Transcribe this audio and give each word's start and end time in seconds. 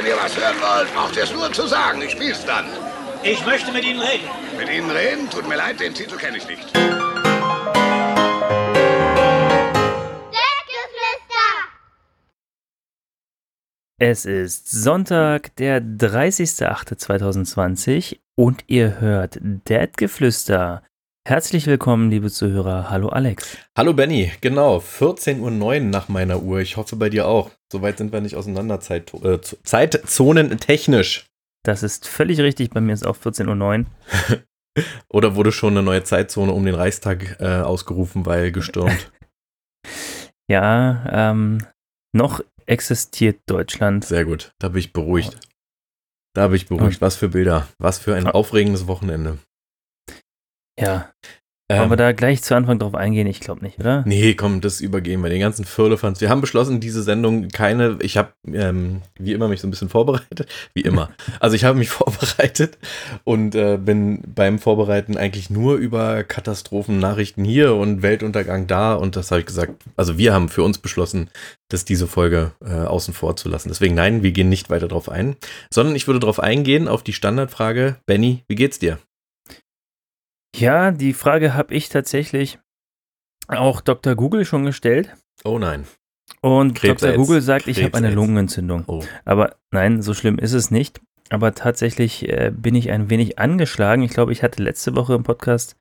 Wenn 0.00 0.08
ihr 0.08 0.16
was 0.16 0.34
hören 0.34 0.56
wollt, 0.62 0.90
braucht 0.94 1.14
ihr 1.14 1.24
es 1.24 1.34
nur 1.34 1.52
zu 1.52 1.66
sagen. 1.66 2.00
Ich 2.00 2.12
spiel's 2.12 2.42
dann. 2.46 2.64
Ich 3.22 3.44
möchte 3.44 3.70
mit 3.70 3.84
Ihnen 3.84 4.00
reden. 4.00 4.24
Mit 4.56 4.70
Ihnen 4.70 4.90
reden? 4.90 5.28
Tut 5.28 5.46
mir 5.46 5.56
leid, 5.56 5.78
den 5.78 5.92
Titel 5.92 6.16
kenne 6.16 6.38
ich 6.38 6.48
nicht. 6.48 6.72
Es 13.98 14.24
ist 14.24 14.70
Sonntag, 14.70 15.54
der 15.56 15.82
30.08.2020 15.82 18.20
und 18.36 18.64
ihr 18.68 19.00
hört 19.00 19.38
Dad-Geflüster. 19.42 20.82
Herzlich 21.30 21.66
willkommen, 21.66 22.10
liebe 22.10 22.28
Zuhörer. 22.28 22.90
Hallo 22.90 23.08
Alex. 23.08 23.56
Hallo 23.78 23.94
Benny, 23.94 24.32
genau, 24.40 24.78
14.09 24.78 25.38
Uhr 25.38 25.78
nach 25.78 26.08
meiner 26.08 26.42
Uhr. 26.42 26.58
Ich 26.58 26.76
hoffe 26.76 26.96
bei 26.96 27.08
dir 27.08 27.28
auch. 27.28 27.52
Soweit 27.70 27.98
sind 27.98 28.12
wir 28.12 28.20
nicht 28.20 28.34
auseinander 28.34 28.80
Zeit, 28.80 29.14
äh, 29.14 29.40
Zeitzonen 29.40 30.58
technisch. 30.58 31.26
Das 31.62 31.84
ist 31.84 32.08
völlig 32.08 32.40
richtig, 32.40 32.70
bei 32.70 32.80
mir 32.80 32.94
ist 32.94 33.06
auch 33.06 33.16
14.09 33.16 33.84
Uhr. 33.84 34.42
Oder 35.08 35.36
wurde 35.36 35.52
schon 35.52 35.74
eine 35.74 35.84
neue 35.84 36.02
Zeitzone 36.02 36.50
um 36.50 36.66
den 36.66 36.74
Reichstag 36.74 37.36
äh, 37.38 37.60
ausgerufen, 37.60 38.26
weil 38.26 38.50
gestürmt? 38.50 39.12
ja, 40.50 41.30
ähm, 41.30 41.64
noch 42.12 42.40
existiert 42.66 43.38
Deutschland. 43.46 44.04
Sehr 44.04 44.24
gut, 44.24 44.52
da 44.58 44.70
bin 44.70 44.80
ich 44.80 44.92
beruhigt. 44.92 45.38
Da 46.34 46.48
bin 46.48 46.56
ich 46.56 46.66
beruhigt. 46.66 47.00
Was 47.00 47.14
für 47.14 47.28
Bilder, 47.28 47.68
was 47.78 48.00
für 48.00 48.16
ein 48.16 48.26
aufregendes 48.26 48.88
Wochenende. 48.88 49.38
Ja. 50.80 51.10
Wollen 51.70 51.88
wir 51.88 51.92
ähm, 51.92 51.98
da 51.98 52.12
gleich 52.12 52.42
zu 52.42 52.56
Anfang 52.56 52.80
drauf 52.80 52.96
eingehen? 52.96 53.28
Ich 53.28 53.38
glaube 53.38 53.64
nicht, 53.64 53.78
oder? 53.78 54.02
Nee, 54.04 54.34
komm, 54.34 54.60
das 54.60 54.80
übergehen 54.80 55.22
wir. 55.22 55.30
Den 55.30 55.40
ganzen 55.40 55.64
Firlefanz. 55.64 56.20
Wir 56.20 56.28
haben 56.28 56.40
beschlossen, 56.40 56.80
diese 56.80 57.04
Sendung 57.04 57.48
keine. 57.48 57.96
Ich 58.02 58.16
habe, 58.16 58.32
ähm, 58.52 59.02
wie 59.20 59.32
immer, 59.32 59.46
mich 59.46 59.60
so 59.60 59.68
ein 59.68 59.70
bisschen 59.70 59.88
vorbereitet. 59.88 60.48
Wie 60.74 60.80
immer. 60.80 61.10
Also, 61.38 61.54
ich 61.54 61.64
habe 61.64 61.78
mich 61.78 61.88
vorbereitet 61.90 62.76
und 63.22 63.54
äh, 63.54 63.78
bin 63.80 64.20
beim 64.34 64.58
Vorbereiten 64.58 65.16
eigentlich 65.16 65.48
nur 65.48 65.76
über 65.76 66.24
Katastrophennachrichten 66.24 67.44
hier 67.44 67.76
und 67.76 68.02
Weltuntergang 68.02 68.66
da. 68.66 68.94
Und 68.94 69.14
das 69.14 69.30
habe 69.30 69.40
ich 69.40 69.46
gesagt. 69.46 69.84
Also, 69.96 70.18
wir 70.18 70.32
haben 70.32 70.48
für 70.48 70.64
uns 70.64 70.78
beschlossen, 70.78 71.30
dass 71.68 71.84
diese 71.84 72.08
Folge 72.08 72.50
äh, 72.64 72.72
außen 72.72 73.14
vor 73.14 73.36
zu 73.36 73.48
lassen. 73.48 73.68
Deswegen, 73.68 73.94
nein, 73.94 74.24
wir 74.24 74.32
gehen 74.32 74.48
nicht 74.48 74.70
weiter 74.70 74.88
drauf 74.88 75.08
ein, 75.08 75.36
sondern 75.72 75.94
ich 75.94 76.08
würde 76.08 76.18
darauf 76.18 76.40
eingehen, 76.40 76.88
auf 76.88 77.04
die 77.04 77.12
Standardfrage: 77.12 77.98
Benny, 78.06 78.42
wie 78.48 78.56
geht's 78.56 78.80
dir? 78.80 78.98
Ja, 80.56 80.90
die 80.90 81.12
Frage 81.12 81.54
habe 81.54 81.74
ich 81.74 81.88
tatsächlich 81.88 82.58
auch 83.48 83.80
Dr. 83.80 84.14
Google 84.14 84.44
schon 84.44 84.64
gestellt. 84.64 85.14
Oh 85.44 85.58
nein. 85.58 85.86
Und 86.40 86.74
Krebs 86.74 87.02
Dr. 87.02 87.16
Google 87.16 87.40
sagt, 87.40 87.64
Krebs 87.64 87.78
ich 87.78 87.84
habe 87.84 87.96
eine 87.96 88.10
Lungenentzündung. 88.10 88.84
Oh. 88.86 89.02
Aber 89.24 89.56
nein, 89.70 90.02
so 90.02 90.14
schlimm 90.14 90.38
ist 90.38 90.52
es 90.52 90.70
nicht. 90.70 91.00
Aber 91.30 91.54
tatsächlich 91.54 92.28
äh, 92.28 92.52
bin 92.54 92.74
ich 92.74 92.90
ein 92.90 93.10
wenig 93.10 93.38
angeschlagen. 93.38 94.02
Ich 94.02 94.12
glaube, 94.12 94.32
ich 94.32 94.42
hatte 94.42 94.62
letzte 94.62 94.96
Woche 94.96 95.14
im 95.14 95.22
Podcast 95.22 95.76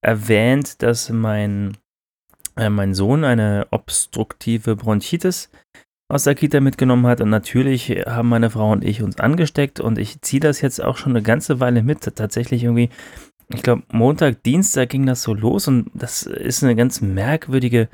erwähnt, 0.00 0.82
dass 0.82 1.10
mein, 1.10 1.76
äh, 2.56 2.68
mein 2.68 2.94
Sohn 2.94 3.24
eine 3.24 3.66
obstruktive 3.70 4.76
Bronchitis 4.76 5.50
aus 6.08 6.24
der 6.24 6.34
Kita 6.34 6.60
mitgenommen 6.60 7.06
hat. 7.06 7.20
Und 7.20 7.30
natürlich 7.30 7.90
haben 8.06 8.28
meine 8.28 8.50
Frau 8.50 8.72
und 8.72 8.84
ich 8.84 9.02
uns 9.02 9.18
angesteckt. 9.18 9.78
Und 9.78 9.98
ich 9.98 10.20
ziehe 10.22 10.40
das 10.40 10.60
jetzt 10.60 10.82
auch 10.82 10.96
schon 10.96 11.12
eine 11.12 11.22
ganze 11.22 11.60
Weile 11.60 11.82
mit. 11.82 12.02
Tatsächlich 12.16 12.64
irgendwie 12.64 12.90
ich 13.48 13.62
glaube, 13.62 13.82
Montag, 13.92 14.42
Dienstag 14.42 14.90
ging 14.90 15.06
das 15.06 15.22
so 15.22 15.34
los 15.34 15.68
und 15.68 15.90
das 15.94 16.22
ist 16.22 16.62
eine 16.62 16.76
ganz 16.76 17.00
merkwürdige, 17.00 17.88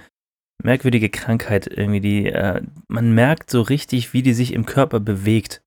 merkwürdige 0.62 1.10
Krankheit 1.10 1.66
irgendwie, 1.66 2.00
die, 2.00 2.26
äh, 2.26 2.62
man 2.88 3.12
merkt 3.14 3.50
so 3.50 3.62
richtig, 3.62 4.12
wie 4.12 4.22
die 4.22 4.34
sich 4.34 4.52
im 4.52 4.66
Körper 4.66 5.00
bewegt. 5.00 5.62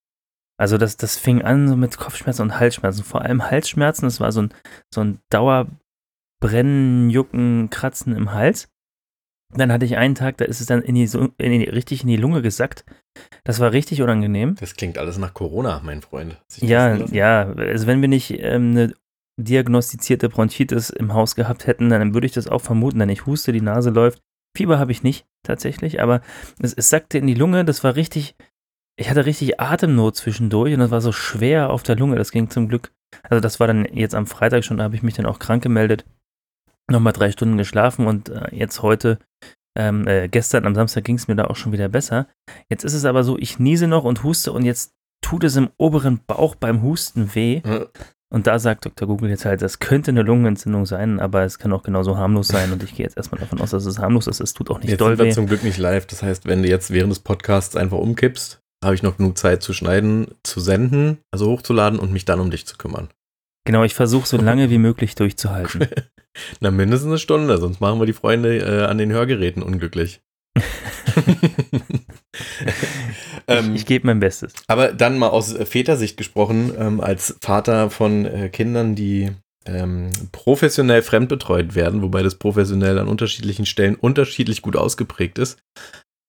Also 0.59 0.77
das, 0.77 0.97
das 0.97 1.17
fing 1.17 1.41
an 1.43 1.67
so 1.67 1.75
mit 1.77 1.97
Kopfschmerzen 1.97 2.41
und 2.41 2.59
Halsschmerzen, 2.59 3.03
vor 3.03 3.21
allem 3.21 3.49
Halsschmerzen, 3.49 4.05
das 4.05 4.19
war 4.19 4.31
so 4.31 4.41
ein, 4.41 4.53
so 4.93 5.01
ein 5.01 5.19
Dauerbrennen, 5.29 7.09
Jucken, 7.09 7.69
Kratzen 7.69 8.15
im 8.15 8.33
Hals. 8.33 8.69
Dann 9.55 9.71
hatte 9.71 9.85
ich 9.85 9.95
einen 9.95 10.15
Tag, 10.15 10.37
da 10.37 10.45
ist 10.45 10.59
es 10.59 10.67
dann 10.67 10.81
in 10.81 10.95
die, 10.95 11.09
in 11.37 11.51
die, 11.59 11.69
richtig 11.69 12.01
in 12.01 12.09
die 12.09 12.17
Lunge 12.17 12.41
gesackt. 12.41 12.83
Das 13.45 13.61
war 13.61 13.71
richtig 13.71 14.01
unangenehm. 14.01 14.55
Das 14.59 14.75
klingt 14.75 14.97
alles 14.97 15.17
nach 15.17 15.33
Corona, 15.33 15.79
mein 15.85 16.01
Freund. 16.01 16.35
Ja, 16.57 16.95
ja. 16.95 17.53
Also 17.53 17.87
wenn 17.87 18.01
wir 18.01 18.09
nicht 18.09 18.31
ähm, 18.31 18.71
eine 18.71 18.93
diagnostizierte 19.37 20.29
Bronchitis 20.29 20.89
im 20.89 21.13
Haus 21.13 21.35
gehabt 21.35 21.67
hätten, 21.67 21.89
dann 21.89 22.13
würde 22.13 22.27
ich 22.27 22.33
das 22.33 22.47
auch 22.47 22.61
vermuten, 22.61 22.99
denn 22.99 23.09
ich 23.09 23.25
huste, 23.25 23.51
die 23.51 23.61
Nase 23.61 23.91
läuft. 23.91 24.21
Fieber 24.55 24.79
habe 24.79 24.91
ich 24.91 25.03
nicht 25.03 25.25
tatsächlich, 25.43 26.01
aber 26.01 26.21
es, 26.59 26.73
es 26.73 26.89
sackte 26.89 27.17
in 27.17 27.27
die 27.27 27.35
Lunge, 27.35 27.63
das 27.63 27.83
war 27.83 27.95
richtig, 27.95 28.35
ich 28.99 29.09
hatte 29.09 29.25
richtig 29.25 29.59
Atemnot 29.59 30.15
zwischendurch 30.15 30.73
und 30.73 30.79
das 30.79 30.91
war 30.91 31.01
so 31.01 31.11
schwer 31.11 31.69
auf 31.69 31.83
der 31.83 31.95
Lunge, 31.95 32.15
das 32.15 32.31
ging 32.31 32.49
zum 32.49 32.67
Glück. 32.67 32.91
Also 33.23 33.39
das 33.39 33.59
war 33.59 33.67
dann 33.67 33.85
jetzt 33.85 34.15
am 34.15 34.25
Freitag 34.25 34.65
schon, 34.65 34.77
da 34.77 34.83
habe 34.83 34.95
ich 34.95 35.03
mich 35.03 35.13
dann 35.13 35.27
auch 35.27 35.39
krank 35.39 35.61
gemeldet, 35.61 36.05
nochmal 36.89 37.13
drei 37.13 37.31
Stunden 37.31 37.57
geschlafen 37.57 38.07
und 38.07 38.29
äh, 38.29 38.55
jetzt 38.55 38.81
heute, 38.81 39.19
ähm, 39.77 40.07
äh, 40.07 40.27
gestern 40.27 40.65
am 40.65 40.73
Samstag 40.73 41.03
ging 41.03 41.17
es 41.17 41.27
mir 41.27 41.35
da 41.35 41.45
auch 41.45 41.55
schon 41.55 41.71
wieder 41.71 41.89
besser. 41.89 42.27
Jetzt 42.69 42.83
ist 42.83 42.95
es 42.95 43.05
aber 43.05 43.23
so, 43.23 43.37
ich 43.37 43.59
niese 43.59 43.87
noch 43.87 44.03
und 44.03 44.23
huste 44.23 44.51
und 44.51 44.65
jetzt 44.65 44.93
tut 45.21 45.43
es 45.43 45.55
im 45.55 45.69
oberen 45.77 46.21
Bauch 46.25 46.55
beim 46.55 46.81
Husten 46.81 47.35
weh. 47.35 47.61
Und 48.29 48.45
da 48.45 48.59
sagt 48.59 48.85
Dr. 48.85 49.07
Google 49.07 49.29
jetzt 49.29 49.45
halt, 49.45 49.61
das 49.61 49.79
könnte 49.79 50.11
eine 50.11 50.21
Lungenentzündung 50.21 50.85
sein, 50.85 51.19
aber 51.19 51.43
es 51.43 51.59
kann 51.59 51.71
auch 51.71 51.83
genauso 51.83 52.17
harmlos 52.17 52.49
sein. 52.49 52.73
Und 52.73 52.83
ich 52.83 52.93
gehe 52.93 53.05
jetzt 53.05 53.15
erstmal 53.15 53.39
davon 53.39 53.61
aus, 53.61 53.71
dass 53.71 53.85
es 53.85 53.99
harmlos 53.99 54.27
ist. 54.27 54.41
Es 54.41 54.53
tut 54.53 54.69
auch 54.69 54.79
nicht 54.79 54.89
jetzt 54.89 54.99
doll 54.99 55.11
sind 55.11 55.19
wir 55.19 55.25
weh. 55.27 55.31
zum 55.31 55.47
Glück 55.47 55.63
nicht 55.63 55.77
live. 55.77 56.05
Das 56.07 56.23
heißt, 56.23 56.45
wenn 56.45 56.61
du 56.61 56.67
jetzt 56.67 56.91
während 56.91 57.11
des 57.11 57.19
Podcasts 57.19 57.77
einfach 57.77 57.97
umkippst, 57.97 58.59
habe 58.83 58.95
ich 58.95 59.03
noch 59.03 59.17
genug 59.17 59.37
Zeit 59.37 59.63
zu 59.63 59.71
schneiden, 59.71 60.27
zu 60.43 60.59
senden, 60.59 61.19
also 61.31 61.47
hochzuladen 61.49 61.99
und 61.99 62.11
mich 62.11 62.25
dann 62.25 62.41
um 62.41 62.51
dich 62.51 62.65
zu 62.67 62.77
kümmern. 62.77 63.09
Genau, 63.65 63.83
ich 63.83 63.95
versuche 63.95 64.27
so 64.27 64.37
lange 64.41 64.69
wie 64.69 64.77
möglich 64.77 65.15
durchzuhalten. 65.15 65.87
Na, 66.59 66.69
mindestens 66.69 67.07
eine 67.07 67.17
Stunde, 67.19 67.57
sonst 67.57 67.79
machen 67.79 67.99
wir 67.99 68.05
die 68.05 68.13
Freunde 68.13 68.57
äh, 68.57 68.83
an 68.85 68.97
den 68.97 69.11
Hörgeräten 69.11 69.63
unglücklich. 69.63 70.21
ähm, 73.47 73.75
ich, 73.75 73.81
ich 73.81 73.85
gebe 73.85 74.07
mein 74.07 74.19
Bestes. 74.19 74.53
Aber 74.67 74.91
dann 74.91 75.17
mal 75.17 75.29
aus 75.29 75.53
Vätersicht 75.53 76.17
gesprochen, 76.17 76.73
ähm, 76.77 77.01
als 77.01 77.37
Vater 77.41 77.89
von 77.89 78.25
äh, 78.25 78.49
Kindern, 78.49 78.95
die 78.95 79.31
ähm, 79.65 80.09
professionell 80.31 81.01
fremdbetreut 81.01 81.75
werden, 81.75 82.01
wobei 82.01 82.23
das 82.23 82.35
professionell 82.35 82.99
an 82.99 83.07
unterschiedlichen 83.07 83.65
Stellen 83.65 83.95
unterschiedlich 83.95 84.61
gut 84.61 84.75
ausgeprägt 84.75 85.39
ist. 85.39 85.59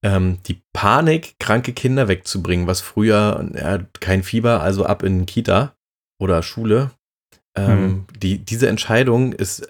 Ähm, 0.05 0.39
die 0.47 0.61
Panik, 0.73 1.35
kranke 1.39 1.73
Kinder 1.73 2.09
wegzubringen, 2.09 2.67
was 2.67 2.81
früher 2.81 3.51
ja, 3.55 3.79
kein 4.01 4.23
Fieber, 4.23 4.61
also 4.61 4.87
ab 4.87 5.03
in 5.03 5.27
Kita 5.27 5.75
oder 6.21 6.43
Schule. 6.43 6.93
Hm. 7.57 8.05
Die, 8.17 8.39
diese 8.39 8.69
Entscheidung 8.69 9.33
ist 9.33 9.69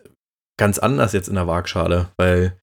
ganz 0.59 0.79
anders 0.79 1.15
jetzt 1.15 1.29
in 1.29 1.37
der 1.37 1.47
Waagschale, 1.47 2.09
weil 2.19 2.59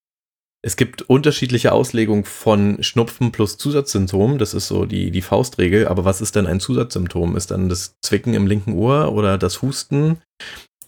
es 0.66 0.78
gibt 0.78 1.04
unterschiedliche 1.04 1.74
Auslegungen 1.74 2.24
von 2.24 2.82
Schnupfen 2.82 3.32
plus 3.32 3.60
Zusatzsymptomen. 3.60 4.40
Das 4.40 4.56
ist 4.56 4.68
so 4.68 4.86
die, 4.86 5.12
die 5.12 5.22
Faustregel. 5.22 5.88
Aber 5.88 6.06
was 6.06 6.22
ist 6.22 6.36
denn 6.36 6.48
ein 6.48 6.60
Zusatzsymptom? 6.60 7.38
Ist 7.38 7.52
dann 7.52 7.70
das 7.70 8.00
Zwicken 8.02 8.34
im 8.34 8.48
linken 8.48 8.74
Ohr 8.74 9.14
oder 9.14 9.38
das 9.38 9.62
Husten 9.62 10.24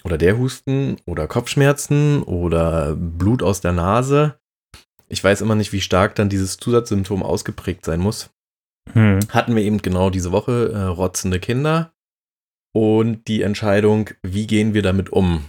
oder 0.03 0.17
der 0.17 0.39
Husten 0.39 0.97
oder 1.05 1.27
Kopfschmerzen 1.27 2.23
oder 2.23 2.95
Blut 2.95 3.43
aus 3.43 3.61
der 3.61 3.71
Nase? 3.71 4.39
Ich 5.09 5.23
weiß 5.23 5.41
immer 5.41 5.53
nicht, 5.53 5.73
wie 5.73 5.81
stark 5.81 6.15
dann 6.15 6.27
dieses 6.27 6.57
Zusatzsymptom 6.57 7.21
ausgeprägt 7.21 7.85
sein 7.85 7.99
muss. 7.99 8.31
Hm. 8.93 9.19
Hatten 9.29 9.55
wir 9.55 9.61
eben 9.61 9.83
genau 9.83 10.09
diese 10.09 10.31
Woche 10.31 10.71
äh, 10.73 10.81
rotzende 10.85 11.39
Kinder 11.39 11.93
und 12.73 13.27
die 13.27 13.43
Entscheidung, 13.43 14.09
wie 14.23 14.47
gehen 14.47 14.73
wir 14.73 14.81
damit 14.81 15.11
um? 15.11 15.45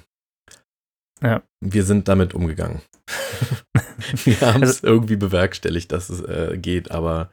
Ja. 1.23 1.43
Wir 1.61 1.85
sind 1.85 2.09
damit 2.09 2.35
umgegangen. 2.35 2.83
wir 4.25 4.41
haben 4.41 4.63
es 4.63 4.83
also, 4.83 4.87
irgendwie 4.87 5.17
bewerkstelligt, 5.17 5.93
dass 5.93 6.11
es 6.11 6.21
äh, 6.21 6.57
geht, 6.59 6.91
aber 6.91 7.31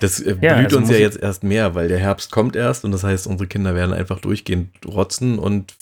das 0.00 0.20
äh, 0.20 0.36
ja, 0.40 0.54
blüht 0.54 0.66
also 0.66 0.78
uns 0.78 0.90
ja 0.90 0.96
jetzt 0.96 1.18
erst 1.18 1.44
mehr, 1.44 1.74
weil 1.74 1.88
der 1.88 1.98
Herbst 1.98 2.30
kommt 2.30 2.56
erst 2.56 2.84
und 2.84 2.92
das 2.92 3.04
heißt, 3.04 3.26
unsere 3.26 3.48
Kinder 3.48 3.74
werden 3.74 3.92
einfach 3.94 4.20
durchgehend 4.20 4.70
rotzen 4.86 5.38
und 5.38 5.74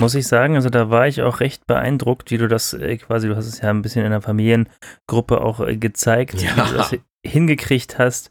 muss 0.00 0.14
ich 0.14 0.26
sagen, 0.26 0.56
also 0.56 0.70
da 0.70 0.88
war 0.90 1.06
ich 1.06 1.22
auch 1.22 1.40
recht 1.40 1.66
beeindruckt, 1.66 2.30
wie 2.30 2.38
du 2.38 2.48
das 2.48 2.72
äh, 2.72 2.96
quasi, 2.96 3.28
du 3.28 3.36
hast 3.36 3.46
es 3.46 3.60
ja 3.60 3.70
ein 3.70 3.82
bisschen 3.82 4.04
in 4.04 4.12
der 4.12 4.22
Familiengruppe 4.22 5.40
auch 5.40 5.60
äh, 5.60 5.76
gezeigt, 5.76 6.40
ja. 6.40 6.56
wie 6.56 6.70
du 6.70 6.76
das 6.76 6.96
hingekriegt 7.24 7.98
hast, 7.98 8.30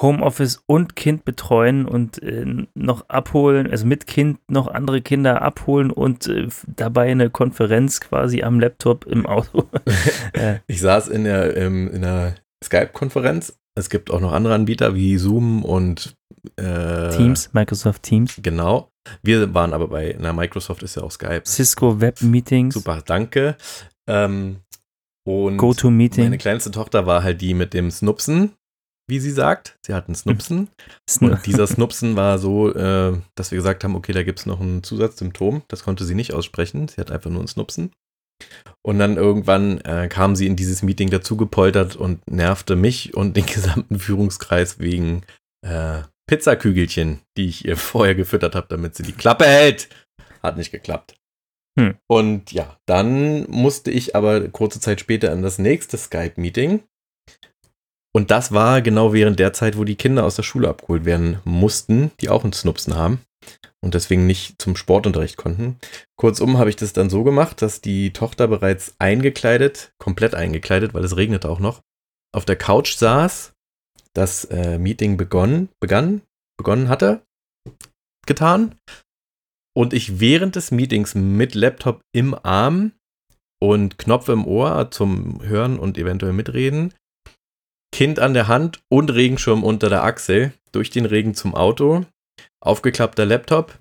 Homeoffice 0.00 0.62
und 0.66 0.94
Kind 0.96 1.24
betreuen 1.24 1.86
und 1.86 2.22
äh, 2.22 2.46
noch 2.74 3.08
abholen, 3.08 3.70
also 3.70 3.86
mit 3.86 4.06
Kind 4.06 4.38
noch 4.48 4.68
andere 4.68 5.02
Kinder 5.02 5.42
abholen 5.42 5.90
und 5.90 6.26
äh, 6.28 6.48
dabei 6.66 7.10
eine 7.10 7.30
Konferenz 7.30 8.00
quasi 8.00 8.42
am 8.42 8.60
Laptop 8.60 9.06
im 9.06 9.26
Auto. 9.26 9.68
ich 10.66 10.80
saß 10.80 11.08
in 11.08 11.24
der, 11.24 11.56
ähm, 11.56 11.90
in 11.92 12.02
der 12.02 12.36
Skype-Konferenz. 12.64 13.58
Es 13.76 13.90
gibt 13.90 14.10
auch 14.10 14.20
noch 14.20 14.32
andere 14.32 14.54
Anbieter 14.54 14.94
wie 14.94 15.16
Zoom 15.18 15.64
und 15.64 16.16
äh, 16.56 17.10
Teams, 17.10 17.52
Microsoft 17.52 18.02
Teams. 18.02 18.38
Genau. 18.42 18.90
Wir 19.22 19.54
waren 19.54 19.72
aber 19.72 19.88
bei, 19.88 20.16
na, 20.18 20.32
Microsoft 20.32 20.82
ist 20.82 20.96
ja 20.96 21.02
auch 21.02 21.10
Skype. 21.10 21.42
Cisco 21.44 22.00
Web 22.00 22.20
Meetings. 22.22 22.74
Super, 22.74 23.02
danke. 23.04 23.56
Ähm, 24.08 24.58
und 25.24 25.58
GoToMeeting. 25.58 26.24
Meine 26.24 26.38
kleinste 26.38 26.70
Tochter 26.70 27.06
war 27.06 27.22
halt 27.22 27.40
die 27.40 27.54
mit 27.54 27.74
dem 27.74 27.90
Snupsen 27.90 28.52
wie 29.08 29.18
sie 29.18 29.30
sagt. 29.30 29.78
Sie 29.84 29.94
hat 29.94 30.06
einen 30.06 30.14
Snupsen. 30.14 30.68
Und 31.20 31.46
dieser 31.46 31.66
Snupsen 31.66 32.14
war 32.14 32.38
so, 32.38 32.72
äh, 32.74 33.18
dass 33.34 33.50
wir 33.50 33.56
gesagt 33.56 33.82
haben, 33.82 33.96
okay, 33.96 34.12
da 34.12 34.22
gibt 34.22 34.38
es 34.38 34.46
noch 34.46 34.60
ein 34.60 34.82
Zusatzsymptom. 34.82 35.62
Das 35.68 35.82
konnte 35.82 36.04
sie 36.04 36.14
nicht 36.14 36.34
aussprechen. 36.34 36.88
Sie 36.88 37.00
hat 37.00 37.10
einfach 37.10 37.30
nur 37.30 37.40
einen 37.40 37.48
Snupsen. 37.48 37.90
Und 38.82 38.98
dann 38.98 39.16
irgendwann 39.16 39.80
äh, 39.80 40.08
kam 40.08 40.36
sie 40.36 40.46
in 40.46 40.56
dieses 40.56 40.82
Meeting 40.82 41.10
dazu 41.10 41.36
gepoltert 41.36 41.96
und 41.96 42.30
nervte 42.30 42.76
mich 42.76 43.14
und 43.14 43.36
den 43.36 43.46
gesamten 43.54 43.98
Führungskreis 43.98 44.78
wegen 44.78 45.22
äh, 45.66 46.02
Pizzakügelchen, 46.28 47.20
die 47.36 47.48
ich 47.48 47.64
ihr 47.64 47.76
vorher 47.76 48.14
gefüttert 48.14 48.54
habe, 48.54 48.66
damit 48.68 48.94
sie 48.94 49.02
die 49.02 49.12
Klappe 49.12 49.46
hält. 49.46 49.88
Hat 50.42 50.56
nicht 50.56 50.70
geklappt. 50.70 51.16
Hm. 51.78 51.96
Und 52.06 52.52
ja, 52.52 52.76
dann 52.86 53.48
musste 53.50 53.90
ich 53.90 54.14
aber 54.14 54.48
kurze 54.48 54.80
Zeit 54.80 55.00
später 55.00 55.32
in 55.32 55.42
das 55.42 55.58
nächste 55.58 55.96
Skype-Meeting. 55.96 56.82
Und 58.14 58.30
das 58.30 58.52
war 58.52 58.82
genau 58.82 59.12
während 59.12 59.38
der 59.38 59.52
Zeit, 59.52 59.76
wo 59.76 59.84
die 59.84 59.96
Kinder 59.96 60.24
aus 60.24 60.36
der 60.36 60.42
Schule 60.42 60.68
abgeholt 60.68 61.04
werden 61.04 61.40
mussten, 61.44 62.10
die 62.20 62.28
auch 62.30 62.42
einen 62.42 62.52
Snupsen 62.52 62.96
haben 62.96 63.20
und 63.80 63.94
deswegen 63.94 64.26
nicht 64.26 64.60
zum 64.60 64.76
Sportunterricht 64.76 65.36
konnten. 65.36 65.78
Kurzum 66.16 66.58
habe 66.58 66.70
ich 66.70 66.76
das 66.76 66.92
dann 66.92 67.10
so 67.10 67.22
gemacht, 67.22 67.62
dass 67.62 67.80
die 67.80 68.12
Tochter 68.12 68.48
bereits 68.48 68.94
eingekleidet, 68.98 69.92
komplett 69.98 70.34
eingekleidet, 70.34 70.94
weil 70.94 71.04
es 71.04 71.16
regnete 71.16 71.48
auch 71.48 71.60
noch, 71.60 71.80
auf 72.34 72.44
der 72.44 72.56
Couch 72.56 72.96
saß, 72.96 73.52
das 74.14 74.44
äh, 74.46 74.78
Meeting 74.78 75.16
begonnen, 75.16 75.68
begann, 75.80 76.22
begonnen 76.56 76.88
hatte, 76.88 77.22
getan 78.26 78.74
und 79.76 79.92
ich 79.92 80.18
während 80.18 80.56
des 80.56 80.70
Meetings 80.70 81.14
mit 81.14 81.54
Laptop 81.54 82.00
im 82.12 82.34
Arm 82.42 82.92
und 83.60 83.98
Knopf 83.98 84.28
im 84.28 84.46
Ohr 84.46 84.90
zum 84.90 85.40
Hören 85.42 85.78
und 85.78 85.98
eventuell 85.98 86.32
mitreden, 86.32 86.94
Kind 87.92 88.18
an 88.18 88.34
der 88.34 88.48
Hand 88.48 88.80
und 88.88 89.12
Regenschirm 89.12 89.64
unter 89.64 89.88
der 89.88 90.04
Achsel 90.04 90.52
durch 90.72 90.90
den 90.90 91.06
Regen 91.06 91.34
zum 91.34 91.54
Auto, 91.54 92.04
aufgeklappter 92.60 93.24
Laptop, 93.24 93.78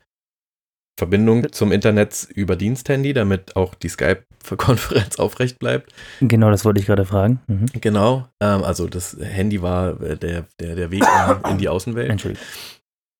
Verbindung 0.97 1.51
zum 1.51 1.71
Internet 1.71 2.27
über 2.33 2.55
Diensthandy, 2.55 3.13
damit 3.13 3.55
auch 3.55 3.75
die 3.75 3.89
Skype-Konferenz 3.89 5.15
aufrecht 5.19 5.59
bleibt. 5.59 5.93
Genau, 6.21 6.49
das 6.49 6.65
wollte 6.65 6.79
ich 6.79 6.87
gerade 6.87 7.05
fragen. 7.05 7.39
Mhm. 7.45 7.67
Genau, 7.79 8.27
ähm, 8.41 8.63
also 8.63 8.87
das 8.87 9.15
Handy 9.19 9.61
war 9.61 10.01
äh, 10.01 10.17
der, 10.17 10.45
der, 10.59 10.75
der 10.75 10.89
Weg 10.89 11.03
in 11.49 11.59
die 11.59 11.69
Außenwelt. 11.69 12.09
Entschuldigung. 12.09 12.43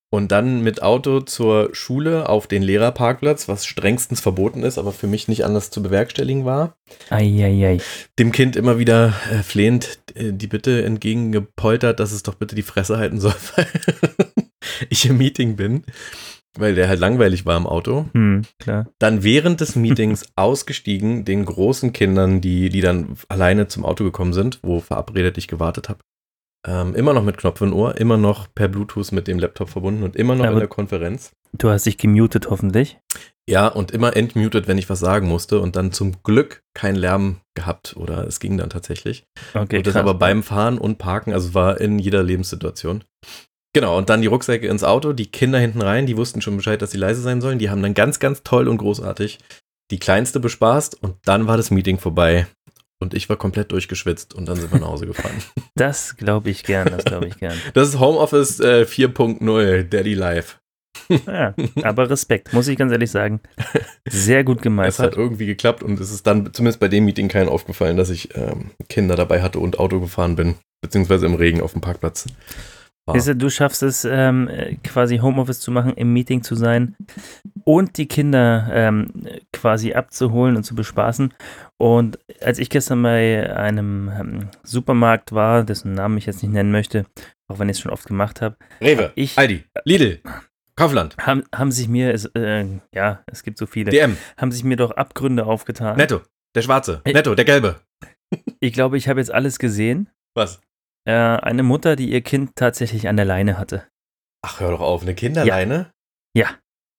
Und 0.10 0.32
dann 0.32 0.62
mit 0.62 0.82
Auto 0.82 1.20
zur 1.20 1.70
Schule 1.74 2.30
auf 2.30 2.48
den 2.48 2.64
Lehrerparkplatz, 2.64 3.50
was 3.50 3.66
strengstens 3.66 4.22
verboten 4.22 4.64
ist, 4.64 4.78
aber 4.78 4.94
für 4.94 5.08
mich 5.08 5.28
nicht 5.28 5.44
anders 5.44 5.70
zu 5.70 5.84
bewerkstelligen 5.84 6.46
war. 6.46 6.78
Eieiei. 7.10 7.80
Dem 8.18 8.32
Kind 8.32 8.56
immer 8.56 8.80
wieder 8.80 9.14
äh, 9.30 9.44
flehend 9.44 10.00
äh, 10.16 10.32
die 10.32 10.48
Bitte 10.48 10.86
entgegengepoltert, 10.86 12.00
dass 12.00 12.14
es 12.14 12.24
doch 12.24 12.36
bitte 12.36 12.56
die 12.56 12.62
Fresse 12.62 12.98
halten 12.98 13.20
soll, 13.20 13.36
weil 13.56 13.68
ich 14.90 15.06
im 15.06 15.18
Meeting 15.18 15.58
bin, 15.58 15.84
weil 16.58 16.76
der 16.76 16.88
halt 16.88 17.02
langweilig 17.02 17.46
war 17.46 17.58
im 17.58 17.68
Auto. 17.68 18.06
Hm, 18.14 18.44
klar. 18.60 18.88
Dann 19.00 19.24
während 19.24 19.60
des 19.60 19.76
Meetings 19.76 20.26
ausgestiegen, 20.38 21.26
den 21.26 21.44
großen 21.44 21.92
Kindern, 21.92 22.40
die, 22.40 22.70
die 22.70 22.82
dann 22.82 23.18
alleine 23.28 23.68
zum 23.68 23.84
Auto 23.84 24.06
gekommen 24.06 24.32
sind, 24.32 24.60
wo 24.64 24.80
verabredet 24.80 25.38
ich 25.38 25.50
gewartet 25.50 25.90
habe, 25.90 26.00
ähm, 26.68 26.94
immer 26.96 27.14
noch 27.14 27.24
mit 27.24 27.38
Knopf 27.38 27.62
im 27.62 27.74
Ohr, 27.74 27.98
immer 27.98 28.18
noch 28.18 28.48
per 28.54 28.68
Bluetooth 28.68 29.12
mit 29.14 29.28
dem 29.28 29.40
Laptop 29.40 29.70
verbunden 29.70 30.04
und 30.04 30.16
immer 30.16 30.36
noch 30.36 30.44
Aber 30.44 30.54
in 30.54 30.60
der 30.60 30.68
Konferenz. 30.68 31.32
Du 31.58 31.70
hast 31.70 31.86
dich 31.86 31.98
gemutet, 31.98 32.50
hoffentlich. 32.50 33.00
Ja, 33.50 33.68
und 33.68 33.92
immer 33.92 34.18
entmutet, 34.18 34.68
wenn 34.68 34.78
ich 34.78 34.90
was 34.90 35.00
sagen 35.00 35.28
musste 35.30 35.62
und 35.62 35.78
dann 35.78 35.94
zum 35.94 36.22
Glück 36.24 36.62
kein 36.74 36.96
Lärm 36.96 37.38
gehabt 37.56 37.96
oder 37.96 38.28
es 38.28 38.42
ging 38.42 38.58
dann 38.58 38.70
tatsächlich. 38.70 39.24
Okay, 39.54 39.78
und 39.78 39.88
das 39.88 39.94
krass. 39.94 40.02
aber 40.02 40.16
beim 40.16 40.44
Fahren 40.44 40.78
und 40.78 40.98
Parken, 40.98 41.32
also 41.32 41.54
war 41.54 41.80
in 41.80 42.00
jeder 42.00 42.22
Lebenssituation. 42.22 43.06
Genau, 43.74 43.98
und 43.98 44.10
dann 44.10 44.22
die 44.22 44.28
Rucksäcke 44.28 44.68
ins 44.68 44.84
Auto, 44.84 45.14
die 45.14 45.32
Kinder 45.32 45.60
hinten 45.60 45.82
rein, 45.82 46.06
die 46.06 46.18
wussten 46.18 46.42
schon 46.42 46.58
Bescheid, 46.58 46.82
dass 46.82 46.92
sie 46.92 46.98
leise 46.98 47.22
sein 47.22 47.40
sollen. 47.40 47.60
Die 47.60 47.70
haben 47.70 47.82
dann 47.82 47.94
ganz, 47.94 48.20
ganz 48.20 48.44
toll 48.44 48.68
und 48.68 48.78
großartig 48.78 49.40
die 49.92 50.00
Kleinste 50.00 50.42
bespaßt 50.42 51.02
und 51.02 51.16
dann 51.24 51.48
war 51.48 51.56
das 51.56 51.72
Meeting 51.72 51.98
vorbei. 51.98 52.48
Und 53.00 53.14
ich 53.14 53.30
war 53.30 53.38
komplett 53.38 53.72
durchgeschwitzt 53.72 54.34
und 54.34 54.48
dann 54.48 54.56
sind 54.56 54.72
wir 54.72 54.80
nach 54.80 54.88
Hause 54.88 55.08
gefahren. 55.08 55.36
Das 55.76 56.18
glaube 56.18 56.50
ich 56.50 56.64
gern, 56.64 56.90
das 56.90 57.06
glaube 57.06 57.28
ich 57.28 57.38
gern. 57.38 57.56
Das 57.76 57.90
ist 57.90 58.00
Homeoffice 58.00 58.60
äh, 58.60 58.86
4.0, 58.90 59.84
Daddy 59.84 60.16
Life. 60.16 60.56
Ja, 61.28 61.54
aber 61.84 62.10
Respekt, 62.10 62.52
muss 62.52 62.68
ich 62.68 62.78
ganz 62.78 62.92
ehrlich 62.92 63.12
sagen. 63.12 63.40
Sehr 64.10 64.44
gut 64.44 64.64
gemeistert. 64.64 65.06
Es 65.06 65.12
hat 65.12 65.18
irgendwie 65.18 65.46
geklappt 65.46 65.84
und 65.84 66.00
es 66.00 66.12
ist 66.12 66.26
dann 66.26 66.52
zumindest 66.52 66.80
bei 66.80 66.88
dem 66.88 67.06
Meeting 67.06 67.28
keinen 67.28 67.48
aufgefallen, 67.48 67.96
dass 67.96 68.10
ich 68.10 68.36
ähm, 68.36 68.72
Kinder 68.90 69.16
dabei 69.16 69.44
hatte 69.44 69.60
und 69.60 69.78
Auto 69.78 70.00
gefahren 70.00 70.36
bin, 70.36 70.56
beziehungsweise 70.82 71.28
im 71.28 71.36
Regen 71.36 71.62
auf 71.62 71.74
dem 71.74 71.82
Parkplatz. 71.82 72.26
Weißt 73.16 73.28
du, 73.28 73.36
du 73.36 73.50
schaffst 73.50 73.84
es 73.84 74.06
ähm, 74.06 74.50
quasi 74.84 75.18
Homeoffice 75.18 75.62
zu 75.62 75.72
machen, 75.72 75.94
im 75.94 76.12
Meeting 76.12 76.44
zu 76.44 76.56
sein 76.56 76.96
und 77.64 77.98
die 77.98 78.08
Kinder 78.08 78.68
ähm, 78.72 79.08
quasi 79.54 79.94
abzuholen 79.94 80.58
und 80.58 80.64
zu 80.64 80.76
bespaßen. 80.76 81.34
Und 81.78 82.20
als 82.42 82.60
ich 82.60 82.70
gestern 82.70 83.02
bei 83.04 83.56
einem 83.56 84.10
ähm, 84.10 84.50
Supermarkt 84.64 85.32
war, 85.32 85.64
dessen 85.64 85.94
Namen 85.94 86.18
ich 86.18 86.26
jetzt 86.26 86.44
nicht 86.44 86.52
nennen 86.52 86.72
möchte, 86.72 87.06
auch 87.48 87.60
wenn 87.60 87.70
ich 87.70 87.78
es 87.78 87.82
schon 87.82 87.92
oft 87.92 88.06
gemacht 88.08 88.42
habe. 88.42 88.58
Rewe, 88.82 89.14
ich, 89.16 89.38
Aldi, 89.38 89.64
Lidl, 89.86 90.22
Kaufland. 90.76 91.16
Haben, 91.18 91.44
haben 91.54 91.72
sich 91.72 91.88
mir, 91.88 92.14
äh, 92.36 92.66
ja, 92.94 93.24
es 93.28 93.44
gibt 93.44 93.58
so 93.58 93.66
viele. 93.66 93.92
DM. 93.92 94.18
Haben 94.38 94.52
sich 94.52 94.64
mir 94.64 94.78
doch 94.78 94.92
Abgründe 94.92 95.46
aufgetan. 95.46 95.98
Netto, 95.98 96.22
der 96.56 96.62
schwarze. 96.62 97.02
Netto, 97.06 97.36
der 97.36 97.46
gelbe. 97.46 97.82
Ich 98.60 98.74
glaube, 98.74 98.98
ich 98.98 99.08
habe 99.08 99.20
jetzt 99.20 99.34
alles 99.34 99.60
gesehen. 99.60 100.10
Was? 100.34 100.60
Äh, 101.08 101.14
eine 101.14 101.64
Mutter, 101.64 101.96
die 101.96 102.12
ihr 102.12 102.20
Kind 102.20 102.58
tatsächlich 102.58 103.08
an 103.08 103.16
der 103.16 103.26
Leine 103.26 103.58
hatte. 103.58 103.86
Ach, 104.42 104.60
hör 104.60 104.72
doch 104.72 104.82
auf, 104.82 105.04
eine 105.04 105.16
Kinderleine? 105.16 105.94
Ja. 106.36 106.44
ja. 106.44 106.50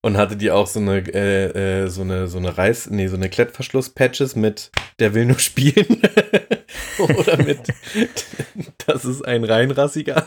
Und 0.01 0.17
hatte 0.17 0.37
die 0.37 0.51
auch 0.51 0.67
so 0.67 0.81
eine, 0.81 1.01
äh, 1.13 1.83
äh, 1.83 1.89
so 1.89 2.01
eine, 2.01 2.27
so 2.27 2.39
eine 2.39 2.57
Reiß, 2.57 2.89
nee, 2.89 3.09
so 3.09 3.17
eine 3.17 3.29
Klettverschluss-Patches 3.29 4.35
mit 4.35 4.71
Der 4.99 5.13
will 5.13 5.27
nur 5.27 5.39
spielen? 5.39 6.01
Oder 6.99 7.37
mit 7.37 7.61
Das 8.87 9.05
ist 9.05 9.23
ein 9.27 9.45
reinrassiger. 9.45 10.25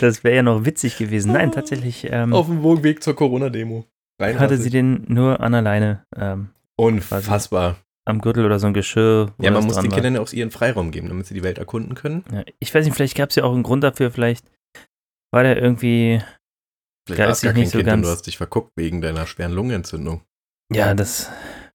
das 0.00 0.22
wäre 0.22 0.36
ja 0.36 0.42
noch 0.44 0.64
witzig 0.64 0.96
gewesen. 0.96 1.32
Nein, 1.32 1.50
tatsächlich. 1.50 2.06
Ähm, 2.08 2.32
Auf 2.32 2.46
dem 2.46 2.62
Weg 2.84 3.02
zur 3.02 3.16
Corona-Demo. 3.16 3.84
Hatte 4.20 4.58
sie 4.58 4.70
den 4.70 5.04
nur 5.08 5.40
an 5.40 5.50
der 5.50 5.62
Leine. 5.62 6.04
Ähm, 6.16 6.50
Unfassbar 6.76 7.83
am 8.04 8.20
Gürtel 8.20 8.44
oder 8.44 8.58
so 8.58 8.66
ein 8.66 8.74
Geschirr. 8.74 9.32
Ja, 9.40 9.50
man 9.50 9.64
muss 9.64 9.76
den 9.76 9.90
war. 9.90 9.94
Kindern 9.94 10.14
ja 10.14 10.20
auch 10.20 10.32
ihren 10.32 10.50
Freiraum 10.50 10.90
geben, 10.90 11.08
damit 11.08 11.26
sie 11.26 11.34
die 11.34 11.42
Welt 11.42 11.58
erkunden 11.58 11.94
können. 11.94 12.24
Ja, 12.30 12.44
ich 12.58 12.74
weiß 12.74 12.84
nicht, 12.84 12.94
vielleicht 12.94 13.16
gab 13.16 13.30
es 13.30 13.36
ja 13.36 13.44
auch 13.44 13.52
einen 13.52 13.62
Grund 13.62 13.84
dafür, 13.84 14.10
vielleicht 14.10 14.46
war 15.32 15.42
der 15.42 15.60
irgendwie. 15.60 16.22
Vielleicht 17.06 17.22
war 17.22 17.28
es 17.30 17.40
gar 17.42 17.52
kein 17.52 17.66
so 17.66 17.78
Kind 17.78 17.90
und 17.90 18.02
du 18.02 18.08
hast 18.08 18.26
dich 18.26 18.36
verguckt 18.36 18.72
wegen 18.76 19.00
deiner 19.00 19.26
schweren 19.26 19.52
Lungenentzündung. 19.52 20.22
Ja, 20.72 20.94
das 20.94 21.30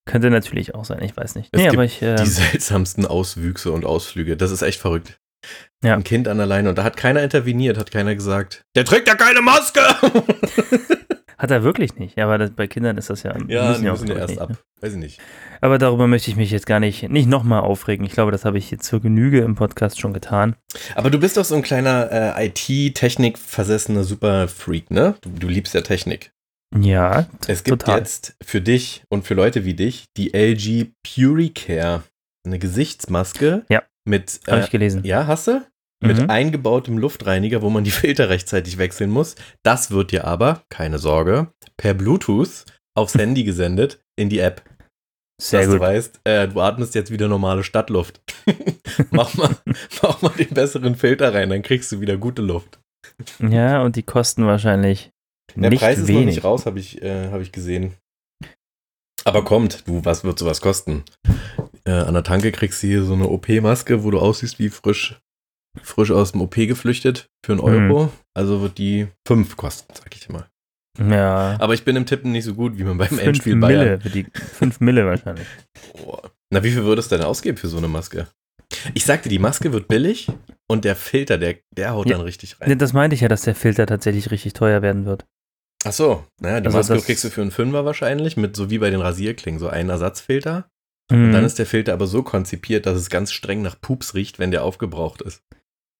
könnte 0.05 0.31
natürlich 0.31 0.73
auch 0.73 0.85
sein, 0.85 1.03
ich 1.03 1.15
weiß 1.15 1.35
nicht. 1.35 1.49
Es 1.51 1.61
nee, 1.61 1.69
aber 1.69 1.83
ich, 1.83 2.01
äh, 2.01 2.15
die 2.15 2.25
seltsamsten 2.25 3.05
Auswüchse 3.05 3.71
und 3.71 3.85
Ausflüge, 3.85 4.37
das 4.37 4.51
ist 4.51 4.63
echt 4.63 4.79
verrückt. 4.79 5.19
Ja. 5.83 5.93
Ein 5.93 6.03
Kind 6.03 6.27
an 6.27 6.37
der 6.37 6.47
Leine 6.47 6.69
und 6.69 6.77
da 6.77 6.83
hat 6.83 6.97
keiner 6.97 7.23
interveniert, 7.23 7.77
hat 7.77 7.91
keiner 7.91 8.15
gesagt, 8.15 8.65
der 8.75 8.85
trägt 8.85 9.07
ja 9.07 9.15
keine 9.15 9.41
Maske! 9.41 9.81
Hat 11.39 11.51
er 11.51 11.63
wirklich 11.63 11.95
nicht. 11.95 12.17
Ja, 12.17 12.25
aber 12.25 12.37
das, 12.37 12.51
bei 12.51 12.67
Kindern 12.67 12.97
ist 12.97 13.09
das 13.09 13.23
ja. 13.23 13.33
Ja, 13.47 13.69
müssen, 13.69 13.85
ja, 13.85 13.91
müssen 13.93 14.07
ja 14.07 14.15
erst 14.15 14.31
nicht, 14.31 14.41
ab. 14.41 14.49
Ne? 14.49 14.57
Weiß 14.81 14.91
ich 14.91 14.99
nicht. 14.99 15.21
Aber 15.61 15.77
darüber 15.77 16.05
möchte 16.05 16.29
ich 16.29 16.35
mich 16.35 16.51
jetzt 16.51 16.65
gar 16.65 16.81
nicht, 16.81 17.09
nicht 17.09 17.29
nochmal 17.29 17.61
aufregen. 17.61 18.05
Ich 18.05 18.11
glaube, 18.11 18.33
das 18.33 18.43
habe 18.43 18.57
ich 18.57 18.69
jetzt 18.71 18.85
zur 18.85 18.99
Genüge 18.99 19.39
im 19.39 19.55
Podcast 19.55 20.01
schon 20.01 20.13
getan. 20.13 20.57
Aber 20.95 21.09
du 21.09 21.17
bist 21.17 21.37
doch 21.37 21.45
so 21.45 21.55
ein 21.55 21.61
kleiner 21.61 22.09
äh, 22.11 22.47
IT-Technik-versessener 22.47 24.03
Superfreak, 24.03 24.91
ne? 24.91 25.15
Du, 25.21 25.29
du, 25.29 25.47
liebst 25.47 25.73
ja 25.73 25.79
Technik. 25.79 26.33
Ja, 26.77 27.27
Es 27.47 27.63
gibt 27.63 27.83
total. 27.83 27.99
jetzt 27.99 28.35
für 28.43 28.59
dich 28.59 29.03
und 29.07 29.25
für 29.25 29.33
Leute 29.33 29.63
wie 29.63 29.75
dich 29.75 30.07
die 30.17 30.33
LG 30.33 30.91
Puricare. 31.03 32.03
Eine 32.45 32.59
Gesichtsmaske. 32.59 33.63
Ja. 33.69 33.83
Mit. 34.03 34.41
Äh, 34.45 34.51
habe 34.51 34.61
ich 34.63 34.71
gelesen. 34.71 35.05
Ja, 35.05 35.25
hast 35.25 35.47
du? 35.47 35.65
Mit 36.01 36.17
mhm. 36.17 36.29
eingebautem 36.29 36.97
Luftreiniger, 36.97 37.61
wo 37.61 37.69
man 37.69 37.83
die 37.83 37.91
Filter 37.91 38.29
rechtzeitig 38.29 38.77
wechseln 38.77 39.09
muss. 39.09 39.35
Das 39.63 39.91
wird 39.91 40.11
dir 40.11 40.25
aber, 40.25 40.63
keine 40.69 40.99
Sorge, 40.99 41.51
per 41.77 41.93
Bluetooth 41.93 42.65
aufs 42.97 43.15
Handy 43.15 43.43
gesendet 43.43 44.01
in 44.17 44.29
die 44.29 44.39
App. 44.39 44.63
Sehr 45.41 45.61
dass 45.61 45.69
gut. 45.69 45.77
du 45.77 45.79
weißt, 45.81 46.19
äh, 46.25 46.47
du 46.49 46.59
atmest 46.59 46.95
jetzt 46.95 47.11
wieder 47.11 47.29
normale 47.29 47.63
Stadtluft. 47.63 48.21
mach, 49.11 49.33
mal, 49.35 49.55
mach 50.01 50.21
mal 50.21 50.33
den 50.37 50.49
besseren 50.49 50.95
Filter 50.95 51.33
rein, 51.33 51.49
dann 51.49 51.61
kriegst 51.61 51.91
du 51.91 52.01
wieder 52.01 52.17
gute 52.17 52.41
Luft. 52.41 52.79
ja, 53.39 53.81
und 53.81 53.95
die 53.95 54.03
kosten 54.03 54.45
wahrscheinlich 54.45 55.11
Der 55.55 55.69
nicht 55.69 55.79
Preis 55.79 55.99
ist 55.99 56.07
wenig. 56.07 56.19
noch 56.19 56.25
nicht 56.25 56.43
raus, 56.43 56.65
habe 56.65 56.79
ich, 56.79 57.01
äh, 57.01 57.29
hab 57.29 57.39
ich 57.41 57.53
gesehen. 57.53 57.93
Aber 59.23 59.43
kommt, 59.43 59.87
du, 59.87 60.03
was 60.03 60.23
wird 60.23 60.39
sowas 60.39 60.59
kosten? 60.59 61.03
Äh, 61.85 61.91
an 61.91 62.13
der 62.13 62.23
Tanke 62.23 62.51
kriegst 62.51 62.83
du 62.83 62.87
hier 62.87 63.03
so 63.03 63.13
eine 63.13 63.29
OP-Maske, 63.29 64.03
wo 64.03 64.11
du 64.11 64.19
aussiehst 64.19 64.59
wie 64.59 64.69
frisch 64.69 65.19
frisch 65.81 66.11
aus 66.11 66.31
dem 66.31 66.41
OP 66.41 66.55
geflüchtet 66.55 67.29
für 67.45 67.53
einen 67.53 67.61
Euro. 67.61 68.05
Mhm. 68.05 68.09
Also 68.33 68.61
wird 68.61 68.77
die 68.77 69.07
5 69.27 69.57
kosten, 69.57 69.93
sag 69.93 70.15
ich 70.15 70.29
mal. 70.29 70.47
Ja. 70.99 71.57
Aber 71.59 71.73
ich 71.73 71.85
bin 71.85 71.95
im 71.95 72.05
Tippen 72.05 72.31
nicht 72.31 72.43
so 72.43 72.55
gut 72.55 72.77
wie 72.77 72.83
man 72.83 72.97
beim 72.97 73.19
Endspiel 73.19 73.55
Bayern. 73.55 73.99
Mille, 74.03 74.09
die 74.09 74.25
5 74.33 74.79
Mille 74.79 75.05
wahrscheinlich. 75.05 75.47
Boah. 75.93 76.31
Na, 76.51 76.63
wie 76.63 76.71
viel 76.71 76.83
würde 76.83 76.99
es 76.99 77.07
denn 77.07 77.21
ausgeben 77.21 77.57
für 77.57 77.67
so 77.67 77.77
eine 77.77 77.87
Maske? 77.87 78.27
Ich 78.93 79.05
sagte, 79.05 79.29
die 79.29 79.39
Maske 79.39 79.71
wird 79.71 79.87
billig 79.87 80.27
und 80.67 80.85
der 80.85 80.95
Filter, 80.95 81.37
der, 81.37 81.57
der 81.75 81.91
haut 81.91 82.07
ja, 82.07 82.17
dann 82.17 82.25
richtig 82.25 82.59
rein. 82.59 82.77
Das 82.77 82.93
meinte 82.93 83.15
ich 83.15 83.21
ja, 83.21 83.27
dass 83.27 83.41
der 83.41 83.55
Filter 83.55 83.85
tatsächlich 83.85 84.31
richtig 84.31 84.53
teuer 84.53 84.81
werden 84.81 85.05
wird. 85.05 85.25
Ach 85.85 85.93
so, 85.93 86.25
naja, 86.39 86.59
die 86.59 86.67
also 86.67 86.77
Maske 86.77 87.05
kriegst 87.05 87.23
du 87.23 87.29
für 87.29 87.41
einen 87.41 87.51
Fünfer 87.51 87.85
wahrscheinlich, 87.85 88.35
mit 88.35 88.55
so 88.55 88.69
wie 88.69 88.79
bei 88.79 88.89
den 88.89 89.01
Rasierklingen, 89.01 89.59
so 89.59 89.69
einen 89.69 89.89
Ersatzfilter. 89.89 90.69
Mhm. 91.11 91.25
Und 91.25 91.31
dann 91.31 91.45
ist 91.45 91.57
der 91.57 91.65
Filter 91.65 91.93
aber 91.93 92.07
so 92.07 92.21
konzipiert, 92.21 92.85
dass 92.85 92.97
es 92.97 93.09
ganz 93.09 93.31
streng 93.31 93.61
nach 93.61 93.79
Pups 93.79 94.13
riecht, 94.13 94.39
wenn 94.39 94.51
der 94.51 94.63
aufgebraucht 94.63 95.21
ist. 95.21 95.43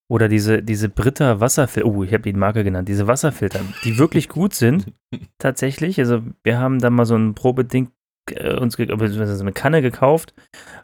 Oder 0.09 0.27
diese, 0.27 0.63
diese 0.63 0.89
Britta 0.89 1.39
Wasserfilter, 1.39 1.87
oh, 1.87 2.03
ich 2.03 2.11
habe 2.13 2.23
die 2.23 2.33
Marke 2.33 2.63
genannt, 2.63 2.89
diese 2.89 3.05
Wasserfilter, 3.05 3.61
die 3.83 3.99
wirklich 3.99 4.27
gut 4.27 4.55
sind, 4.55 4.91
tatsächlich. 5.37 5.99
Also 5.99 6.23
wir 6.43 6.57
haben 6.57 6.79
da 6.79 6.89
mal 6.89 7.05
so 7.05 7.15
ein 7.15 7.35
Probeding 7.35 7.91
äh, 8.31 8.55
uns 8.55 8.75
so 8.75 8.83
eine 8.83 9.53
Kanne 9.53 9.81
gekauft, 9.81 10.33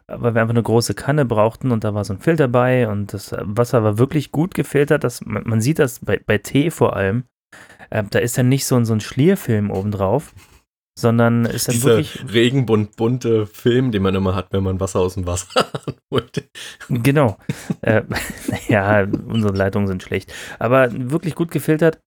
weil 0.06 0.34
wir 0.34 0.42
einfach 0.42 0.54
eine 0.54 0.62
große 0.62 0.94
Kanne 0.94 1.24
brauchten 1.24 1.72
und 1.72 1.82
da 1.82 1.92
war 1.92 2.04
so 2.04 2.12
ein 2.12 2.20
Filter 2.20 2.46
bei 2.46 2.88
und 2.88 3.12
das 3.12 3.34
Wasser 3.36 3.82
war 3.82 3.98
wirklich 3.98 4.30
gut 4.30 4.54
gefiltert. 4.54 5.02
Das, 5.02 5.24
man, 5.24 5.42
man 5.44 5.60
sieht 5.60 5.80
das 5.80 6.00
bei, 6.00 6.20
bei 6.24 6.38
Tee 6.38 6.70
vor 6.70 6.94
allem. 6.94 7.24
Äh, 7.90 8.04
da 8.08 8.20
ist 8.20 8.38
dann 8.38 8.48
nicht 8.48 8.66
so, 8.66 8.82
so 8.84 8.92
ein 8.92 9.00
Schlierfilm 9.00 9.70
obendrauf, 9.70 10.34
sondern 10.98 11.44
ist 11.44 11.68
dann 11.68 11.74
Dieser 11.74 11.88
wirklich. 11.96 12.32
regenbunt-bunte 12.32 13.46
Film, 13.46 13.92
den 13.92 14.02
man 14.02 14.14
immer 14.14 14.34
hat, 14.34 14.52
wenn 14.52 14.62
man 14.62 14.80
Wasser 14.80 15.00
aus 15.00 15.14
dem 15.14 15.26
Wasser 15.26 15.66
holt. 16.12 16.48
Genau. 16.88 17.36
äh, 17.82 18.02
ja, 18.68 19.02
unsere 19.02 19.54
Leitungen 19.54 19.88
sind 19.88 20.02
schlecht. 20.02 20.32
Aber 20.58 20.88
wirklich 20.92 21.34
gut 21.34 21.50
gefiltert. 21.50 22.00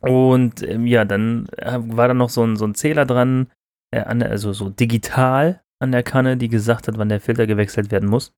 Und 0.00 0.62
ähm, 0.62 0.86
ja, 0.86 1.04
dann 1.04 1.46
äh, 1.56 1.78
war 1.80 2.08
da 2.08 2.14
noch 2.14 2.30
so 2.30 2.42
ein, 2.42 2.56
so 2.56 2.66
ein 2.66 2.74
Zähler 2.74 3.06
dran, 3.06 3.50
äh, 3.94 4.00
also 4.00 4.52
so 4.52 4.68
digital 4.68 5.62
an 5.80 5.92
der 5.92 6.02
Kanne, 6.02 6.36
die 6.36 6.48
gesagt 6.48 6.88
hat, 6.88 6.98
wann 6.98 7.08
der 7.08 7.20
Filter 7.20 7.46
gewechselt 7.46 7.92
werden 7.92 8.08
muss. 8.08 8.32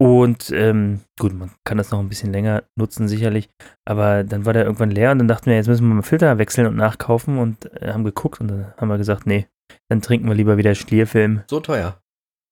Und 0.00 0.52
ähm, 0.52 1.00
gut, 1.18 1.34
man 1.34 1.50
kann 1.64 1.78
das 1.78 1.90
noch 1.90 1.98
ein 1.98 2.08
bisschen 2.08 2.32
länger 2.32 2.62
nutzen, 2.76 3.08
sicherlich. 3.08 3.50
Aber 3.84 4.22
dann 4.22 4.44
war 4.44 4.52
der 4.52 4.64
irgendwann 4.64 4.92
leer 4.92 5.10
und 5.10 5.18
dann 5.18 5.28
dachten 5.28 5.46
wir, 5.46 5.56
jetzt 5.56 5.66
müssen 5.66 5.88
wir 5.88 5.94
mal 5.94 6.02
Filter 6.02 6.38
wechseln 6.38 6.68
und 6.68 6.76
nachkaufen 6.76 7.38
und 7.38 7.64
äh, 7.82 7.92
haben 7.92 8.04
geguckt 8.04 8.40
und 8.40 8.48
dann 8.48 8.74
haben 8.76 8.88
wir 8.88 8.98
gesagt, 8.98 9.26
nee, 9.26 9.48
dann 9.88 10.00
trinken 10.00 10.28
wir 10.28 10.36
lieber 10.36 10.56
wieder 10.56 10.74
Schlierfilm. 10.76 11.42
So 11.48 11.58
teuer. 11.58 12.00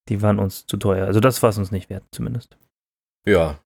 Die 0.09 0.21
waren 0.21 0.39
uns 0.39 0.65
zu 0.65 0.75
teuer. 0.75 1.05
Also 1.07 1.21
das 1.21 1.41
war 1.41 1.49
es 1.49 1.57
uns 1.57 1.71
nicht 1.71 1.89
wert, 1.89 2.03
zumindest. 2.11 2.57
Ja. 3.25 3.59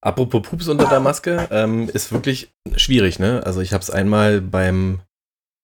Apropos 0.00 0.42
Pups 0.42 0.68
unter 0.68 0.86
der 0.86 1.00
Maske, 1.00 1.48
ähm, 1.50 1.88
ist 1.88 2.12
wirklich 2.12 2.52
schwierig, 2.76 3.18
ne? 3.18 3.42
Also 3.44 3.62
ich 3.62 3.72
habe 3.72 3.80
es 3.80 3.90
einmal 3.90 4.42
beim 4.42 5.00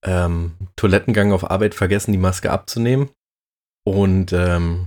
ähm, 0.05 0.55
Toilettengang 0.77 1.33
auf 1.33 1.51
Arbeit 1.51 1.75
vergessen, 1.75 2.13
die 2.13 2.19
Maske 2.19 2.51
abzunehmen. 2.51 3.11
Und 3.85 4.33
ähm, 4.33 4.87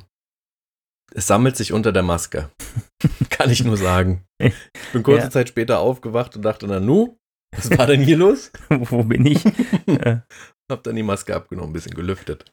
es 1.13 1.27
sammelt 1.27 1.55
sich 1.55 1.73
unter 1.73 1.91
der 1.91 2.03
Maske. 2.03 2.49
Kann 3.29 3.49
ich 3.49 3.63
nur 3.63 3.77
sagen. 3.77 4.23
Ich 4.39 4.53
bin 4.91 5.03
kurze 5.03 5.25
ja. 5.25 5.29
Zeit 5.29 5.49
später 5.49 5.79
aufgewacht 5.79 6.35
und 6.35 6.43
dachte, 6.43 6.67
na 6.67 6.79
nu, 6.79 7.17
was 7.55 7.77
war 7.77 7.87
denn 7.87 8.01
hier 8.01 8.17
los? 8.17 8.51
Wo 8.69 9.03
bin 9.03 9.25
ich? 9.25 9.43
Hab 10.71 10.83
dann 10.83 10.95
die 10.95 11.03
Maske 11.03 11.35
abgenommen, 11.35 11.69
ein 11.69 11.73
bisschen 11.73 11.93
gelüftet. 11.93 12.51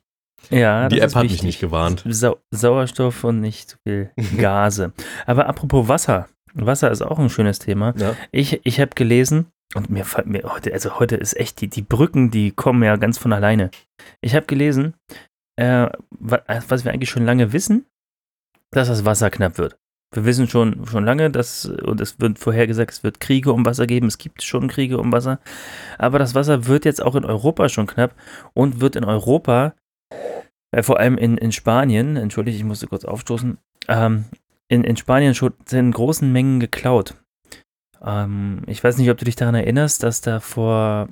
Ja, 0.50 0.88
die 0.88 1.00
App 1.00 1.14
hat 1.14 1.24
wichtig. 1.24 1.38
mich 1.38 1.42
nicht 1.42 1.60
gewarnt. 1.60 2.02
Sau 2.06 2.38
Sauerstoff 2.50 3.24
und 3.24 3.40
nicht 3.40 3.70
zu 3.70 3.76
viel 3.86 4.10
Gase. 4.36 4.92
Aber 5.26 5.46
apropos 5.46 5.88
Wasser. 5.88 6.28
Wasser 6.54 6.90
ist 6.90 7.02
auch 7.02 7.18
ein 7.18 7.30
schönes 7.30 7.58
Thema. 7.58 7.94
Ja. 7.96 8.16
Ich, 8.32 8.60
ich 8.64 8.80
habe 8.80 8.90
gelesen, 8.94 9.46
und 9.74 9.90
mir, 9.90 10.04
mir 10.24 10.42
heute, 10.44 10.72
also 10.72 10.98
heute 10.98 11.16
ist 11.16 11.36
echt, 11.36 11.60
die, 11.60 11.68
die 11.68 11.82
Brücken, 11.82 12.30
die 12.30 12.50
kommen 12.50 12.82
ja 12.82 12.96
ganz 12.96 13.18
von 13.18 13.32
alleine. 13.32 13.70
Ich 14.20 14.34
habe 14.34 14.46
gelesen, 14.46 14.94
äh, 15.56 15.88
was 16.18 16.84
wir 16.84 16.92
eigentlich 16.92 17.10
schon 17.10 17.24
lange 17.24 17.52
wissen, 17.52 17.86
dass 18.70 18.88
das 18.88 19.04
Wasser 19.04 19.30
knapp 19.30 19.58
wird. 19.58 19.78
Wir 20.12 20.24
wissen 20.24 20.48
schon, 20.48 20.86
schon 20.86 21.04
lange, 21.04 21.30
dass, 21.30 21.66
und 21.66 22.00
es 22.00 22.18
wird 22.18 22.38
vorhergesagt, 22.38 22.90
es 22.90 23.04
wird 23.04 23.20
Kriege 23.20 23.52
um 23.52 23.64
Wasser 23.64 23.86
geben, 23.86 24.08
es 24.08 24.18
gibt 24.18 24.42
schon 24.42 24.66
Kriege 24.66 24.98
um 24.98 25.12
Wasser, 25.12 25.38
aber 25.98 26.18
das 26.18 26.34
Wasser 26.34 26.66
wird 26.66 26.84
jetzt 26.84 27.00
auch 27.00 27.14
in 27.14 27.24
Europa 27.24 27.68
schon 27.68 27.86
knapp 27.86 28.16
und 28.52 28.80
wird 28.80 28.96
in 28.96 29.04
Europa, 29.04 29.74
äh, 30.72 30.82
vor 30.82 30.98
allem 30.98 31.16
in, 31.16 31.36
in 31.36 31.52
Spanien, 31.52 32.16
entschuldige, 32.16 32.56
ich 32.56 32.64
musste 32.64 32.88
kurz 32.88 33.04
aufstoßen, 33.04 33.58
ähm, 33.86 34.24
in, 34.66 34.82
in 34.82 34.96
Spanien 34.96 35.34
schon 35.34 35.52
in 35.70 35.92
großen 35.92 36.30
Mengen 36.30 36.58
geklaut. 36.58 37.14
Ähm, 38.02 38.62
ich 38.66 38.82
weiß 38.82 38.98
nicht, 38.98 39.10
ob 39.10 39.18
du 39.18 39.24
dich 39.24 39.36
daran 39.36 39.54
erinnerst, 39.54 40.02
dass 40.02 40.20
da 40.22 40.40
vor 40.40 41.08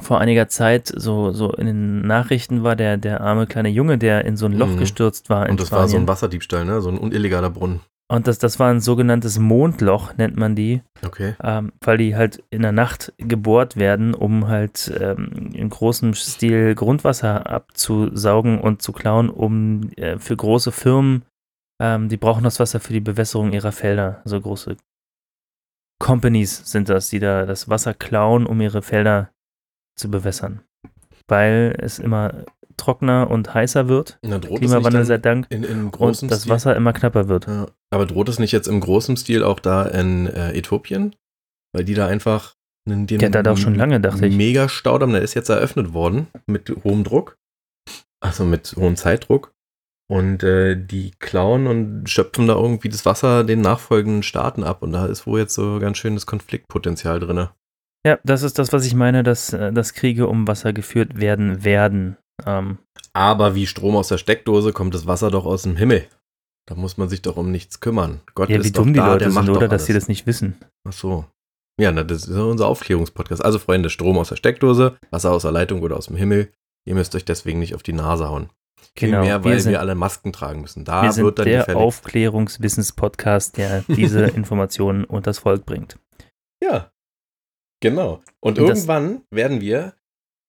vor 0.00 0.20
einiger 0.20 0.48
Zeit 0.48 0.92
so, 0.94 1.32
so 1.32 1.52
in 1.52 1.66
den 1.66 2.06
Nachrichten 2.06 2.62
war 2.62 2.76
der, 2.76 2.96
der 2.96 3.20
arme 3.20 3.46
kleine 3.46 3.68
Junge, 3.68 3.98
der 3.98 4.24
in 4.24 4.36
so 4.36 4.46
ein 4.46 4.52
Loch 4.52 4.68
mhm. 4.68 4.78
gestürzt 4.78 5.30
war. 5.30 5.48
Und 5.48 5.60
das 5.60 5.68
Spanien. 5.68 5.82
war 5.82 5.88
so 5.88 5.96
ein 5.96 6.08
Wasserdiebstahl, 6.08 6.64
ne? 6.64 6.80
So 6.80 6.88
ein 6.90 7.12
illegaler 7.12 7.50
Brunnen. 7.50 7.80
Und 8.12 8.26
das, 8.26 8.38
das 8.38 8.58
war 8.58 8.70
ein 8.70 8.80
sogenanntes 8.80 9.38
Mondloch, 9.38 10.14
nennt 10.18 10.36
man 10.36 10.54
die. 10.54 10.82
Okay. 11.02 11.34
Ähm, 11.42 11.72
weil 11.80 11.96
die 11.96 12.14
halt 12.14 12.44
in 12.50 12.60
der 12.60 12.72
Nacht 12.72 13.14
gebohrt 13.16 13.76
werden, 13.76 14.12
um 14.12 14.48
halt 14.48 14.92
ähm, 15.00 15.50
in 15.54 15.70
großem 15.70 16.12
Stil 16.12 16.74
Grundwasser 16.74 17.48
abzusaugen 17.48 18.60
und 18.60 18.82
zu 18.82 18.92
klauen, 18.92 19.30
um 19.30 19.90
äh, 19.96 20.18
für 20.18 20.36
große 20.36 20.72
Firmen, 20.72 21.24
ähm, 21.80 22.10
die 22.10 22.18
brauchen 22.18 22.44
das 22.44 22.60
Wasser 22.60 22.80
für 22.80 22.92
die 22.92 23.00
Bewässerung 23.00 23.52
ihrer 23.52 23.72
Felder. 23.72 24.20
So 24.24 24.36
also 24.36 24.40
große 24.42 24.76
Companies 25.98 26.70
sind 26.70 26.90
das, 26.90 27.08
die 27.08 27.18
da 27.18 27.46
das 27.46 27.70
Wasser 27.70 27.94
klauen, 27.94 28.44
um 28.44 28.60
ihre 28.60 28.82
Felder 28.82 29.30
zu 29.96 30.10
bewässern. 30.10 30.62
Weil 31.28 31.76
es 31.78 31.98
immer 31.98 32.44
trockener 32.76 33.30
und 33.30 33.54
heißer 33.54 33.88
wird. 33.88 34.18
Na, 34.22 34.38
Klimawandel 34.38 35.04
sei 35.04 35.18
Dank. 35.18 35.46
In, 35.50 35.64
in 35.64 35.88
und 35.88 36.30
das 36.30 36.40
Stil? 36.40 36.52
Wasser 36.52 36.76
immer 36.76 36.92
knapper 36.92 37.28
wird. 37.28 37.46
Ja. 37.46 37.66
Aber 37.90 38.06
droht 38.06 38.28
es 38.28 38.38
nicht 38.38 38.52
jetzt 38.52 38.68
im 38.68 38.80
großen 38.80 39.16
Stil 39.16 39.44
auch 39.44 39.60
da 39.60 39.84
in 39.84 40.26
äh, 40.26 40.52
Äthiopien? 40.52 41.14
Weil 41.72 41.84
die 41.84 41.94
da 41.94 42.06
einfach 42.06 42.54
einen, 42.86 43.06
den 43.06 43.20
ja, 43.20 43.28
da 43.28 43.42
doch 43.42 43.56
schon 43.56 43.74
lange, 43.74 44.00
dachte 44.00 44.26
ich. 44.26 44.36
Mega 44.36 44.68
Staudamm, 44.68 45.12
der 45.12 45.22
ist 45.22 45.34
jetzt 45.34 45.48
eröffnet 45.48 45.92
worden 45.92 46.26
mit 46.46 46.70
hohem 46.84 47.04
Druck. 47.04 47.38
Also 48.20 48.44
mit 48.44 48.74
hohem 48.76 48.96
Zeitdruck. 48.96 49.52
Und 50.10 50.42
äh, 50.42 50.76
die 50.76 51.12
klauen 51.18 51.66
und 51.66 52.10
schöpfen 52.10 52.46
da 52.46 52.54
irgendwie 52.54 52.88
das 52.88 53.06
Wasser 53.06 53.44
den 53.44 53.60
nachfolgenden 53.60 54.22
Staaten 54.22 54.64
ab. 54.64 54.82
Und 54.82 54.92
da 54.92 55.06
ist 55.06 55.26
wohl 55.26 55.40
jetzt 55.40 55.54
so 55.54 55.78
ganz 55.78 55.98
schönes 55.98 56.26
Konfliktpotenzial 56.26 57.20
drin. 57.20 57.48
Ja, 58.04 58.18
das 58.24 58.42
ist 58.42 58.58
das, 58.58 58.72
was 58.72 58.84
ich 58.84 58.94
meine, 58.94 59.22
dass, 59.22 59.52
äh, 59.52 59.72
dass 59.72 59.94
Kriege 59.94 60.26
um 60.26 60.48
Wasser 60.48 60.72
geführt 60.72 61.20
werden 61.20 61.64
werden. 61.64 62.16
Ähm. 62.46 62.78
Aber 63.12 63.54
wie 63.54 63.66
Strom 63.66 63.96
aus 63.96 64.08
der 64.08 64.18
Steckdose 64.18 64.72
kommt 64.72 64.94
das 64.94 65.06
Wasser 65.06 65.30
doch 65.30 65.44
aus 65.44 65.62
dem 65.62 65.76
Himmel. 65.76 66.06
Da 66.66 66.74
muss 66.74 66.96
man 66.96 67.08
sich 67.08 67.22
doch 67.22 67.36
um 67.36 67.50
nichts 67.50 67.80
kümmern. 67.80 68.20
Gott 68.34 68.48
ja, 68.48 68.58
ist 68.58 68.66
wie 68.66 68.72
dumm 68.72 68.92
die 68.92 69.00
da, 69.00 69.12
Leute 69.12 69.30
sind, 69.30 69.48
oder 69.48 69.68
dass 69.68 69.86
sie 69.86 69.92
das 69.92 70.08
nicht 70.08 70.26
wissen. 70.26 70.56
Ach 70.86 70.92
so. 70.92 71.24
Ja, 71.80 71.90
na, 71.90 72.04
das 72.04 72.26
ist 72.26 72.36
unser 72.36 72.66
Aufklärungspodcast. 72.66 73.44
Also, 73.44 73.58
Freunde, 73.58 73.90
Strom 73.90 74.18
aus 74.18 74.28
der 74.28 74.36
Steckdose, 74.36 74.96
Wasser 75.10 75.32
aus 75.32 75.42
der 75.42 75.52
Leitung 75.52 75.82
oder 75.82 75.96
aus 75.96 76.06
dem 76.06 76.16
Himmel. 76.16 76.52
Ihr 76.84 76.94
müsst 76.94 77.14
euch 77.14 77.24
deswegen 77.24 77.58
nicht 77.58 77.74
auf 77.74 77.82
die 77.82 77.92
Nase 77.92 78.28
hauen. 78.28 78.50
Genau, 78.94 79.20
Vielmehr, 79.20 79.44
weil 79.44 79.52
wir, 79.52 79.60
sind, 79.60 79.72
wir 79.72 79.80
alle 79.80 79.94
Masken 79.94 80.32
tragen 80.32 80.60
müssen. 80.60 80.84
Da 80.84 81.02
wir 81.02 81.12
sind 81.12 81.38
der 81.38 81.76
Aufklärungswissenspodcast, 81.76 83.56
der 83.56 83.84
diese 83.88 84.24
Informationen 84.36 85.04
unters 85.04 85.38
Volk 85.38 85.64
bringt. 85.64 85.98
Ja, 86.62 86.92
Genau. 87.82 88.22
Und, 88.40 88.58
Und 88.58 88.68
irgendwann 88.68 89.22
werden 89.30 89.60
wir, 89.60 89.94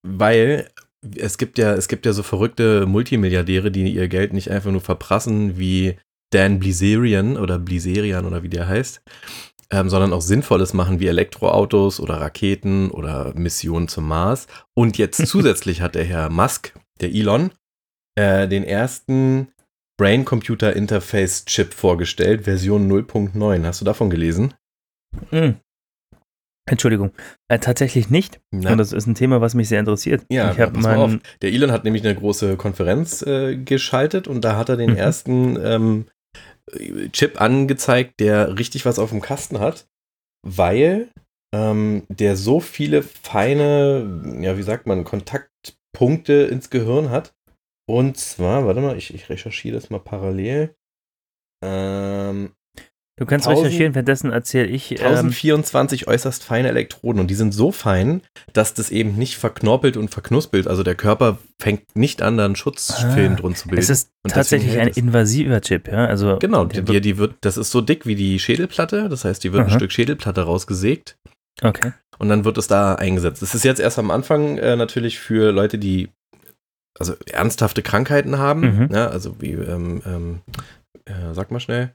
weil 0.04 0.70
es 1.18 1.38
gibt 1.38 1.58
ja, 1.58 1.74
es 1.74 1.90
gibt 1.90 2.06
ja 2.06 2.14
so 2.14 2.24
verrückte 2.24 2.86
Multimilliardäre, 2.86 3.72
die 3.72 3.94
ihr 3.94 4.08
Geld 4.08 4.32
nicht 4.32 4.52
einfach 4.52 4.72
nur 4.72 4.82
verprassen 4.82 5.58
wie 5.58 5.98
Dan 6.32 6.60
Blizerian 6.60 7.36
oder 7.36 7.60
Blizerian 7.60 8.26
oder 8.26 8.44
wie 8.44 8.50
der 8.50 8.68
heißt, 8.68 9.02
ähm, 9.72 9.90
sondern 9.90 10.14
auch 10.14 10.22
Sinnvolles 10.22 10.74
machen 10.74 11.00
wie 11.00 11.08
Elektroautos 11.08 12.00
oder 12.00 12.22
Raketen 12.22 12.92
oder 12.92 13.34
Missionen 13.36 13.88
zum 13.88 14.08
Mars. 14.08 14.48
Und 14.76 14.98
jetzt 14.98 15.28
zusätzlich 15.28 15.82
hat 15.82 15.96
der 15.96 16.06
Herr 16.06 16.30
Musk, 16.30 16.74
der 17.02 17.10
Elon, 17.10 17.52
äh, 18.16 18.48
den 18.48 18.64
ersten 18.64 19.48
Brain-Computer-Interface-Chip 19.98 21.74
vorgestellt, 21.74 22.44
Version 22.44 22.92
0.9. 22.92 23.66
Hast 23.66 23.82
du 23.82 23.86
davon 23.86 24.10
gelesen? 24.10 24.54
Mhm. 25.32 25.58
Entschuldigung, 26.66 27.12
äh, 27.50 27.60
tatsächlich 27.60 28.10
nicht. 28.10 28.40
Na. 28.52 28.72
Und 28.72 28.78
das 28.78 28.94
ist 28.94 29.06
ein 29.06 29.16
Thema, 29.16 29.42
was 29.42 29.54
mich 29.54 29.68
sehr 29.68 29.80
interessiert. 29.80 30.26
Ja, 30.30 30.52
ich 30.52 30.58
pass 30.58 30.72
mal 30.72 30.98
auf. 30.98 31.18
Der 31.42 31.52
Elon 31.52 31.72
hat 31.72 31.84
nämlich 31.84 32.04
eine 32.06 32.16
große 32.16 32.56
Konferenz 32.56 33.22
äh, 33.22 33.58
geschaltet 33.58 34.28
und 34.28 34.46
da 34.46 34.56
hat 34.56 34.70
er 34.70 34.78
den 34.78 34.92
mhm. 34.92 34.98
ersten 34.98 35.60
ähm, 35.62 36.06
Chip 37.12 37.42
angezeigt, 37.42 38.20
der 38.22 38.58
richtig 38.58 38.86
was 38.86 38.98
auf 38.98 39.10
dem 39.10 39.22
Kasten 39.22 39.60
hat, 39.60 39.88
weil 40.48 41.10
ähm, 41.54 42.04
der 42.08 42.38
so 42.38 42.60
viele 42.60 43.04
feine, 43.04 44.40
ja, 44.42 44.58
wie 44.58 44.64
sagt 44.64 44.88
man, 44.88 45.04
Kontaktpunkte 45.04 46.34
ins 46.34 46.70
Gehirn 46.70 47.10
hat. 47.10 47.36
Und 47.86 48.18
zwar, 48.18 48.66
warte 48.66 48.80
mal, 48.80 48.98
ich, 48.98 49.14
ich 49.14 49.30
recherchiere 49.30 49.76
das 49.76 49.90
mal 49.90 50.00
parallel. 50.00 50.76
Ähm, 51.64 52.54
Du 53.16 53.28
kannst 53.28 53.48
1000, 53.48 53.68
recherchieren, 53.68 53.94
währenddessen 53.94 54.32
erzähle 54.32 54.68
ich. 54.68 54.92
1024 54.92 56.02
ähm, 56.02 56.08
äußerst 56.08 56.44
feine 56.44 56.70
Elektroden 56.70 57.22
und 57.22 57.28
die 57.28 57.36
sind 57.36 57.54
so 57.54 57.72
fein, 57.72 58.22
dass 58.54 58.74
das 58.74 58.90
eben 58.90 59.16
nicht 59.18 59.38
verknorpelt 59.38 59.98
und 59.98 60.10
verknuspelt. 60.10 60.68
Also 60.68 60.82
der 60.82 60.96
Körper 60.96 61.38
fängt 61.60 61.96
nicht 61.96 62.24
an, 62.24 62.38
da 62.38 62.46
einen 62.46 62.56
Schutzfilm 62.56 63.34
ah, 63.34 63.36
drin 63.36 63.56
zu 63.56 63.68
bilden. 63.68 63.84
Es 63.84 63.92
ist 63.92 64.10
und 64.24 64.34
tatsächlich 64.34 64.80
ein 64.80 64.88
invasiver 64.88 65.62
Chip, 65.62 65.90
ja. 65.90 66.06
Also 66.06 66.40
genau, 66.40 66.66
die, 66.66 66.82
die, 66.82 67.02
die, 67.02 67.18
wird, 67.20 67.36
das 67.42 67.58
ist 67.58 67.70
so 67.70 67.82
dick 67.82 68.08
wie 68.08 68.16
die 68.16 68.40
Schädelplatte. 68.40 69.10
Das 69.10 69.26
heißt, 69.26 69.44
die 69.44 69.54
wird 69.54 69.62
Aha. 69.62 69.72
ein 69.72 69.78
Stück 69.78 69.92
Schädelplatte 69.92 70.42
rausgesägt. 70.42 71.16
Okay. 71.62 71.94
Und 72.18 72.30
dann 72.30 72.46
wird 72.46 72.58
es 72.58 72.68
da 72.68 72.96
eingesetzt. 72.96 73.44
Das 73.44 73.54
ist 73.54 73.64
jetzt 73.64 73.80
erst 73.80 74.00
am 74.00 74.10
Anfang 74.10 74.58
äh, 74.58 74.76
natürlich 74.76 75.20
für 75.20 75.52
Leute, 75.52 75.78
die 75.78 76.10
also 76.98 77.14
ernsthafte 77.32 77.84
Krankheiten 77.84 78.40
haben. 78.40 78.62
Mhm. 78.62 78.90
Ja, 78.92 79.08
also 79.08 79.40
wie, 79.40 79.52
ähm, 79.52 80.02
ähm, 80.06 80.42
äh, 81.06 81.34
sag 81.34 81.52
mal 81.52 81.60
schnell. 81.60 81.94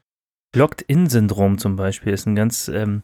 Locked-in-Syndrom 0.59 1.59
zum 1.59 1.77
Beispiel 1.77 2.13
ist 2.13 2.27
ein 2.27 2.35
ganz 2.35 2.69
ähm, 2.69 3.03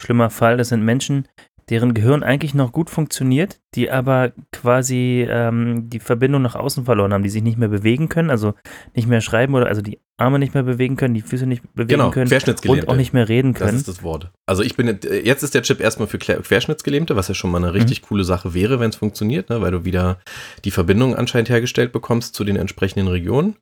schlimmer 0.00 0.30
Fall. 0.30 0.58
Das 0.58 0.68
sind 0.68 0.84
Menschen, 0.84 1.26
deren 1.70 1.94
Gehirn 1.94 2.22
eigentlich 2.22 2.54
noch 2.54 2.72
gut 2.72 2.90
funktioniert, 2.90 3.60
die 3.74 3.90
aber 3.90 4.32
quasi 4.50 5.26
ähm, 5.28 5.88
die 5.88 6.00
Verbindung 6.00 6.42
nach 6.42 6.54
außen 6.54 6.84
verloren 6.84 7.14
haben, 7.14 7.22
die 7.22 7.30
sich 7.30 7.42
nicht 7.42 7.56
mehr 7.56 7.68
bewegen 7.68 8.10
können, 8.10 8.30
also 8.30 8.54
nicht 8.94 9.08
mehr 9.08 9.22
schreiben 9.22 9.54
oder 9.54 9.68
also 9.68 9.80
die 9.80 9.98
Arme 10.18 10.38
nicht 10.38 10.52
mehr 10.52 10.64
bewegen 10.64 10.96
können, 10.96 11.14
die 11.14 11.22
Füße 11.22 11.46
nicht 11.46 11.62
bewegen 11.74 11.88
genau, 11.88 12.10
können 12.10 12.30
und 12.66 12.88
auch 12.88 12.96
nicht 12.96 13.14
mehr 13.14 13.28
reden 13.28 13.54
können. 13.54 13.70
Das 13.70 13.80
ist 13.80 13.88
das 13.88 14.02
Wort. 14.02 14.30
Also 14.46 14.62
ich 14.62 14.76
bin 14.76 14.98
jetzt 15.02 15.42
ist 15.42 15.54
der 15.54 15.62
Chip 15.62 15.80
erstmal 15.80 16.08
für 16.08 16.18
Querschnittsgelähmte, 16.18 17.16
was 17.16 17.28
ja 17.28 17.34
schon 17.34 17.50
mal 17.50 17.58
eine 17.58 17.72
richtig 17.72 18.02
mhm. 18.02 18.06
coole 18.06 18.24
Sache 18.24 18.52
wäre, 18.52 18.78
wenn 18.78 18.90
es 18.90 18.96
funktioniert, 18.96 19.48
ne, 19.48 19.62
weil 19.62 19.70
du 19.70 19.84
wieder 19.84 20.18
die 20.64 20.70
Verbindung 20.70 21.16
anscheinend 21.16 21.48
hergestellt 21.48 21.92
bekommst 21.92 22.34
zu 22.34 22.44
den 22.44 22.56
entsprechenden 22.56 23.08
Regionen. 23.08 23.56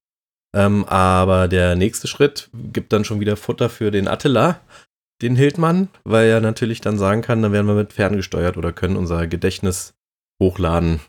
Ähm, 0.55 0.85
aber 0.87 1.49
der 1.49 1.77
nächste 1.77 2.09
Schritt 2.09 2.51
gibt 2.53 2.93
dann 2.93 3.05
schon 3.05 3.21
wieder 3.21 3.37
Futter 3.37 3.69
für 3.69 3.91
den 3.91 4.09
Attila, 4.09 4.61
den 5.23 5.37
Hildmann, 5.37 5.89
weil 6.05 6.29
er 6.29 6.41
natürlich 6.41 6.81
dann 6.81 6.99
sagen 6.99 7.23
kann, 7.23 7.43
dann 7.43 7.53
werden 7.53 7.67
wir 7.67 7.75
mit 7.75 7.93
ferngesteuert 7.93 8.57
oder 8.57 8.73
können 8.73 8.97
unser 8.97 9.27
Gedächtnis 9.27 9.95
hochladen. 10.43 11.01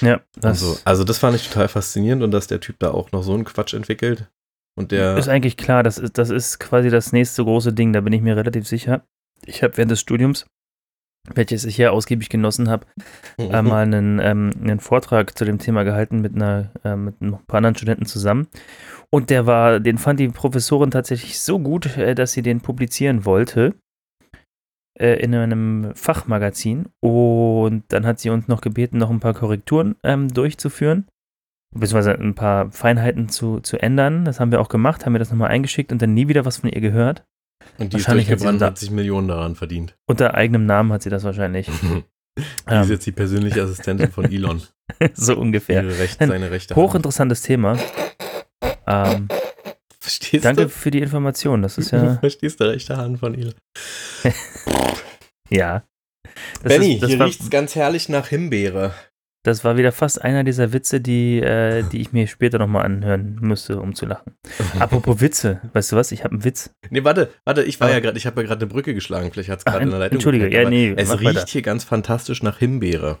Ja, 0.00 0.20
das 0.36 0.60
so. 0.60 0.78
Also 0.84 1.04
das 1.04 1.18
fand 1.18 1.36
ich 1.36 1.48
total 1.48 1.68
faszinierend 1.68 2.22
und 2.22 2.30
dass 2.30 2.46
der 2.46 2.60
Typ 2.60 2.78
da 2.78 2.90
auch 2.90 3.12
noch 3.12 3.22
so 3.22 3.34
einen 3.34 3.44
Quatsch 3.44 3.74
entwickelt. 3.74 4.28
Und 4.76 4.90
der 4.90 5.16
ist 5.16 5.28
eigentlich 5.28 5.56
klar, 5.56 5.82
das 5.82 5.98
ist, 5.98 6.18
das 6.18 6.30
ist 6.30 6.58
quasi 6.58 6.90
das 6.90 7.12
nächste 7.12 7.44
große 7.44 7.72
Ding, 7.72 7.92
da 7.92 8.00
bin 8.00 8.12
ich 8.12 8.22
mir 8.22 8.36
relativ 8.36 8.66
sicher. 8.66 9.06
Ich 9.46 9.62
habe 9.62 9.76
während 9.76 9.92
des 9.92 10.00
Studiums 10.00 10.46
welches 11.32 11.64
ich 11.64 11.76
hier 11.76 11.92
ausgiebig 11.92 12.28
genossen 12.28 12.68
habe, 12.68 12.86
mhm. 13.38 13.50
einmal 13.50 13.82
einen, 13.82 14.18
ähm, 14.18 14.50
einen 14.60 14.80
Vortrag 14.80 15.36
zu 15.38 15.44
dem 15.44 15.58
Thema 15.58 15.82
gehalten 15.82 16.20
mit 16.20 16.34
einer 16.34 16.70
äh, 16.84 16.96
mit 16.96 17.20
ein 17.22 17.38
paar 17.46 17.58
anderen 17.58 17.76
Studenten 17.76 18.06
zusammen. 18.06 18.48
Und 19.10 19.30
der 19.30 19.46
war, 19.46 19.80
den 19.80 19.98
fand 19.98 20.20
die 20.20 20.28
Professorin 20.28 20.90
tatsächlich 20.90 21.40
so 21.40 21.58
gut, 21.58 21.96
äh, 21.96 22.14
dass 22.14 22.32
sie 22.32 22.42
den 22.42 22.60
publizieren 22.60 23.24
wollte 23.24 23.74
äh, 24.98 25.14
in 25.20 25.34
einem 25.34 25.92
Fachmagazin. 25.94 26.86
Und 27.00 27.84
dann 27.88 28.04
hat 28.04 28.20
sie 28.20 28.30
uns 28.30 28.48
noch 28.48 28.60
gebeten, 28.60 28.98
noch 28.98 29.10
ein 29.10 29.20
paar 29.20 29.34
Korrekturen 29.34 29.96
ähm, 30.02 30.28
durchzuführen, 30.28 31.06
beziehungsweise 31.74 32.18
ein 32.18 32.34
paar 32.34 32.70
Feinheiten 32.70 33.28
zu, 33.30 33.60
zu 33.60 33.78
ändern. 33.78 34.26
Das 34.26 34.40
haben 34.40 34.52
wir 34.52 34.60
auch 34.60 34.68
gemacht, 34.68 35.06
haben 35.06 35.14
wir 35.14 35.20
das 35.20 35.30
nochmal 35.30 35.50
eingeschickt 35.50 35.90
und 35.90 36.02
dann 36.02 36.12
nie 36.12 36.28
wieder 36.28 36.44
was 36.44 36.58
von 36.58 36.70
ihr 36.70 36.80
gehört. 36.80 37.24
Und 37.78 37.92
die 37.92 37.94
wahrscheinlich 37.94 38.24
ist 38.26 38.30
durchgebrannt, 38.30 38.62
hat, 38.62 38.70
hat 38.70 38.78
sich 38.78 38.90
Millionen 38.90 39.28
daran 39.28 39.54
verdient. 39.56 39.96
Unter 40.06 40.34
eigenem 40.34 40.66
Namen 40.66 40.92
hat 40.92 41.02
sie 41.02 41.10
das 41.10 41.24
wahrscheinlich. 41.24 41.68
die 42.38 42.42
ähm. 42.68 42.82
ist 42.82 42.90
jetzt 42.90 43.06
die 43.06 43.12
persönliche 43.12 43.62
Assistentin 43.62 44.10
von 44.10 44.24
Elon. 44.24 44.62
so 45.14 45.36
ungefähr. 45.36 45.86
Recht, 45.98 46.18
seine 46.18 46.50
rechte 46.50 46.76
Hochinteressantes 46.76 47.42
Thema. 47.42 47.78
Ähm, 48.86 49.28
Verstehst 49.98 50.44
danke 50.44 50.64
du? 50.64 50.68
für 50.68 50.90
die 50.90 51.00
Information. 51.00 51.62
Das 51.62 51.78
ist 51.78 51.90
ja. 51.90 52.16
Verstehst 52.18 52.60
du 52.60 52.64
rechte 52.64 52.96
Hand 52.96 53.18
von 53.18 53.34
Elon? 53.34 53.54
ja. 55.50 55.84
Das 56.62 56.72
Benny, 56.72 56.94
ist, 56.94 57.06
hier 57.06 57.24
riecht 57.24 57.40
es 57.40 57.50
ganz 57.50 57.74
herrlich 57.74 58.08
nach 58.08 58.28
Himbeere. 58.28 58.94
Das 59.44 59.62
war 59.62 59.76
wieder 59.76 59.92
fast 59.92 60.22
einer 60.22 60.42
dieser 60.42 60.72
Witze, 60.72 61.02
die, 61.02 61.38
äh, 61.38 61.82
die 61.82 62.00
ich 62.00 62.12
mir 62.12 62.26
später 62.26 62.58
nochmal 62.58 62.86
anhören 62.86 63.36
müsste, 63.42 63.78
um 63.78 63.94
zu 63.94 64.06
lachen. 64.06 64.32
Apropos 64.78 65.20
Witze, 65.20 65.60
weißt 65.74 65.92
du 65.92 65.96
was? 65.96 66.12
Ich 66.12 66.24
habe 66.24 66.32
einen 66.32 66.44
Witz. 66.44 66.70
Nee, 66.88 67.04
warte, 67.04 67.30
warte, 67.44 67.62
ich 67.62 67.78
war 67.78 67.90
ja 67.90 68.00
gerade, 68.00 68.16
ich 68.16 68.24
habe 68.24 68.40
ja 68.40 68.46
gerade 68.46 68.62
eine 68.62 68.72
Brücke 68.72 68.94
geschlagen. 68.94 69.30
Vielleicht 69.30 69.50
hat 69.50 69.58
es 69.58 69.66
gerade 69.66 69.84
in 69.84 69.90
der 69.90 69.98
Leitung. 69.98 70.16
Entschuldige, 70.16 70.50
ja, 70.50 70.68
nee. 70.68 70.94
Es 70.96 71.12
riecht 71.12 71.24
weiter. 71.24 71.44
hier 71.46 71.60
ganz 71.60 71.84
fantastisch 71.84 72.42
nach 72.42 72.58
Himbeere. 72.58 73.18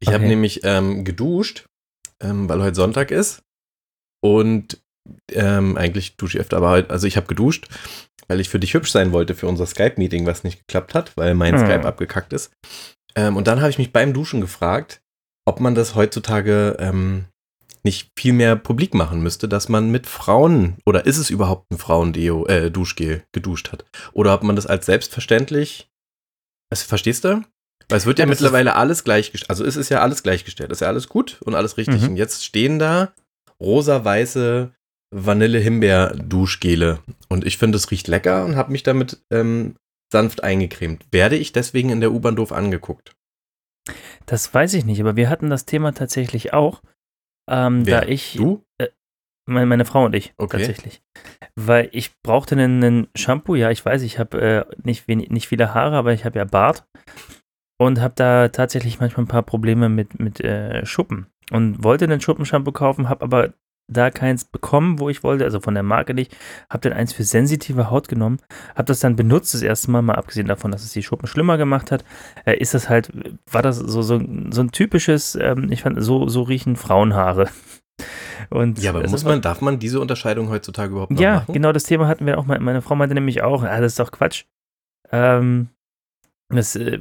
Ich 0.00 0.08
okay. 0.08 0.16
habe 0.16 0.26
nämlich 0.26 0.60
ähm, 0.64 1.06
geduscht, 1.06 1.64
ähm, 2.22 2.46
weil 2.50 2.62
heute 2.62 2.76
Sonntag 2.76 3.10
ist. 3.10 3.42
Und 4.22 4.82
ähm, 5.32 5.78
eigentlich 5.78 6.18
dusche 6.18 6.36
ich 6.36 6.42
öfter, 6.42 6.58
aber 6.58 6.68
halt, 6.68 6.90
also 6.90 7.06
ich 7.06 7.16
habe 7.16 7.26
geduscht, 7.26 7.68
weil 8.28 8.40
ich 8.40 8.50
für 8.50 8.58
dich 8.58 8.74
hübsch 8.74 8.90
sein 8.90 9.12
wollte 9.12 9.34
für 9.34 9.46
unser 9.46 9.64
Skype-Meeting, 9.64 10.26
was 10.26 10.44
nicht 10.44 10.66
geklappt 10.66 10.92
hat, 10.92 11.16
weil 11.16 11.34
mein 11.34 11.54
hm. 11.54 11.64
Skype 11.64 11.86
abgekackt 11.86 12.34
ist. 12.34 12.52
Ähm, 13.14 13.36
und 13.36 13.46
dann 13.46 13.60
habe 13.60 13.70
ich 13.70 13.78
mich 13.78 13.92
beim 13.92 14.12
Duschen 14.12 14.42
gefragt, 14.42 15.00
ob 15.46 15.60
man 15.60 15.74
das 15.74 15.94
heutzutage 15.94 16.76
ähm, 16.78 17.24
nicht 17.84 18.10
viel 18.18 18.32
mehr 18.32 18.56
publik 18.56 18.92
machen 18.94 19.22
müsste, 19.22 19.48
dass 19.48 19.68
man 19.68 19.90
mit 19.90 20.06
Frauen 20.06 20.76
oder 20.84 21.06
ist 21.06 21.18
es 21.18 21.30
überhaupt 21.30 21.70
ein 21.70 21.78
Frauendeo, 21.78 22.44
äh, 22.46 22.70
Duschgel 22.70 23.22
geduscht 23.32 23.72
hat? 23.72 23.84
Oder 24.12 24.34
ob 24.34 24.42
man 24.42 24.56
das 24.56 24.66
als 24.66 24.86
selbstverständlich, 24.86 25.88
also, 26.70 26.84
verstehst 26.84 27.24
du? 27.24 27.42
Weil 27.88 27.98
es 27.98 28.06
wird 28.06 28.18
ja, 28.18 28.24
ja 28.24 28.28
mittlerweile 28.28 28.74
alles 28.74 29.04
gleichgestellt, 29.04 29.48
also 29.48 29.64
es 29.64 29.76
ist 29.76 29.88
ja 29.88 30.02
alles 30.02 30.24
gleichgestellt, 30.24 30.72
ist 30.72 30.80
ja 30.80 30.88
alles 30.88 31.08
gut 31.08 31.40
und 31.42 31.54
alles 31.54 31.76
richtig. 31.76 32.02
Mhm. 32.02 32.08
Und 32.10 32.16
jetzt 32.16 32.44
stehen 32.44 32.80
da 32.80 33.12
rosa-weiße 33.60 34.72
Vanille-Himbeer-Duschgele 35.14 36.98
und 37.28 37.46
ich 37.46 37.56
finde, 37.56 37.76
es 37.76 37.90
riecht 37.92 38.08
lecker 38.08 38.44
und 38.44 38.56
habe 38.56 38.72
mich 38.72 38.82
damit 38.82 39.22
ähm, 39.30 39.76
sanft 40.12 40.42
eingecremt. 40.42 41.04
Werde 41.12 41.36
ich 41.36 41.52
deswegen 41.52 41.90
in 41.90 42.00
der 42.00 42.10
U-Bahn 42.10 42.34
doof 42.34 42.50
angeguckt? 42.50 43.14
Das 44.26 44.52
weiß 44.52 44.74
ich 44.74 44.84
nicht, 44.84 45.00
aber 45.00 45.16
wir 45.16 45.30
hatten 45.30 45.50
das 45.50 45.64
Thema 45.66 45.92
tatsächlich 45.92 46.52
auch. 46.52 46.82
Ähm, 47.48 47.86
Wer? 47.86 48.02
Da 48.02 48.06
ich. 48.06 48.34
Du? 48.34 48.64
Äh, 48.78 48.88
meine, 49.48 49.66
meine, 49.66 49.84
Frau 49.84 50.04
und 50.04 50.14
ich 50.14 50.34
okay. 50.38 50.58
tatsächlich. 50.58 51.02
Weil 51.54 51.88
ich 51.92 52.20
brauchte 52.22 52.56
einen, 52.56 52.82
einen 52.82 53.08
Shampoo, 53.14 53.54
ja, 53.54 53.70
ich 53.70 53.84
weiß, 53.84 54.02
ich 54.02 54.18
habe 54.18 54.40
äh, 54.40 54.64
nicht, 54.82 55.06
nicht 55.08 55.46
viele 55.46 55.72
Haare, 55.72 55.96
aber 55.96 56.12
ich 56.12 56.24
habe 56.24 56.38
ja 56.38 56.44
Bart. 56.44 56.86
Und 57.78 58.00
habe 58.00 58.14
da 58.16 58.48
tatsächlich 58.48 59.00
manchmal 59.00 59.24
ein 59.24 59.28
paar 59.28 59.42
Probleme 59.42 59.88
mit, 59.88 60.18
mit 60.18 60.40
äh, 60.40 60.84
Schuppen. 60.86 61.26
Und 61.50 61.84
wollte 61.84 62.06
einen 62.06 62.20
Schuppenshampoo 62.20 62.72
kaufen, 62.72 63.08
habe 63.08 63.22
aber 63.22 63.52
da 63.88 64.10
keins 64.10 64.44
bekommen, 64.44 64.98
wo 64.98 65.08
ich 65.08 65.22
wollte, 65.22 65.44
also 65.44 65.60
von 65.60 65.74
der 65.74 65.82
Marke 65.82 66.14
nicht. 66.14 66.36
Habe 66.68 66.88
dann 66.88 66.98
eins 66.98 67.12
für 67.12 67.24
sensitive 67.24 67.90
Haut 67.90 68.08
genommen, 68.08 68.38
habe 68.74 68.86
das 68.86 69.00
dann 69.00 69.16
benutzt 69.16 69.54
das 69.54 69.62
erste 69.62 69.90
Mal, 69.90 70.02
mal 70.02 70.14
abgesehen 70.14 70.48
davon, 70.48 70.72
dass 70.72 70.84
es 70.84 70.92
die 70.92 71.02
Schuppen 71.02 71.28
schlimmer 71.28 71.56
gemacht 71.56 71.92
hat, 71.92 72.04
äh, 72.44 72.56
ist 72.56 72.74
das 72.74 72.88
halt, 72.88 73.10
war 73.50 73.62
das 73.62 73.78
so, 73.78 74.02
so, 74.02 74.20
so 74.50 74.60
ein 74.60 74.72
typisches, 74.72 75.36
ähm, 75.36 75.70
ich 75.70 75.82
fand, 75.82 76.02
so, 76.02 76.28
so 76.28 76.42
riechen 76.42 76.76
Frauenhaare. 76.76 77.48
Und 78.50 78.78
ja, 78.82 78.90
aber 78.90 79.08
muss 79.08 79.24
man, 79.24 79.40
darf 79.40 79.60
man 79.60 79.78
diese 79.78 80.00
Unterscheidung 80.00 80.50
heutzutage 80.50 80.92
überhaupt 80.92 81.12
noch 81.12 81.20
ja, 81.20 81.36
machen? 81.36 81.44
Ja, 81.48 81.54
genau 81.54 81.72
das 81.72 81.84
Thema 81.84 82.06
hatten 82.06 82.26
wir 82.26 82.38
auch. 82.38 82.44
Meine 82.44 82.82
Frau 82.82 82.94
meinte 82.94 83.14
nämlich 83.14 83.42
auch, 83.42 83.62
ah, 83.62 83.80
das 83.80 83.92
ist 83.92 83.98
doch 83.98 84.12
Quatsch. 84.12 84.44
Ähm, 85.10 85.68
das 86.50 86.76
äh, 86.76 86.98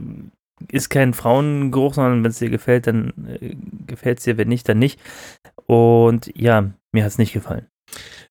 ist 0.71 0.89
kein 0.89 1.13
Frauengeruch, 1.13 1.93
sondern 1.95 2.24
wenn 2.24 2.32
es 2.32 2.39
dir 2.39 2.50
gefällt, 2.50 2.88
dann 2.88 3.13
äh, 3.28 3.56
gefällt 3.86 4.19
es 4.19 4.24
dir, 4.24 4.38
wenn 4.38 4.48
nicht, 4.48 4.67
dann 4.69 4.80
nicht. 4.80 5.00
Und 5.65 6.31
ja, 6.35 6.71
mir 6.93 7.03
hat 7.03 7.11
es 7.11 7.17
nicht 7.17 7.33
gefallen. 7.33 7.67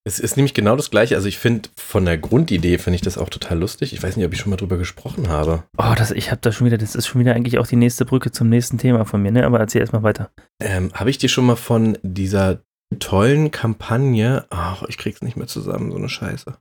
Es 0.06 0.18
ist 0.20 0.36
nämlich 0.36 0.52
genau 0.52 0.76
das 0.76 0.90
gleiche. 0.90 1.16
Also 1.16 1.28
ich 1.28 1.38
finde, 1.38 1.70
von 1.76 2.04
der 2.04 2.18
Grundidee 2.18 2.76
finde 2.76 2.96
ich 2.96 3.02
das 3.02 3.16
auch 3.16 3.30
total 3.30 3.58
lustig. 3.58 3.94
Ich 3.94 4.02
weiß 4.02 4.16
nicht, 4.16 4.26
ob 4.26 4.32
ich 4.34 4.40
schon 4.40 4.50
mal 4.50 4.56
drüber 4.56 4.76
gesprochen 4.76 5.28
habe. 5.28 5.64
Oh, 5.78 5.94
das, 5.96 6.10
ich 6.10 6.30
habe 6.30 6.40
da 6.42 6.52
schon 6.52 6.66
wieder, 6.66 6.76
das 6.76 6.94
ist 6.94 7.06
schon 7.06 7.20
wieder 7.20 7.34
eigentlich 7.34 7.58
auch 7.58 7.66
die 7.66 7.76
nächste 7.76 8.04
Brücke 8.04 8.30
zum 8.30 8.50
nächsten 8.50 8.76
Thema 8.76 9.06
von 9.06 9.22
mir, 9.22 9.32
ne? 9.32 9.46
Aber 9.46 9.58
erzähl 9.58 9.80
erstmal 9.80 10.02
weiter. 10.02 10.30
Ähm, 10.60 10.92
habe 10.92 11.08
ich 11.08 11.18
dir 11.18 11.30
schon 11.30 11.46
mal 11.46 11.56
von 11.56 11.96
dieser 12.02 12.62
tollen 12.98 13.50
Kampagne, 13.50 14.46
ach, 14.50 14.82
ich 14.88 14.98
krieg's 14.98 15.22
nicht 15.22 15.36
mehr 15.36 15.46
zusammen, 15.46 15.90
so 15.90 15.96
eine 15.96 16.10
Scheiße. 16.10 16.58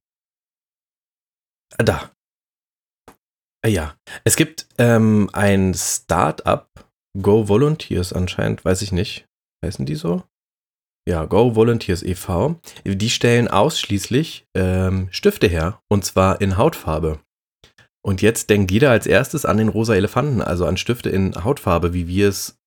Ah, 1.77 1.83
da. 1.83 2.11
Ah, 3.65 3.67
ja. 3.67 3.95
Es 4.23 4.37
gibt 4.37 4.67
ähm, 4.77 5.29
ein 5.33 5.73
Start-up, 5.73 6.69
Go 7.21 7.49
Volunteers 7.49 8.13
anscheinend, 8.13 8.63
weiß 8.63 8.81
ich 8.83 8.91
nicht. 8.93 9.27
Heißen 9.65 9.85
die 9.85 9.95
so? 9.95 10.23
Ja, 11.07 11.25
Go 11.25 11.55
Volunteers 11.55 12.01
e.V. 12.01 12.59
Die 12.85 13.09
stellen 13.09 13.47
ausschließlich 13.47 14.45
ähm, 14.55 15.09
Stifte 15.11 15.47
her 15.47 15.81
und 15.89 16.05
zwar 16.05 16.39
in 16.39 16.57
Hautfarbe. 16.57 17.19
Und 18.05 18.21
jetzt 18.21 18.49
denkt 18.49 18.71
jeder 18.71 18.91
als 18.91 19.07
erstes 19.07 19.45
an 19.45 19.57
den 19.57 19.69
rosa 19.69 19.95
Elefanten, 19.95 20.41
also 20.41 20.65
an 20.65 20.77
Stifte 20.77 21.09
in 21.09 21.43
Hautfarbe, 21.43 21.93
wie 21.93 22.07
wir 22.07 22.29
es 22.29 22.59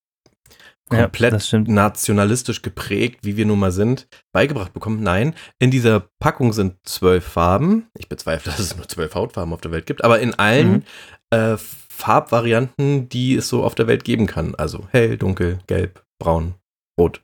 komplett 0.89 1.43
ja, 1.51 1.59
nationalistisch 1.59 2.63
geprägt, 2.63 3.21
wie 3.23 3.37
wir 3.37 3.45
nun 3.45 3.59
mal 3.59 3.73
sind, 3.73 4.07
beigebracht 4.33 4.73
bekommen. 4.73 5.03
Nein, 5.03 5.35
in 5.59 5.71
dieser 5.71 6.09
Packung 6.21 6.53
sind 6.53 6.77
zwölf 6.85 7.25
Farben. 7.25 7.89
Ich 7.99 8.09
bezweifle, 8.09 8.53
dass 8.57 8.61
es 8.61 8.77
nur 8.77 8.89
zwölf 8.89 9.15
Hautfarben 9.15 9.53
auf 9.53 9.61
der 9.61 9.73
Welt 9.73 9.87
gibt, 9.87 10.05
aber 10.05 10.21
in 10.21 10.35
allen 10.35 10.73
mhm. 10.73 10.83
äh, 11.31 11.57
Farbvarianten, 11.57 13.09
die 13.09 13.35
es 13.35 13.49
so 13.49 13.65
auf 13.65 13.75
der 13.75 13.87
Welt 13.87 14.05
geben 14.05 14.27
kann. 14.27 14.55
Also 14.55 14.87
hell, 14.91 15.17
dunkel, 15.17 15.59
gelb, 15.67 16.05
braun, 16.19 16.55
rot. 16.99 17.23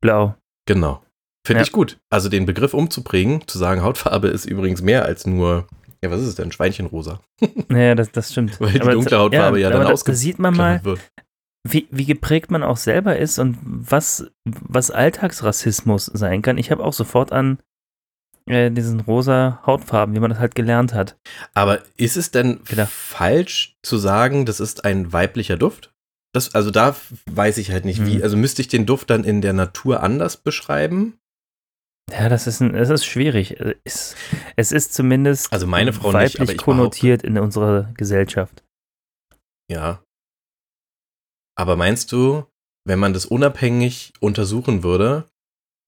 Blau. 0.00 0.36
Genau. 0.68 1.02
Finde 1.46 1.60
ja. 1.60 1.64
ich 1.64 1.72
gut. 1.72 1.98
Also 2.10 2.28
den 2.28 2.44
Begriff 2.44 2.74
umzuprägen, 2.74 3.48
zu 3.48 3.58
sagen, 3.58 3.82
Hautfarbe 3.82 4.28
ist 4.28 4.44
übrigens 4.44 4.82
mehr 4.82 5.06
als 5.06 5.26
nur, 5.26 5.66
ja, 6.04 6.10
was 6.10 6.20
ist 6.20 6.28
es 6.28 6.34
denn? 6.34 6.52
Schweinchenrosa. 6.52 7.20
Naja, 7.68 7.94
das, 7.94 8.12
das 8.12 8.32
stimmt. 8.32 8.60
Weil 8.60 8.72
die 8.72 8.82
aber 8.82 8.92
dunkle 8.92 9.18
Hautfarbe 9.18 9.58
ja, 9.58 9.70
ja 9.70 9.78
dann 9.78 9.90
ausge 9.90 10.12
Da 10.12 10.16
sieht 10.16 10.38
man 10.38 10.54
mal, 10.54 10.84
wird. 10.84 11.00
Wie, 11.66 11.88
wie 11.90 12.04
geprägt 12.04 12.50
man 12.50 12.62
auch 12.62 12.76
selber 12.76 13.16
ist 13.16 13.38
und 13.38 13.56
was, 13.62 14.30
was 14.44 14.90
Alltagsrassismus 14.90 16.04
sein 16.04 16.42
kann. 16.42 16.58
Ich 16.58 16.70
habe 16.70 16.84
auch 16.84 16.92
sofort 16.92 17.32
an 17.32 17.58
äh, 18.44 18.70
diesen 18.70 19.00
rosa 19.00 19.62
Hautfarben, 19.64 20.14
wie 20.14 20.20
man 20.20 20.30
das 20.30 20.38
halt 20.38 20.54
gelernt 20.54 20.92
hat. 20.92 21.16
Aber 21.54 21.80
ist 21.96 22.18
es 22.18 22.30
denn 22.30 22.62
gedacht. 22.64 22.92
falsch 22.92 23.78
zu 23.82 23.96
sagen, 23.96 24.44
das 24.44 24.60
ist 24.60 24.84
ein 24.84 25.14
weiblicher 25.14 25.56
Duft? 25.56 25.94
Das, 26.34 26.54
also 26.54 26.70
da 26.70 26.94
weiß 27.26 27.58
ich 27.58 27.70
halt 27.70 27.84
nicht, 27.84 28.04
wie. 28.04 28.16
Hm. 28.16 28.22
Also 28.22 28.36
müsste 28.36 28.62
ich 28.62 28.68
den 28.68 28.86
Duft 28.86 29.10
dann 29.10 29.24
in 29.24 29.40
der 29.40 29.52
Natur 29.52 30.02
anders 30.02 30.36
beschreiben? 30.36 31.18
Ja, 32.10 32.28
das 32.28 32.46
ist, 32.46 32.60
ein, 32.60 32.72
das 32.72 32.88
ist 32.88 33.04
schwierig. 33.04 33.60
Es, 33.84 34.16
es 34.56 34.72
ist 34.72 34.94
zumindest 34.94 35.52
also 35.52 35.66
meine 35.66 35.92
Frau 35.92 36.12
weiblich 36.12 36.48
nicht, 36.48 36.58
konnotiert 36.58 37.22
in 37.22 37.38
unserer 37.38 37.92
Gesellschaft. 37.94 38.64
Ja. 39.70 40.02
Aber 41.54 41.76
meinst 41.76 42.12
du, 42.12 42.46
wenn 42.86 42.98
man 42.98 43.12
das 43.12 43.26
unabhängig 43.26 44.14
untersuchen 44.20 44.82
würde, 44.82 45.28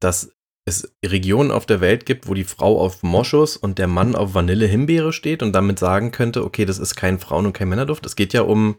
dass 0.00 0.32
es 0.66 0.92
Regionen 1.04 1.50
auf 1.50 1.64
der 1.64 1.80
Welt 1.80 2.04
gibt, 2.04 2.28
wo 2.28 2.34
die 2.34 2.44
Frau 2.44 2.78
auf 2.78 3.02
Moschus 3.02 3.56
und 3.56 3.78
der 3.78 3.86
Mann 3.86 4.14
auf 4.14 4.34
Vanille-Himbeere 4.34 5.12
steht 5.12 5.42
und 5.42 5.52
damit 5.52 5.78
sagen 5.78 6.10
könnte, 6.10 6.44
okay, 6.44 6.66
das 6.66 6.78
ist 6.78 6.96
kein 6.96 7.18
Frauen- 7.18 7.46
und 7.46 7.52
kein 7.54 7.68
Männerduft. 7.68 8.04
Es 8.04 8.16
geht 8.16 8.34
ja 8.34 8.42
um 8.42 8.78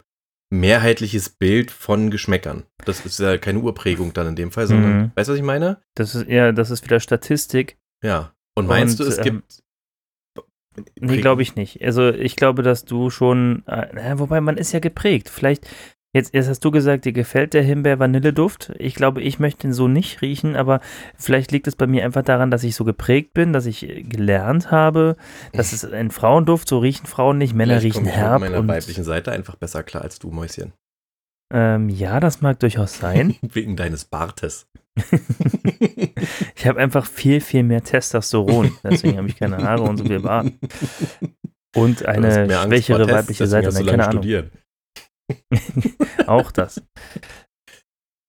mehrheitliches 0.52 1.30
Bild 1.30 1.72
von 1.72 2.12
Geschmäckern. 2.12 2.66
Das 2.86 3.06
ist 3.06 3.20
ja 3.20 3.38
keine 3.38 3.60
Urprägung 3.60 4.14
dann 4.14 4.28
in 4.28 4.36
dem 4.36 4.52
Fall, 4.52 4.68
sondern, 4.68 4.98
mhm. 4.98 5.12
weißt 5.16 5.30
du, 5.30 5.34
was 5.34 5.40
ich 5.40 5.46
meine? 5.46 5.82
Das 5.96 6.14
ist 6.14 6.28
eher, 6.28 6.54
das 6.54 6.70
ist 6.70 6.84
wieder 6.84 7.00
Statistik. 7.00 7.78
Ja. 8.04 8.36
Und 8.54 8.68
meinst 8.68 9.00
und, 9.00 9.06
du, 9.06 9.12
es 9.12 9.18
ähm, 9.20 9.24
gibt. 9.24 9.64
Nee, 11.00 11.22
glaube 11.22 11.42
ich 11.42 11.56
nicht. 11.56 11.82
Also 11.84 12.10
ich 12.10 12.36
glaube, 12.36 12.64
dass 12.64 12.86
du 12.86 13.10
schon, 13.10 13.66
äh, 13.66 14.18
wobei 14.20 14.42
man 14.42 14.58
ist 14.58 14.72
ja 14.72 14.80
geprägt. 14.80 15.30
Vielleicht, 15.30 15.68
Jetzt, 16.14 16.34
jetzt 16.34 16.50
hast 16.50 16.66
du 16.66 16.72
gesagt, 16.72 17.06
dir 17.06 17.14
gefällt 17.14 17.54
der 17.54 17.64
Himbeer-Vanilleduft. 17.64 18.74
Ich 18.78 18.96
glaube, 18.96 19.22
ich 19.22 19.40
möchte 19.40 19.68
ihn 19.68 19.74
so 19.74 19.88
nicht 19.88 20.22
riechen, 20.22 20.58
aber 20.58 20.82
vielleicht 21.16 21.52
liegt 21.52 21.68
es 21.68 21.78
bei 21.78 21.88
mir 21.88 22.04
einfach 22.04 22.24
daran, 22.24 22.52
dass 22.52 22.66
ich 22.66 22.76
so 22.76 22.84
geprägt 22.84 23.34
bin, 23.34 23.54
dass 23.54 23.66
ich 23.66 23.88
gelernt 24.10 24.72
habe, 24.72 25.16
dass 25.54 25.72
es 25.72 25.86
ein 25.86 26.12
Frauenduft, 26.12 26.68
so 26.68 26.80
riechen 26.80 27.06
Frauen 27.06 27.38
nicht, 27.38 27.56
Männer 27.56 27.80
vielleicht 27.80 27.98
riechen 27.98 28.06
herb. 28.06 28.44
Ich 28.44 28.50
meiner 28.50 28.68
weiblichen 28.68 29.06
Seite 29.06 29.32
einfach 29.32 29.56
besser 29.56 29.84
klar 29.84 30.04
als 30.04 30.20
du, 30.20 30.32
Mäuschen. 30.32 30.74
Ähm, 31.54 31.88
ja, 31.88 32.20
das 32.20 32.42
mag 32.42 32.60
durchaus 32.60 32.98
sein. 32.98 33.36
Wegen 33.42 33.78
deines 33.78 34.04
Bartes. 34.04 34.68
ich 36.56 36.68
habe 36.68 36.80
einfach 36.80 37.06
viel, 37.06 37.40
viel 37.40 37.64
mehr 37.64 37.84
Testosteron. 37.84 38.72
Deswegen 38.84 39.18
habe 39.18 39.28
ich 39.28 39.38
keine 39.38 39.58
Haare 39.58 39.84
und 39.84 39.98
so 39.98 40.06
viel 40.06 40.20
Bart. 40.20 40.52
Und 41.74 42.06
eine 42.06 42.50
schwächere 42.50 43.10
weibliche 43.10 43.48
Seite. 43.48 43.68
Hast 43.68 43.80
du 43.80 43.86
keine 43.86 44.04
Ahnung. 44.04 44.22
Studieren. 44.22 44.52
auch 46.28 46.52
das. 46.52 46.82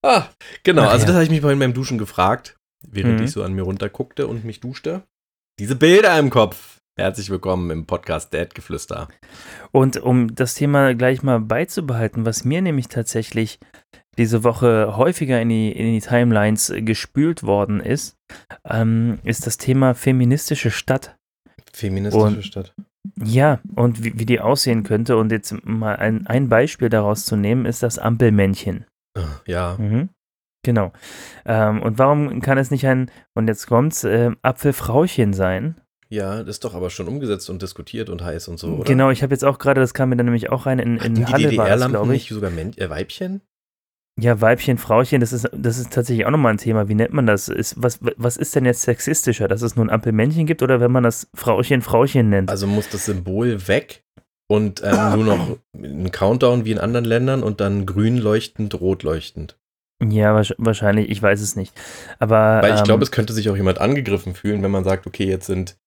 Ah, 0.04 0.28
genau. 0.64 0.88
Also, 0.88 1.06
das 1.06 1.14
habe 1.14 1.24
ich 1.24 1.30
mich 1.30 1.40
vorhin 1.40 1.58
beim 1.58 1.74
Duschen 1.74 1.98
gefragt, 1.98 2.56
während 2.86 3.18
mhm. 3.18 3.24
ich 3.24 3.30
so 3.30 3.42
an 3.42 3.52
mir 3.52 3.62
runterguckte 3.62 4.26
und 4.26 4.44
mich 4.44 4.60
duschte. 4.60 5.02
Diese 5.58 5.76
Bilder 5.76 6.18
im 6.18 6.30
Kopf. 6.30 6.78
Herzlich 6.98 7.30
willkommen 7.30 7.70
im 7.70 7.86
Podcast 7.86 8.34
Dad-Geflüster. 8.34 9.08
Und 9.70 9.96
um 9.96 10.34
das 10.34 10.54
Thema 10.54 10.94
gleich 10.94 11.22
mal 11.22 11.40
beizubehalten, 11.40 12.26
was 12.26 12.44
mir 12.44 12.60
nämlich 12.60 12.88
tatsächlich 12.88 13.58
diese 14.18 14.44
Woche 14.44 14.96
häufiger 14.96 15.40
in 15.40 15.48
die, 15.48 15.72
in 15.72 15.94
die 15.94 16.00
Timelines 16.00 16.72
gespült 16.76 17.44
worden 17.44 17.80
ist, 17.80 18.16
ähm, 18.68 19.20
ist 19.24 19.46
das 19.46 19.56
Thema 19.56 19.94
feministische 19.94 20.70
Stadt. 20.70 21.16
Feministische 21.72 22.24
und, 22.24 22.44
Stadt. 22.44 22.74
Ja, 23.22 23.60
und 23.74 24.04
wie, 24.04 24.18
wie 24.18 24.26
die 24.26 24.40
aussehen 24.40 24.84
könnte. 24.84 25.16
Und 25.16 25.32
jetzt 25.32 25.54
mal 25.64 25.96
ein, 25.96 26.26
ein 26.26 26.48
Beispiel 26.48 26.88
daraus 26.88 27.24
zu 27.24 27.36
nehmen, 27.36 27.66
ist 27.66 27.82
das 27.82 27.98
Ampelmännchen. 27.98 28.86
Ah, 29.16 29.40
ja. 29.46 29.76
Mhm. 29.78 30.08
Genau. 30.64 30.92
Ähm, 31.44 31.82
und 31.82 31.98
warum 31.98 32.40
kann 32.40 32.58
es 32.58 32.70
nicht 32.70 32.86
ein, 32.86 33.10
und 33.34 33.48
jetzt 33.48 33.66
kommt's, 33.66 34.04
äh, 34.04 34.30
Apfelfrauchen 34.42 35.32
sein? 35.32 35.80
Ja, 36.08 36.38
das 36.44 36.56
ist 36.56 36.64
doch 36.64 36.74
aber 36.74 36.90
schon 36.90 37.08
umgesetzt 37.08 37.48
und 37.50 37.62
diskutiert 37.62 38.10
und 38.10 38.22
heiß 38.22 38.46
und 38.48 38.58
so, 38.58 38.68
oder? 38.68 38.84
Genau, 38.84 39.10
ich 39.10 39.22
habe 39.22 39.32
jetzt 39.32 39.44
auch 39.44 39.58
gerade, 39.58 39.80
das 39.80 39.94
kam 39.94 40.10
mir 40.10 40.16
dann 40.16 40.26
nämlich 40.26 40.50
auch 40.50 40.66
rein 40.66 40.78
in, 40.78 40.98
in 40.98 41.14
die 41.14 41.26
Halle 41.26 41.48
DDR-Lampen 41.48 42.08
nicht 42.10 42.28
sogar 42.28 42.50
Men 42.50 42.76
äh, 42.76 42.90
Weibchen? 42.90 43.40
Ja, 44.20 44.40
Weibchen, 44.40 44.76
Frauchen, 44.76 45.20
das 45.20 45.32
ist, 45.32 45.48
das 45.52 45.78
ist 45.78 45.92
tatsächlich 45.92 46.26
auch 46.26 46.30
nochmal 46.30 46.52
ein 46.52 46.58
Thema. 46.58 46.88
Wie 46.88 46.94
nennt 46.94 47.14
man 47.14 47.26
das? 47.26 47.48
Ist, 47.48 47.82
was, 47.82 47.98
was 48.00 48.36
ist 48.36 48.54
denn 48.54 48.66
jetzt 48.66 48.82
sexistischer, 48.82 49.48
dass 49.48 49.62
es 49.62 49.74
nur 49.74 49.86
ein 49.86 49.90
Ampelmännchen 49.90 50.46
gibt 50.46 50.62
oder 50.62 50.80
wenn 50.80 50.92
man 50.92 51.02
das 51.02 51.28
Frauchen, 51.34 51.80
Frauchen 51.80 52.28
nennt? 52.28 52.50
Also 52.50 52.66
muss 52.66 52.90
das 52.90 53.06
Symbol 53.06 53.66
weg 53.68 54.04
und 54.50 54.82
ähm, 54.84 55.14
nur 55.14 55.24
noch 55.24 55.58
ein 55.74 56.12
Countdown 56.12 56.66
wie 56.66 56.72
in 56.72 56.78
anderen 56.78 57.06
Ländern 57.06 57.42
und 57.42 57.60
dann 57.60 57.86
grün 57.86 58.18
leuchtend, 58.18 58.78
rot 58.78 59.02
leuchtend. 59.02 59.58
Ja, 60.06 60.34
wahrscheinlich, 60.58 61.10
ich 61.10 61.22
weiß 61.22 61.40
es 61.40 61.56
nicht. 61.56 61.72
Aber. 62.18 62.60
Weil 62.60 62.74
ich 62.74 62.80
ähm, 62.80 62.84
glaube, 62.84 63.04
es 63.04 63.12
könnte 63.12 63.32
sich 63.32 63.48
auch 63.48 63.56
jemand 63.56 63.80
angegriffen 63.80 64.34
fühlen, 64.34 64.62
wenn 64.62 64.70
man 64.70 64.84
sagt, 64.84 65.06
okay, 65.06 65.24
jetzt 65.24 65.46
sind. 65.46 65.78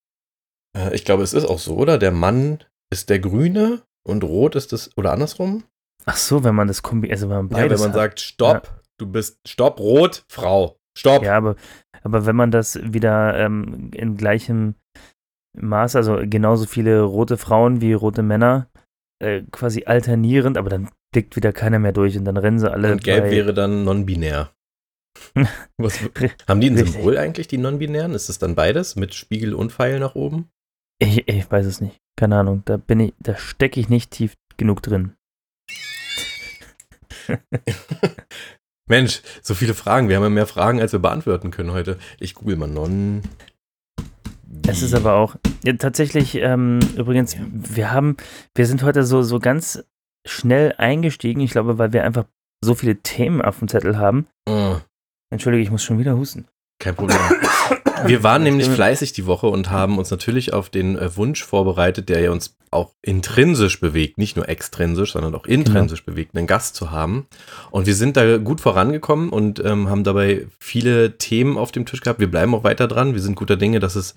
Äh, 0.76 0.96
ich 0.96 1.06
glaube, 1.06 1.22
es 1.22 1.34
ist 1.34 1.46
auch 1.46 1.60
so, 1.60 1.76
oder? 1.76 2.00
Der 2.00 2.12
Mann 2.12 2.64
ist 2.92 3.10
der 3.10 3.20
Grüne 3.20 3.84
und 4.04 4.24
Rot 4.24 4.56
ist 4.56 4.72
das, 4.72 4.98
oder 4.98 5.12
andersrum? 5.12 5.64
Ach 6.06 6.18
so, 6.18 6.44
wenn 6.44 6.56
man 6.56 6.68
das 6.68 6.82
kombiniert, 6.82 7.18
also 7.18 7.30
wenn 7.30 7.38
man 7.38 7.50
beides 7.50 7.80
Ja, 7.80 7.86
wenn 7.86 7.92
man 7.92 8.02
hat. 8.02 8.10
sagt, 8.10 8.20
stopp, 8.20 8.68
ja. 8.68 8.82
du 8.98 9.08
bist, 9.08 9.40
stopp, 9.48 9.80
rot, 9.80 10.24
Frau, 10.30 10.78
stopp. 10.98 11.24
Ja, 11.24 11.36
aber, 11.38 11.56
aber 12.04 12.26
wenn 12.26 12.36
man 12.36 12.52
das 12.52 12.80
wieder 12.82 13.38
ähm, 13.38 13.92
in 13.94 14.16
gleichem 14.18 14.76
Maß, 15.58 15.96
also 15.96 16.20
genauso 16.24 16.66
viele 16.66 17.02
rote 17.02 17.38
Frauen 17.38 17.82
wie 17.82 17.94
rote 17.94 18.22
Männer, 18.22 18.68
äh, 19.20 19.42
quasi 19.52 19.86
alternierend, 19.86 20.58
aber 20.58 20.70
dann 20.70 20.90
blickt 21.12 21.36
wieder 21.36 21.54
keiner 21.54 21.80
mehr 21.80 21.94
durch 21.94 22.18
und 22.18 22.26
dann 22.26 22.38
rennen 22.38 22.60
sie 22.60 22.72
alle. 22.72 22.92
Und 22.92 23.04
gelb 23.04 23.32
wäre 23.32 23.54
dann 23.54 23.84
non-binär. 23.86 24.52
Was, 25.78 26.00
haben 26.48 26.60
die 26.60 26.70
ein 26.70 26.76
Richtig. 26.76 26.94
Symbol 26.94 27.18
eigentlich, 27.18 27.48
die 27.48 27.58
non-binären? 27.58 28.14
Ist 28.14 28.30
es 28.30 28.38
dann 28.38 28.54
beides 28.54 28.96
mit 28.96 29.14
Spiegel 29.16 29.54
und 29.54 29.72
Pfeil 29.72 30.00
nach 30.00 30.16
oben? 30.16 30.50
Ich, 31.00 31.28
ich 31.28 31.50
weiß 31.50 31.66
es 31.66 31.82
nicht. 31.82 32.02
Keine 32.18 32.38
Ahnung. 32.38 32.64
Da 32.66 32.78
bin 32.78 33.00
ich, 33.00 33.14
da 33.20 33.36
stecke 33.38 33.80
ich 33.80 33.90
nicht 33.90 34.12
tief 34.12 34.34
genug 34.58 34.82
drin. 34.82 35.16
Mensch, 38.88 39.22
so 39.42 39.56
viele 39.56 39.74
Fragen. 39.74 40.10
Wir 40.10 40.18
haben 40.18 40.24
ja 40.24 40.30
mehr 40.30 40.48
Fragen, 40.48 40.80
als 40.80 40.92
wir 40.92 41.00
beantworten 41.00 41.52
können 41.52 41.72
heute. 41.72 41.98
Ich 42.20 42.36
google 42.36 42.56
mal 42.56 42.68
Non. 42.68 43.24
Es 44.68 44.82
ist 44.82 44.94
aber 44.94 45.16
auch 45.16 45.36
ja, 45.64 45.74
tatsächlich 45.74 46.36
ähm, 46.36 46.80
übrigens, 46.96 47.34
ja. 47.34 47.42
wir 47.50 47.92
haben, 47.92 48.18
wir 48.54 48.66
sind 48.66 48.84
heute 48.84 49.04
so, 49.04 49.22
so 49.22 49.40
ganz 49.40 49.84
schnell 50.26 50.74
eingestiegen. 50.78 51.42
Ich 51.42 51.52
glaube, 51.52 51.78
weil 51.78 51.94
wir 51.94 52.04
einfach 52.04 52.26
so 52.64 52.76
viele 52.76 52.98
Themen 52.98 53.42
auf 53.42 53.60
dem 53.60 53.68
Zettel 53.68 53.98
haben. 53.98 54.28
Oh. 54.48 54.78
Entschuldige, 55.32 55.64
ich 55.64 55.72
muss 55.72 55.84
schon 55.84 56.00
wieder 56.00 56.16
husten. 56.16 56.48
Kein 56.80 56.96
Problem. 56.96 57.18
Wir 58.06 58.24
waren 58.24 58.44
nämlich 58.44 58.70
fleißig 58.70 59.14
die 59.14 59.26
Woche 59.26 59.48
und 59.48 59.72
haben 59.72 59.98
uns 59.98 60.12
natürlich 60.12 60.54
auf 60.54 60.70
den 60.70 60.98
äh, 60.98 61.16
Wunsch 61.16 61.44
vorbereitet, 61.44 62.10
der 62.10 62.20
ja 62.20 62.32
uns 62.32 62.56
auch 62.72 62.94
intrinsisch 63.02 63.80
bewegt, 63.80 64.18
nicht 64.18 64.36
nur 64.36 64.50
extrinsisch, 64.50 65.14
sondern 65.14 65.34
auch 65.34 65.46
intrinsisch 65.46 66.04
genau. 66.04 66.14
bewegt, 66.14 66.36
einen 66.36 66.46
Gast 66.46 66.76
zu 66.76 66.92
haben. 66.92 67.26
Und 67.72 67.88
wir 67.88 67.96
sind 67.96 68.18
da 68.18 68.38
gut 68.38 68.60
vorangekommen 68.60 69.30
und 69.30 69.64
ähm, 69.64 69.90
haben 69.90 70.04
dabei 70.04 70.48
viele 70.60 71.18
Themen 71.18 71.58
auf 71.58 71.72
dem 71.72 71.86
Tisch 71.86 72.02
gehabt. 72.02 72.20
Wir 72.20 72.30
bleiben 72.30 72.54
auch 72.54 72.64
weiter 72.64 72.88
dran. 72.88 73.14
Wir 73.14 73.22
sind 73.22 73.36
guter 73.36 73.56
Dinge, 73.56 73.80
dass 73.80 73.96
es 73.96 74.16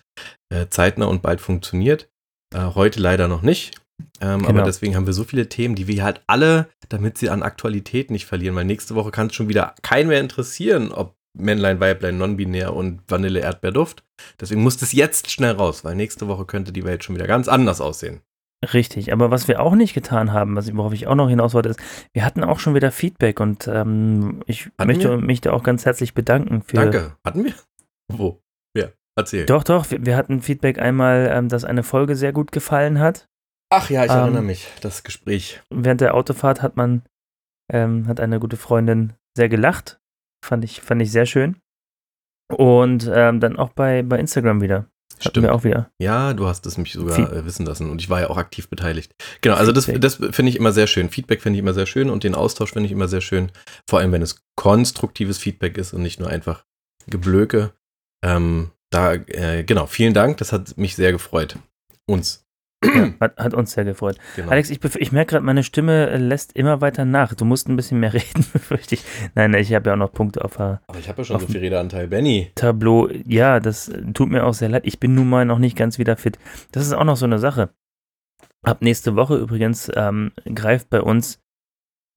äh, 0.53 0.67
zeitnah 0.69 1.07
und 1.07 1.23
bald 1.23 1.41
funktioniert. 1.41 2.09
Äh, 2.55 2.75
heute 2.75 3.01
leider 3.01 3.29
noch 3.29 3.43
nicht. 3.43 3.81
Ähm, 4.21 4.41
genau. 4.41 4.51
Aber 4.51 4.63
deswegen 4.63 4.97
haben 4.97 5.07
wir 5.07 5.13
so 5.13 5.25
viele 5.25 5.49
Themen, 5.49 5.75
die 5.75 5.87
wir 5.87 6.03
halt 6.03 6.23
alle, 6.27 6.69
damit 6.89 7.19
sie 7.19 7.31
an 7.31 7.43
Aktualität 7.43 8.11
nicht 8.11 8.27
verlieren, 8.27 8.57
weil 8.57 8.65
nächste 8.65 8.95
Woche 8.95 9.11
kann 9.11 9.29
es 9.29 9.35
schon 9.35 9.49
wieder 9.49 9.75
keinen 9.83 10.09
mehr 10.09 10.21
interessieren, 10.21 10.93
ob 10.93 11.15
Männlein, 11.37 11.81
Weiblein, 11.81 12.19
non-binär 12.19 12.75
und 12.75 13.03
Vanille, 13.09 13.41
Erdbeerduft. 13.41 14.05
Deswegen 14.41 14.63
muss 14.63 14.77
das 14.77 14.93
jetzt 14.93 15.31
schnell 15.31 15.53
raus, 15.53 15.85
weil 15.85 15.95
nächste 15.95 16.29
Woche 16.29 16.45
könnte 16.45 16.73
die 16.73 16.85
Welt 16.85 17.05
schon 17.05 17.15
wieder 17.15 17.27
ganz 17.27 17.49
anders 17.49 17.81
aussehen. 17.81 18.23
Richtig, 18.73 19.13
aber 19.13 19.31
was 19.31 19.47
wir 19.47 19.61
auch 19.61 19.77
nicht 19.77 19.95
getan 19.95 20.33
haben, 20.33 20.57
was, 20.57 20.75
worauf 20.77 20.93
ich 20.93 21.07
auch 21.07 21.15
noch 21.15 21.29
hinaus 21.29 21.55
wollte, 21.55 21.69
ist, 21.69 21.81
wir 22.13 22.25
hatten 22.25 22.43
auch 22.43 22.59
schon 22.59 22.75
wieder 22.75 22.91
Feedback 22.91 23.39
und 23.39 23.69
ähm, 23.69 24.43
ich 24.47 24.67
hatten 24.79 24.89
möchte 24.89 25.11
wir? 25.11 25.19
mich 25.19 25.41
da 25.41 25.53
auch 25.53 25.63
ganz 25.63 25.87
herzlich 25.87 26.13
bedanken 26.13 26.63
für. 26.63 26.77
Danke. 26.77 27.17
Hatten 27.25 27.45
wir? 27.45 27.55
Wo? 28.09 28.43
Wer? 28.75 28.95
Erzähl. 29.17 29.47
Doch, 29.47 29.63
doch, 29.63 29.89
wir, 29.93 30.05
wir 30.05 30.17
hatten 30.17 30.43
Feedback 30.43 30.81
einmal, 30.81 31.31
ähm, 31.33 31.49
dass 31.49 31.65
eine 31.65 31.85
Folge 31.85 32.17
sehr 32.17 32.33
gut 32.33 32.51
gefallen 32.51 32.99
hat. 32.99 33.29
Ach 33.71 33.91
ja, 33.91 34.05
ich 34.05 34.11
ähm, 34.11 34.19
erinnere 34.19 34.43
mich, 34.43 34.67
das 34.81 35.05
Gespräch. 35.05 35.61
Während 35.71 36.01
der 36.01 36.15
Autofahrt 36.15 36.61
hat 36.61 36.77
man, 36.77 37.03
ähm, 37.73 38.09
hat 38.09 38.19
eine 38.19 38.41
gute 38.41 38.57
Freundin 38.57 39.13
sehr 39.37 39.49
gelacht 39.49 40.01
Fand 40.45 40.65
ich, 40.65 40.81
fand 40.81 41.03
ich 41.03 41.11
sehr 41.11 41.27
schön. 41.27 41.57
Und 42.51 43.11
ähm, 43.13 43.41
dann 43.41 43.57
auch 43.57 43.71
bei, 43.71 44.03
bei 44.03 44.19
Instagram 44.19 44.61
wieder. 44.61 44.87
Hatten 45.25 45.43
wir 45.43 45.55
auch 45.55 45.65
wieder. 45.65 45.91
Ja, 45.99 46.33
du 46.33 46.47
hast 46.47 46.65
es 46.67 46.79
mich 46.79 46.93
sogar 46.93 47.19
äh, 47.33 47.45
wissen 47.45 47.67
lassen 47.67 47.91
und 47.91 48.01
ich 48.01 48.09
war 48.09 48.21
ja 48.21 48.31
auch 48.31 48.37
aktiv 48.37 48.69
beteiligt. 48.69 49.13
Genau, 49.41 49.57
also 49.57 49.73
das, 49.73 49.87
das 49.87 50.15
finde 50.15 50.49
ich 50.49 50.57
immer 50.57 50.73
sehr 50.73 50.87
schön. 50.87 51.11
Feedback 51.11 51.43
finde 51.43 51.57
ich 51.57 51.63
immer 51.63 51.75
sehr 51.75 51.87
schön 51.87 52.09
und 52.09 52.25
den 52.25 52.35
Austausch 52.35 52.73
finde 52.73 52.87
ich 52.87 52.93
immer 52.93 53.09
sehr 53.09 53.21
schön. 53.21 53.51
Vor 53.89 53.99
allem, 53.99 54.13
wenn 54.13 54.23
es 54.23 54.43
konstruktives 54.57 55.39
Feedback 55.39 55.77
ist 55.77 55.93
und 55.93 56.03
nicht 56.03 56.21
nur 56.21 56.29
einfach 56.29 56.65
Geblöke. 57.09 57.73
Ähm, 58.25 58.71
da, 58.91 59.15
äh, 59.15 59.65
genau, 59.65 59.87
vielen 59.87 60.15
Dank, 60.15 60.39
das 60.39 60.53
hat 60.53 60.77
mich 60.79 60.95
sehr 60.95 61.13
gefreut. 61.13 61.57
Uns. 62.07 62.45
Ja, 62.85 63.11
hat, 63.21 63.37
hat, 63.37 63.55
uns 63.55 63.73
sehr 63.73 63.85
gefreut. 63.85 64.19
Genau. 64.37 64.51
Alex, 64.51 64.71
ich, 64.71 64.83
ich 64.83 65.13
merke 65.13 65.31
gerade, 65.31 65.45
meine 65.45 65.65
Stimme 65.65 66.17
lässt 66.17 66.55
immer 66.57 66.81
weiter 66.81 67.05
nach. 67.05 67.35
Du 67.35 67.45
musst 67.45 67.69
ein 67.69 67.77
bisschen 67.77 68.01
mehr 68.01 68.13
reden, 68.15 68.45
befürchte 68.53 68.95
ich. 68.95 69.05
Nein, 69.35 69.55
ich 69.55 69.73
habe 69.75 69.91
ja 69.91 69.95
auch 69.95 69.99
noch 69.99 70.13
Punkte 70.13 70.45
auf 70.45 70.57
der. 70.57 70.81
Aber 70.87 70.99
ich 70.99 71.09
habe 71.09 71.21
ja 71.21 71.25
schon 71.25 71.41
so 71.41 71.47
viel 71.47 71.59
Redeanteil, 71.59 72.09
Benny. 72.09 72.51
Tableau, 72.55 73.09
ja, 73.27 73.61
das 73.61 73.91
tut 74.15 74.31
mir 74.31 74.45
auch 74.45 74.55
sehr 74.55 74.69
leid. 74.69 74.83
Ich 74.87 75.01
bin 75.01 75.15
nun 75.15 75.29
mal 75.29 75.45
noch 75.45 75.59
nicht 75.59 75.77
ganz 75.77 75.99
wieder 75.99 76.17
fit. 76.17 76.39
Das 76.73 76.87
ist 76.87 76.93
auch 76.93 77.05
noch 77.05 77.17
so 77.17 77.27
eine 77.27 77.39
Sache. 77.39 77.71
Ab 78.63 78.83
nächste 78.83 79.17
Woche 79.17 79.37
übrigens 79.37 79.91
ähm, 79.95 80.33
greift 80.55 80.91
bei 80.91 81.01
uns 81.01 81.41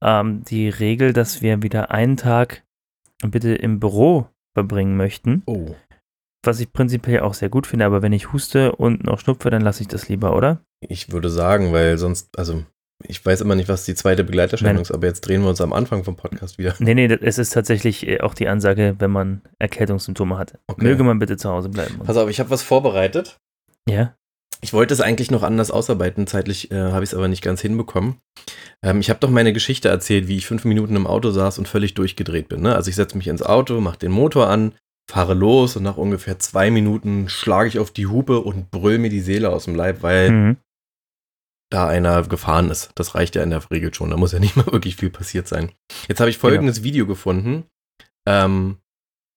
ähm, 0.03 0.43
die 0.43 0.69
Regel, 0.69 1.13
dass 1.13 1.41
wir 1.41 1.61
wieder 1.61 1.91
einen 1.91 2.17
Tag 2.17 2.63
bitte 3.23 3.53
im 3.53 3.79
Büro 3.79 4.27
verbringen 4.53 4.97
möchten. 4.97 5.43
Oh. 5.45 5.75
Was 6.43 6.59
ich 6.59 6.73
prinzipiell 6.73 7.21
auch 7.21 7.33
sehr 7.33 7.49
gut 7.49 7.67
finde, 7.67 7.85
aber 7.85 8.01
wenn 8.01 8.13
ich 8.13 8.33
huste 8.33 8.71
und 8.73 9.03
noch 9.03 9.19
schnupfe, 9.19 9.49
dann 9.49 9.61
lasse 9.61 9.81
ich 9.81 9.87
das 9.87 10.09
lieber, 10.09 10.35
oder? 10.35 10.61
Ich 10.87 11.11
würde 11.11 11.29
sagen, 11.29 11.71
weil 11.71 11.97
sonst, 11.97 12.37
also 12.37 12.63
ich 13.07 13.23
weiß 13.25 13.41
immer 13.41 13.55
nicht, 13.55 13.69
was 13.69 13.85
die 13.85 13.95
zweite 13.95 14.23
Begleiterscheinung 14.23 14.81
ist, 14.81 14.91
aber 14.91 15.07
jetzt 15.07 15.21
drehen 15.21 15.41
wir 15.41 15.49
uns 15.49 15.61
am 15.61 15.73
Anfang 15.73 16.03
vom 16.03 16.15
Podcast 16.15 16.57
wieder. 16.57 16.75
Nee, 16.79 16.95
nee, 16.95 17.05
es 17.05 17.37
ist 17.37 17.51
tatsächlich 17.53 18.07
äh, 18.07 18.21
auch 18.21 18.33
die 18.33 18.47
Ansage, 18.47 18.95
wenn 18.99 19.11
man 19.11 19.41
Erkältungssymptome 19.59 20.37
hat. 20.37 20.57
Okay. 20.67 20.83
Möge 20.83 21.03
man 21.03 21.19
bitte 21.19 21.37
zu 21.37 21.49
Hause 21.49 21.69
bleiben. 21.69 21.99
Pass 22.03 22.17
auf, 22.17 22.29
ich 22.29 22.39
habe 22.39 22.49
was 22.49 22.63
vorbereitet. 22.63 23.37
Ja. 23.87 24.15
Ich 24.63 24.73
wollte 24.73 24.93
es 24.93 25.01
eigentlich 25.01 25.31
noch 25.31 25.41
anders 25.41 25.71
ausarbeiten, 25.71 26.27
zeitlich 26.27 26.69
äh, 26.71 26.91
habe 26.91 27.03
ich 27.03 27.09
es 27.09 27.15
aber 27.15 27.27
nicht 27.27 27.41
ganz 27.41 27.61
hinbekommen. 27.61 28.17
Ähm, 28.83 28.99
ich 28.99 29.09
habe 29.09 29.19
doch 29.19 29.29
meine 29.29 29.53
Geschichte 29.53 29.89
erzählt, 29.89 30.27
wie 30.27 30.37
ich 30.37 30.45
fünf 30.45 30.65
Minuten 30.65 30.95
im 30.95 31.07
Auto 31.07 31.31
saß 31.31 31.57
und 31.57 31.67
völlig 31.67 31.95
durchgedreht 31.95 32.47
bin. 32.47 32.61
Ne? 32.61 32.75
Also 32.75 32.89
ich 32.89 32.95
setze 32.95 33.17
mich 33.17 33.27
ins 33.27 33.41
Auto, 33.41 33.81
mache 33.81 33.97
den 33.97 34.11
Motor 34.11 34.49
an, 34.49 34.73
fahre 35.09 35.33
los 35.33 35.75
und 35.75 35.83
nach 35.83 35.97
ungefähr 35.97 36.39
zwei 36.39 36.71
Minuten 36.71 37.29
schlage 37.29 37.67
ich 37.67 37.79
auf 37.79 37.91
die 37.91 38.07
Hupe 38.07 38.39
und 38.39 38.71
brüll 38.71 38.97
mir 38.97 39.09
die 39.09 39.19
Seele 39.19 39.49
aus 39.49 39.65
dem 39.65 39.75
Leib, 39.75 40.03
weil 40.03 40.31
mhm. 40.31 40.57
da 41.69 41.87
einer 41.87 42.23
gefahren 42.23 42.69
ist. 42.69 42.91
Das 42.95 43.15
reicht 43.15 43.35
ja 43.35 43.43
in 43.43 43.49
der 43.49 43.69
Regel 43.69 43.93
schon. 43.93 44.09
Da 44.09 44.17
muss 44.17 44.31
ja 44.31 44.39
nicht 44.39 44.55
mal 44.57 44.67
wirklich 44.67 44.95
viel 44.95 45.09
passiert 45.09 45.47
sein. 45.47 45.71
Jetzt 46.07 46.19
habe 46.19 46.29
ich 46.29 46.37
folgendes 46.37 46.77
genau. 46.77 46.85
Video 46.85 47.07
gefunden. 47.07 47.65
Ähm, 48.27 48.77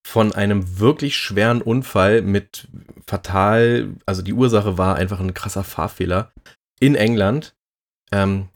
von 0.06 0.32
einem 0.32 0.78
wirklich 0.78 1.16
schweren 1.16 1.62
Unfall 1.62 2.20
mit 2.20 2.68
fatal, 3.06 3.94
also 4.04 4.20
die 4.20 4.34
Ursache 4.34 4.76
war 4.76 4.96
einfach 4.96 5.18
ein 5.18 5.32
krasser 5.32 5.64
Fahrfehler 5.64 6.30
in 6.78 6.94
England. 6.94 7.56
Ähm, 8.12 8.48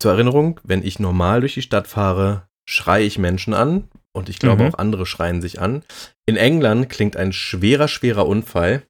zur 0.00 0.12
Erinnerung, 0.12 0.60
wenn 0.64 0.82
ich 0.82 0.98
normal 0.98 1.40
durch 1.40 1.54
die 1.54 1.62
Stadt 1.62 1.88
fahre, 1.88 2.48
schreie 2.66 3.04
ich 3.04 3.18
Menschen 3.18 3.52
an 3.52 3.88
und 4.18 4.28
ich 4.28 4.38
glaube 4.38 4.64
mhm. 4.64 4.68
auch 4.70 4.78
andere 4.78 5.06
schreien 5.06 5.40
sich 5.40 5.60
an. 5.60 5.82
In 6.26 6.36
England 6.36 6.90
klingt 6.90 7.16
ein 7.16 7.32
schwerer, 7.32 7.88
schwerer 7.88 8.26
Unfall. 8.26 8.82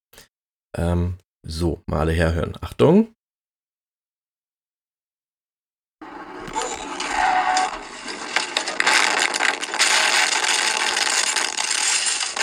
Ähm, 0.77 1.19
so, 1.47 1.83
mal 1.87 2.01
alle 2.01 2.13
herhören. 2.13 2.55
Achtung. 2.61 3.15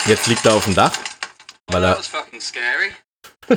Jetzt 0.06 0.28
liegt 0.28 0.46
er 0.46 0.54
auf 0.54 0.64
dem 0.64 0.76
Dach, 0.76 0.96
weil 1.66 1.82
er. 1.82 1.98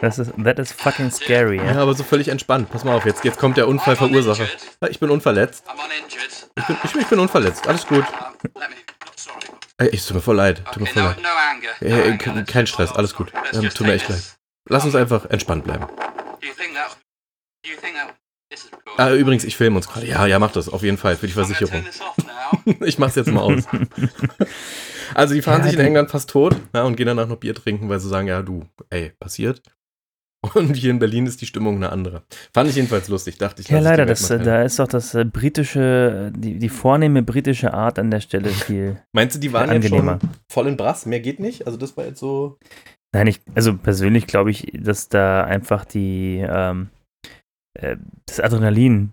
Das 0.00 0.18
ist, 0.18 0.32
that 0.44 0.58
is 0.58 0.72
fucking 0.72 1.10
scary, 1.10 1.56
ja? 1.56 1.72
Ja, 1.72 1.82
aber 1.82 1.94
so 1.94 2.04
völlig 2.04 2.28
entspannt. 2.28 2.70
Pass 2.70 2.84
mal 2.84 2.94
auf, 2.94 3.06
jetzt, 3.06 3.24
jetzt 3.24 3.38
kommt 3.38 3.56
der 3.56 3.66
Unfallverursacher. 3.66 4.46
Ich 4.90 5.00
bin 5.00 5.10
unverletzt. 5.10 5.64
Ich 6.58 6.66
bin, 6.66 6.76
ich, 6.84 6.94
ich 6.96 7.06
bin 7.06 7.18
unverletzt. 7.18 7.66
Alles 7.66 7.86
gut. 7.86 8.04
Ey, 9.78 9.90
es 9.92 10.06
tut 10.06 10.16
mir 10.16 10.22
voll 10.22 10.36
leid. 10.36 10.62
Tut 10.72 10.82
mir 10.82 10.86
voll 10.86 11.02
leid. 11.02 11.16
Hey, 11.80 12.44
kein 12.44 12.66
Stress, 12.66 12.92
alles 12.92 13.14
gut. 13.14 13.32
Ähm, 13.52 13.68
tut 13.70 13.86
mir 13.86 13.94
echt 13.94 14.08
leid. 14.08 14.22
Lass 14.68 14.84
uns 14.84 14.94
einfach 14.94 15.26
entspannt 15.30 15.64
bleiben. 15.64 15.86
Ah, 18.96 19.12
übrigens, 19.12 19.44
ich 19.44 19.56
filme 19.56 19.76
uns 19.76 19.88
gerade. 19.88 20.06
Ja, 20.06 20.26
ja, 20.26 20.38
mach 20.38 20.52
das, 20.52 20.68
auf 20.68 20.82
jeden 20.82 20.96
Fall, 20.96 21.16
für 21.16 21.26
die 21.26 21.32
Versicherung. 21.32 21.84
ich 22.84 22.98
mach's 22.98 23.14
jetzt 23.14 23.30
mal 23.30 23.42
aus. 23.42 23.64
also, 25.14 25.34
die 25.34 25.42
fahren 25.42 25.60
ja, 25.60 25.66
sich 25.66 25.78
in 25.78 25.84
England 25.84 26.10
fast 26.10 26.30
tot 26.30 26.56
ja, 26.74 26.82
und 26.84 26.96
gehen 26.96 27.06
danach 27.06 27.28
noch 27.28 27.36
Bier 27.36 27.54
trinken, 27.54 27.88
weil 27.88 28.00
sie 28.00 28.08
sagen, 28.08 28.28
ja, 28.28 28.42
du, 28.42 28.64
ey, 28.88 29.12
passiert. 29.20 29.62
Und 30.54 30.74
hier 30.74 30.90
in 30.90 30.98
Berlin 30.98 31.26
ist 31.26 31.40
die 31.40 31.46
Stimmung 31.46 31.76
eine 31.76 31.90
andere. 31.90 32.22
Fand 32.52 32.68
ich 32.68 32.76
jedenfalls 32.76 33.08
lustig, 33.08 33.38
dachte 33.38 33.62
ich. 33.62 33.68
Ja, 33.68 33.80
leider, 33.80 34.06
das, 34.06 34.28
da 34.28 34.62
ist 34.62 34.78
doch 34.78 34.88
das 34.88 35.14
äh, 35.14 35.24
britische, 35.24 36.32
die, 36.36 36.58
die 36.58 36.68
vornehme 36.68 37.22
britische 37.22 37.74
Art 37.74 37.98
an 37.98 38.10
der 38.10 38.20
Stelle 38.20 38.48
viel. 38.50 39.02
Meinst 39.12 39.36
du, 39.36 39.40
die 39.40 39.52
waren 39.52 39.72
jetzt 39.72 39.88
schon 39.88 40.18
voll 40.50 40.66
in 40.68 40.76
Brass? 40.76 41.06
Mehr 41.06 41.20
geht 41.20 41.40
nicht? 41.40 41.66
Also, 41.66 41.78
das 41.78 41.96
war 41.96 42.04
jetzt 42.06 42.20
so. 42.20 42.58
Nein, 43.14 43.28
ich, 43.28 43.40
also 43.54 43.76
persönlich 43.76 44.26
glaube 44.26 44.50
ich, 44.50 44.70
dass 44.74 45.08
da 45.08 45.44
einfach 45.44 45.84
die, 45.84 46.44
ähm, 46.46 46.90
äh, 47.74 47.96
das 48.26 48.40
Adrenalin 48.40 49.12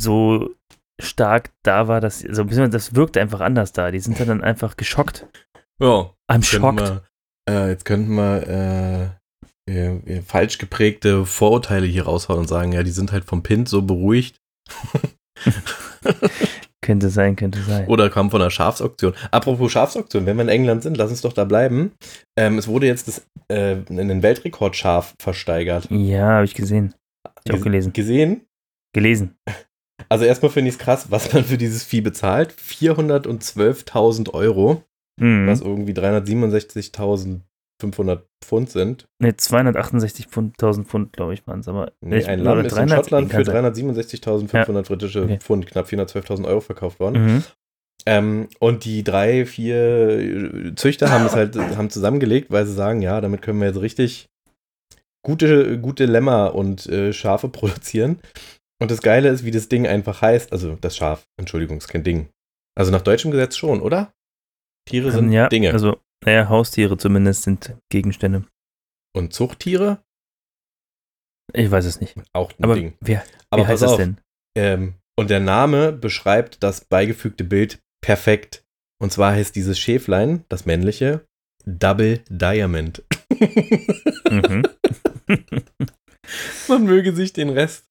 so 0.00 0.54
stark 1.00 1.50
da 1.62 1.88
war, 1.88 2.00
dass, 2.00 2.24
also 2.24 2.44
das 2.44 2.94
wirkt 2.94 3.18
einfach 3.18 3.40
anders 3.40 3.72
da. 3.72 3.90
Die 3.90 4.00
sind 4.00 4.18
dann 4.20 4.42
einfach 4.42 4.76
geschockt. 4.76 5.26
Ja. 5.80 6.10
I'm 6.30 6.42
shocked. 6.42 7.02
äh, 7.48 7.68
jetzt 7.68 7.84
könnten 7.84 8.14
wir 8.14 8.48
äh, 8.48 9.25
äh, 9.66 10.22
falsch 10.22 10.58
geprägte 10.58 11.26
Vorurteile 11.26 11.86
hier 11.86 12.04
raushauen 12.04 12.40
und 12.40 12.48
sagen, 12.48 12.72
ja, 12.72 12.82
die 12.82 12.90
sind 12.90 13.12
halt 13.12 13.24
vom 13.24 13.42
Pint 13.42 13.68
so 13.68 13.82
beruhigt. 13.82 14.40
könnte 16.82 17.10
sein, 17.10 17.36
könnte 17.36 17.60
sein. 17.62 17.86
Oder 17.88 18.10
kam 18.10 18.30
von 18.30 18.40
einer 18.40 18.50
Schafsauktion. 18.50 19.14
Apropos 19.32 19.72
Schafsauktion, 19.72 20.26
wenn 20.26 20.36
wir 20.36 20.42
in 20.42 20.48
England 20.48 20.82
sind, 20.82 20.96
lass 20.96 21.10
uns 21.10 21.20
doch 21.20 21.32
da 21.32 21.44
bleiben. 21.44 21.92
Ähm, 22.38 22.58
es 22.58 22.68
wurde 22.68 22.86
jetzt 22.86 23.08
das, 23.08 23.26
äh, 23.48 23.76
einen 23.88 24.22
Weltrekordschaf 24.22 25.14
versteigert. 25.18 25.88
Ja, 25.90 26.28
habe 26.28 26.44
ich 26.44 26.54
gesehen. 26.54 26.94
Ich 27.44 27.52
auch 27.52 27.60
gelesen. 27.60 27.92
Gesehen? 27.92 28.42
Gelesen. 28.94 29.36
Also 30.08 30.24
erstmal 30.24 30.52
finde 30.52 30.68
ich 30.68 30.76
es 30.76 30.78
krass, 30.78 31.10
was 31.10 31.32
man 31.32 31.42
für 31.42 31.58
dieses 31.58 31.82
Vieh 31.82 32.00
bezahlt. 32.00 32.52
412.000 32.52 34.32
Euro, 34.34 34.84
mhm. 35.18 35.48
was 35.48 35.62
irgendwie 35.62 35.94
367.500 37.80 38.22
Pfund 38.42 38.70
sind. 38.70 39.08
Ne, 39.18 39.30
268.000 39.30 40.84
Pfund, 40.84 41.12
glaube 41.12 41.34
ich, 41.34 41.46
waren 41.46 41.60
es. 41.60 41.68
Aber 41.68 41.92
nee, 42.00 42.24
ein 42.24 42.40
Lamm 42.40 42.64
ist 42.64 42.76
in 42.76 42.88
Schottland 42.88 43.30
für 43.30 43.42
367.500 43.42 44.74
ja. 44.74 44.82
britische 44.82 45.24
okay. 45.24 45.38
Pfund, 45.40 45.66
knapp 45.66 45.86
412.000 45.86 46.46
Euro 46.46 46.60
verkauft 46.60 47.00
worden. 47.00 47.24
Mhm. 47.24 47.44
Ähm, 48.06 48.48
und 48.60 48.84
die 48.84 49.02
drei, 49.02 49.46
vier 49.46 50.72
Züchter 50.76 51.10
haben 51.10 51.26
es 51.26 51.34
halt 51.34 51.56
haben 51.56 51.90
zusammengelegt, 51.90 52.50
weil 52.50 52.66
sie 52.66 52.74
sagen, 52.74 53.02
ja, 53.02 53.20
damit 53.20 53.42
können 53.42 53.58
wir 53.60 53.68
jetzt 53.68 53.80
richtig 53.80 54.28
gute, 55.24 55.78
gute 55.80 56.06
Lämmer 56.06 56.54
und 56.54 56.86
äh, 56.86 57.12
Schafe 57.12 57.48
produzieren. 57.50 58.20
Und 58.80 58.90
das 58.90 59.00
Geile 59.00 59.30
ist, 59.30 59.44
wie 59.44 59.50
das 59.50 59.68
Ding 59.68 59.86
einfach 59.86 60.22
heißt. 60.22 60.52
Also 60.52 60.76
das 60.80 60.96
Schaf, 60.96 61.26
Entschuldigung, 61.38 61.78
ist 61.78 61.88
kein 61.88 62.04
Ding. 62.04 62.28
Also 62.78 62.92
nach 62.92 63.02
deutschem 63.02 63.30
Gesetz 63.30 63.56
schon, 63.56 63.80
oder? 63.80 64.12
Tiere 64.86 65.10
sind 65.10 65.26
ähm, 65.26 65.32
ja, 65.32 65.48
Dinge. 65.48 65.72
Also, 65.72 65.96
naja, 66.24 66.48
Haustiere 66.48 66.96
zumindest 66.96 67.42
sind 67.42 67.76
Gegenstände. 67.90 68.44
Und 69.14 69.32
Zuchttiere? 69.32 70.02
Ich 71.52 71.70
weiß 71.70 71.84
es 71.84 72.00
nicht. 72.00 72.16
Auch 72.32 72.52
ein 72.58 72.64
Aber 72.64 72.74
Ding. 72.74 72.94
Wer, 73.00 73.24
Aber 73.50 73.62
wie 73.62 73.66
heißt 73.66 73.82
es 73.82 73.96
denn? 73.96 74.18
Ähm, 74.56 74.94
und 75.18 75.30
der 75.30 75.40
Name 75.40 75.92
beschreibt 75.92 76.62
das 76.62 76.84
beigefügte 76.84 77.44
Bild 77.44 77.80
perfekt. 78.02 78.64
Und 78.98 79.12
zwar 79.12 79.32
heißt 79.32 79.54
dieses 79.54 79.78
Schäflein, 79.78 80.44
das 80.48 80.66
männliche, 80.66 81.26
Double 81.64 82.22
Diamond. 82.28 83.02
mhm. 84.30 84.62
Man 86.68 86.84
möge 86.84 87.14
sich 87.14 87.32
den 87.32 87.50
Rest 87.50 87.86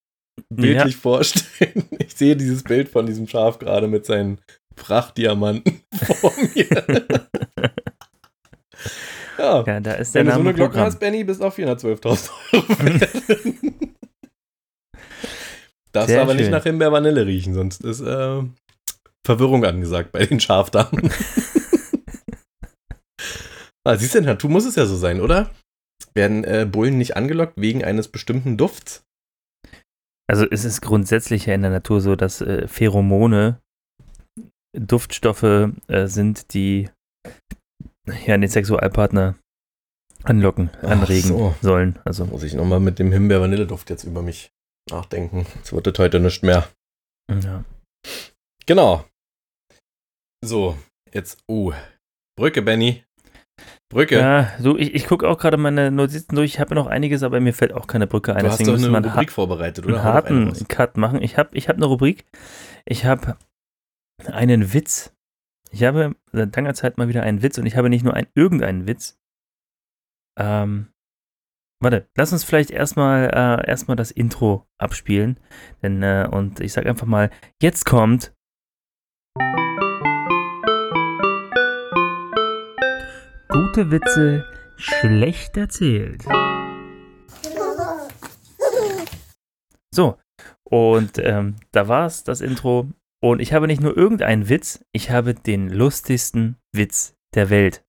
bildlich 0.50 0.94
ja. 0.94 1.00
vorstellen. 1.00 1.88
Ich 2.00 2.16
sehe 2.16 2.36
dieses 2.36 2.64
Bild 2.64 2.90
von 2.90 3.06
diesem 3.06 3.28
Schaf 3.28 3.60
gerade 3.60 3.88
mit 3.88 4.06
seinen 4.06 4.40
Prachtdiamanten 4.76 5.82
vor 5.94 6.34
mir. 6.54 6.68
ja. 9.38 9.64
ja, 9.66 9.80
da 9.80 9.94
ist 9.94 10.14
der 10.16 10.22
Wenn 10.22 10.28
Name 10.28 10.38
du 10.38 10.44
so 10.44 10.50
eine 10.50 10.54
Glocke 10.56 10.80
hast, 10.80 11.00
Benny, 11.00 11.24
bist 11.24 11.42
du 11.42 11.46
auf 11.46 11.58
412.000 11.58 12.30
Euro. 12.54 12.66
Darfst 15.92 16.16
aber 16.16 16.32
schön. 16.32 16.42
nicht 16.42 16.52
nach 16.52 16.64
Himbeer-Vanille 16.64 17.26
riechen, 17.26 17.54
sonst 17.54 17.82
ist 17.84 18.02
äh, 18.02 18.44
Verwirrung 19.26 19.64
angesagt 19.66 20.12
bei 20.12 20.26
den 20.26 20.42
Schafdamen. 20.42 21.10
ah, 23.86 23.96
siehst 23.96 24.14
du, 24.14 24.20
in 24.20 24.26
Natur 24.26 24.50
muss 24.50 24.66
es 24.66 24.76
ja 24.76 24.86
so 24.86 24.98
sein, 24.98 25.22
oder? 25.22 25.52
Werden 26.14 26.44
äh, 26.44 26.68
Bullen 26.70 26.98
nicht 26.98 27.16
angelockt 27.16 27.54
wegen 27.56 27.84
eines 27.84 28.10
bestimmten 28.10 28.58
Dufts? 28.58 29.06
Also 30.28 30.46
es 30.50 30.66
ist 30.66 30.82
grundsätzlich 30.82 31.46
ja 31.46 31.54
in 31.54 31.62
der 31.62 31.72
Natur 31.72 32.02
so, 32.02 32.16
dass 32.16 32.42
äh, 32.42 32.68
Pheromone 32.68 33.62
Duftstoffe 34.78 35.72
äh, 35.88 36.08
sind, 36.08 36.54
die 36.54 36.90
ja 38.26 38.38
den 38.38 38.50
Sexualpartner 38.50 39.36
anlocken, 40.24 40.70
anregen 40.82 41.28
so. 41.28 41.56
sollen. 41.62 42.00
Also 42.06 42.26
muss 42.26 42.44
ich 42.44 42.54
nochmal 42.54 42.80
mit 42.80 43.00
dem 43.00 43.12
Himbeer-Vanilleduft 43.12 43.90
jetzt 43.90 44.04
über 44.04 44.22
mich 44.22 44.52
nachdenken. 44.90 45.46
Es 45.64 45.74
wird 45.74 46.00
heute 46.00 46.20
nicht 46.20 46.44
mehr. 46.44 46.68
Ja. 47.30 47.64
Genau. 48.66 49.06
So, 50.44 50.78
jetzt, 51.12 51.40
uh, 51.50 51.74
Brücke, 52.38 52.62
Benny. 52.62 53.04
Brücke. 53.90 54.20
Ja, 54.20 54.52
so, 54.60 54.78
ich, 54.78 54.94
ich 54.94 55.08
gucke 55.08 55.28
auch 55.28 55.38
gerade 55.38 55.58
meine 55.58 55.92
Notizen 55.92 56.36
durch. 56.36 56.56
Ich 56.56 56.60
habe 56.60 56.76
noch 56.76 56.88
einiges, 56.88 57.24
aber 57.24 57.40
mir 57.40 57.54
fällt 57.54 57.72
auch 57.72 57.88
keine 57.88 58.08
Brücke 58.08 58.36
ein. 58.36 58.44
Du 58.44 58.48
hast 58.48 58.60
Deswegen 58.60 58.76
doch 58.76 58.82
müssen 58.82 58.96
eine 58.96 59.08
Rubrik 59.08 59.32
vorbereitet, 59.32 59.86
oder? 59.86 59.96
einen 59.96 60.04
doch 60.04 60.54
harten. 60.54 60.68
Cut 60.68 60.98
machen. 60.98 61.22
Ich 61.22 61.38
habe 61.38 61.56
ich 61.56 61.70
hab 61.70 61.78
eine 61.78 61.86
Rubrik. 61.86 62.26
Ich 62.86 63.06
habe 63.06 63.38
einen 64.26 64.74
Witz. 64.74 65.15
Ich 65.76 65.84
habe 65.84 66.16
seit 66.32 66.56
langer 66.56 66.74
Zeit 66.74 66.98
mal 66.98 67.10
wieder 67.10 67.24
einen 67.24 67.44
Witz 67.44 67.58
und 67.58 67.66
ich 67.66 67.76
habe 67.76 67.90
nicht 67.90 68.06
nur 68.06 68.14
einen, 68.14 68.30
irgendeinen 68.34 68.88
Witz. 68.88 69.20
Ähm, 70.40 70.88
warte, 71.82 72.08
lass 72.16 72.32
uns 72.32 72.46
vielleicht 72.46 72.72
erstmal 72.72 73.26
äh, 73.26 73.70
erstmal 73.70 73.98
das 73.98 74.12
Intro 74.12 74.66
abspielen. 74.78 75.38
Denn, 75.84 76.02
äh, 76.02 76.30
und 76.32 76.62
ich 76.62 76.72
sage 76.72 76.88
einfach 76.88 77.08
mal, 77.08 77.30
jetzt 77.62 77.84
kommt. 77.84 78.34
Gute 83.50 83.92
Witze 83.92 84.46
schlecht 84.78 85.58
erzählt. 85.58 86.24
So, 89.94 90.18
und 90.64 91.18
ähm, 91.18 91.58
da 91.74 91.90
war 91.90 92.06
es, 92.06 92.24
das 92.24 92.40
Intro. 92.40 92.88
Und 93.22 93.40
ich 93.40 93.54
habe 93.54 93.68
nicht 93.68 93.82
nur 93.82 93.96
irgendeinen 93.96 94.50
Witz, 94.50 94.84
ich 94.92 95.10
habe 95.10 95.34
den 95.34 95.70
lustigsten 95.70 96.58
Witz 96.72 97.16
der 97.34 97.50
Welt. 97.50 97.84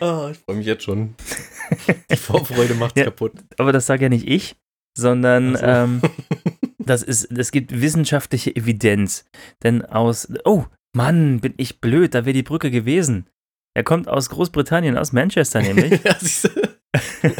Ah, 0.00 0.28
ich 0.30 0.38
freue 0.38 0.56
mich 0.56 0.66
jetzt 0.66 0.84
schon. 0.84 1.14
Die 2.10 2.16
Vorfreude 2.16 2.74
macht's 2.74 2.98
Ja. 2.98 3.04
kaputt. 3.06 3.32
Aber 3.58 3.72
das 3.72 3.86
sage 3.86 4.04
ja 4.04 4.08
nicht 4.08 4.28
ich, 4.28 4.56
sondern 4.96 5.56
Ach 5.56 5.60
so. 5.60 5.66
ähm, 5.66 6.02
das 6.78 7.02
ist, 7.02 7.30
es 7.36 7.50
gibt 7.50 7.80
wissenschaftliche 7.80 8.54
Evidenz. 8.54 9.24
Denn 9.62 9.84
aus, 9.84 10.28
oh 10.44 10.64
Mann, 10.94 11.40
bin 11.40 11.54
ich 11.56 11.80
blöd, 11.80 12.14
da 12.14 12.24
wäre 12.24 12.32
die 12.34 12.42
Brücke 12.42 12.70
gewesen. 12.70 13.28
Er 13.74 13.84
kommt 13.84 14.08
aus 14.08 14.30
Großbritannien, 14.30 14.96
aus 14.96 15.12
Manchester 15.12 15.60
nämlich. 15.60 16.02
ja? 16.04 16.16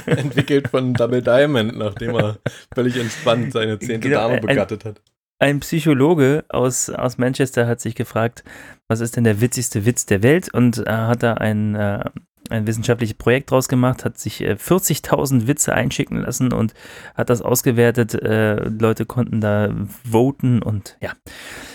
Entwickelt 0.07 0.68
von 0.68 0.92
Double 0.92 1.22
Diamond, 1.22 1.77
nachdem 1.79 2.14
er 2.14 2.38
völlig 2.75 2.96
entspannt 2.96 3.53
seine 3.53 3.79
zehnte 3.79 4.09
Genau, 4.09 4.29
Dame 4.29 4.40
begattet 4.40 4.85
hat. 4.85 5.01
Ein 5.38 5.61
Psychologe 5.61 6.44
aus, 6.49 6.88
aus 6.88 7.18
Manchester 7.18 7.66
hat 7.66 7.81
sich 7.81 7.94
gefragt, 7.94 8.42
was 8.88 9.01
ist 9.01 9.16
denn 9.16 9.25
der 9.25 9.40
witzigste 9.42 9.85
Witz 9.85 10.07
der 10.07 10.22
Welt? 10.22 10.53
Und 10.55 10.79
äh, 10.79 10.90
hat 10.90 11.22
da 11.22 11.35
ein, 11.35 11.75
äh, 11.75 12.05
ein 12.49 12.66
wissenschaftliches 12.66 13.18
Projekt 13.18 13.51
draus 13.51 13.68
gemacht, 13.68 14.07
hat 14.07 14.18
sich 14.18 14.40
äh, 14.40 14.53
40.000 14.55 15.46
Witze 15.46 15.75
einschicken 15.75 16.22
lassen 16.22 16.55
und 16.55 16.72
hat 17.14 17.29
das 17.29 17.42
ausgewertet. 17.42 18.14
Äh, 18.14 18.66
Leute 18.70 19.05
konnten 19.05 19.42
da 19.42 19.75
voten 20.11 20.62
und 20.62 20.96
ja. 21.01 21.12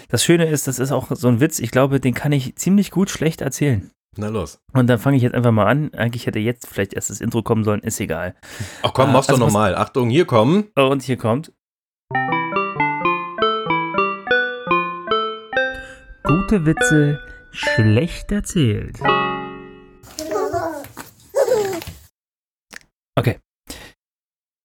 Das 0.09 0.23
Schöne 0.23 0.47
ist, 0.47 0.67
das 0.67 0.79
ist 0.79 0.91
auch 0.91 1.09
so 1.11 1.27
ein 1.27 1.39
Witz, 1.39 1.59
ich 1.59 1.69
glaube, 1.69 1.99
den 1.99 2.15
kann 2.15 2.31
ich 2.31 2.55
ziemlich 2.55 2.89
gut 2.89 3.11
schlecht 3.11 3.41
erzählen. 3.41 3.91
Na 4.17 4.27
los. 4.29 4.59
Und 4.73 4.87
dann 4.87 4.97
fange 4.99 5.17
ich 5.17 5.23
jetzt 5.23 5.35
einfach 5.35 5.51
mal 5.51 5.67
an. 5.67 5.93
Eigentlich 5.93 6.25
hätte 6.25 6.39
jetzt 6.39 6.67
vielleicht 6.67 6.93
erst 6.95 7.11
das 7.11 7.21
Intro 7.21 7.43
kommen 7.43 7.63
sollen, 7.63 7.81
ist 7.81 7.99
egal. 7.99 8.33
Ach 8.81 8.91
komm, 8.91 9.09
Ah, 9.09 9.13
mach's 9.13 9.27
doch 9.27 9.35
also 9.35 9.45
was- 9.45 9.53
nochmal. 9.53 9.75
Achtung, 9.75 10.09
hier 10.09 10.25
kommen. 10.25 10.63
Und 10.75 11.03
hier 11.03 11.17
kommt. 11.17 11.53
Gute 16.31 16.65
Witze 16.65 17.19
schlecht 17.51 18.31
erzählt. 18.31 18.97
Okay. 23.17 23.37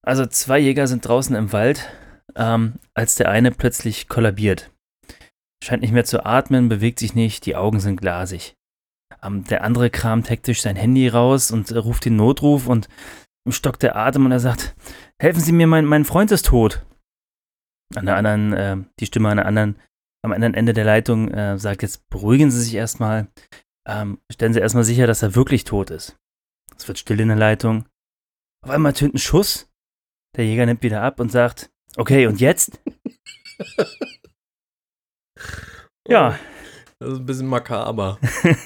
Also 0.06 0.26
zwei 0.26 0.60
Jäger 0.60 0.86
sind 0.86 1.08
draußen 1.08 1.34
im 1.34 1.52
Wald, 1.52 1.90
ähm, 2.36 2.74
als 2.94 3.16
der 3.16 3.30
eine 3.30 3.50
plötzlich 3.50 4.06
kollabiert. 4.06 4.70
Scheint 5.60 5.82
nicht 5.82 5.90
mehr 5.90 6.04
zu 6.04 6.24
atmen, 6.24 6.68
bewegt 6.68 7.00
sich 7.00 7.16
nicht, 7.16 7.46
die 7.46 7.56
Augen 7.56 7.80
sind 7.80 8.00
glasig. 8.00 8.54
Ähm, 9.20 9.42
der 9.42 9.64
andere 9.64 9.90
kramt 9.90 10.30
hektisch 10.30 10.62
sein 10.62 10.76
Handy 10.76 11.08
raus 11.08 11.50
und 11.50 11.72
äh, 11.72 11.78
ruft 11.78 12.04
den 12.04 12.14
Notruf 12.14 12.68
und 12.68 12.88
ihm 13.44 13.50
stockt 13.50 13.82
der 13.82 13.96
Atem 13.96 14.24
und 14.24 14.30
er 14.30 14.38
sagt, 14.38 14.76
helfen 15.20 15.40
Sie 15.40 15.50
mir, 15.50 15.66
mein, 15.66 15.84
mein 15.84 16.04
Freund 16.04 16.30
ist 16.30 16.46
tot. 16.46 16.86
An 17.96 18.06
der 18.06 18.14
anderen, 18.14 18.52
äh, 18.52 18.76
die 19.00 19.06
Stimme 19.06 19.34
der 19.34 19.46
anderen, 19.46 19.76
am 20.26 20.32
anderen 20.32 20.54
Ende 20.54 20.72
der 20.74 20.84
Leitung 20.84 21.28
äh, 21.30 21.58
sagt 21.58 21.82
jetzt, 21.82 22.08
beruhigen 22.10 22.50
Sie 22.50 22.60
sich 22.60 22.74
erstmal, 22.74 23.28
ähm, 23.88 24.18
stellen 24.30 24.52
Sie 24.52 24.60
erstmal 24.60 24.84
sicher, 24.84 25.06
dass 25.06 25.22
er 25.22 25.34
wirklich 25.34 25.64
tot 25.64 25.90
ist. 25.90 26.16
Es 26.76 26.86
wird 26.88 26.98
still 26.98 27.20
in 27.20 27.28
der 27.28 27.36
Leitung. 27.36 27.86
Auf 28.64 28.70
einmal 28.70 28.92
tönt 28.92 29.14
ein 29.14 29.18
Schuss. 29.18 29.68
Der 30.36 30.44
Jäger 30.44 30.66
nimmt 30.66 30.82
wieder 30.82 31.02
ab 31.02 31.20
und 31.20 31.32
sagt, 31.32 31.70
okay, 31.96 32.26
und 32.26 32.40
jetzt? 32.40 32.80
Ja. 36.08 36.38
Das 36.98 37.10
ist 37.12 37.18
ein 37.18 37.26
bisschen 37.26 37.46
makaber. 37.48 38.18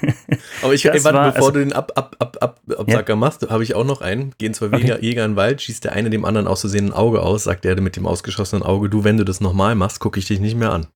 Aber 0.63 0.73
ich, 0.75 0.85
ey, 0.85 1.03
warte, 1.03 1.17
war- 1.19 1.33
bevor 1.33 1.49
also- 1.49 1.51
du 1.53 1.59
den 1.61 1.73
ab, 1.73 1.91
ab, 1.97 2.15
ab, 2.21 2.37
ab, 2.41 2.61
Absacker 2.79 3.17
machst, 3.17 3.49
habe 3.51 3.65
ich 3.65 3.75
auch 3.75 3.85
noch 3.85 4.03
einen. 4.03 4.35
Gehen 4.39 4.55
zwei 4.55 4.67
Okay. 4.67 4.77
Jäger, 4.79 5.03
Jäger 5.03 5.25
in 5.25 5.33
den 5.33 5.37
Wald, 5.37 5.61
schießt 5.63 5.85
der 5.85 5.93
eine 5.95 6.11
dem 6.11 6.25
anderen 6.25 6.47
aus 6.47 6.61
Versehen 6.61 6.89
ein 6.89 6.93
Auge 6.93 7.23
aus, 7.23 7.45
sagt 7.45 7.65
der 7.65 7.81
mit 7.81 7.97
dem 7.97 8.07
ausgeschossenen 8.07 8.63
Auge, 8.63 8.89
du, 8.89 9.03
wenn 9.05 9.17
du 9.17 9.25
das 9.25 9.41
nochmal 9.41 9.75
machst, 9.75 9.99
gucke 10.01 10.19
ich 10.21 10.27
dich 10.27 10.39
nicht 10.39 10.55
mehr 10.55 10.71
an. 10.71 10.87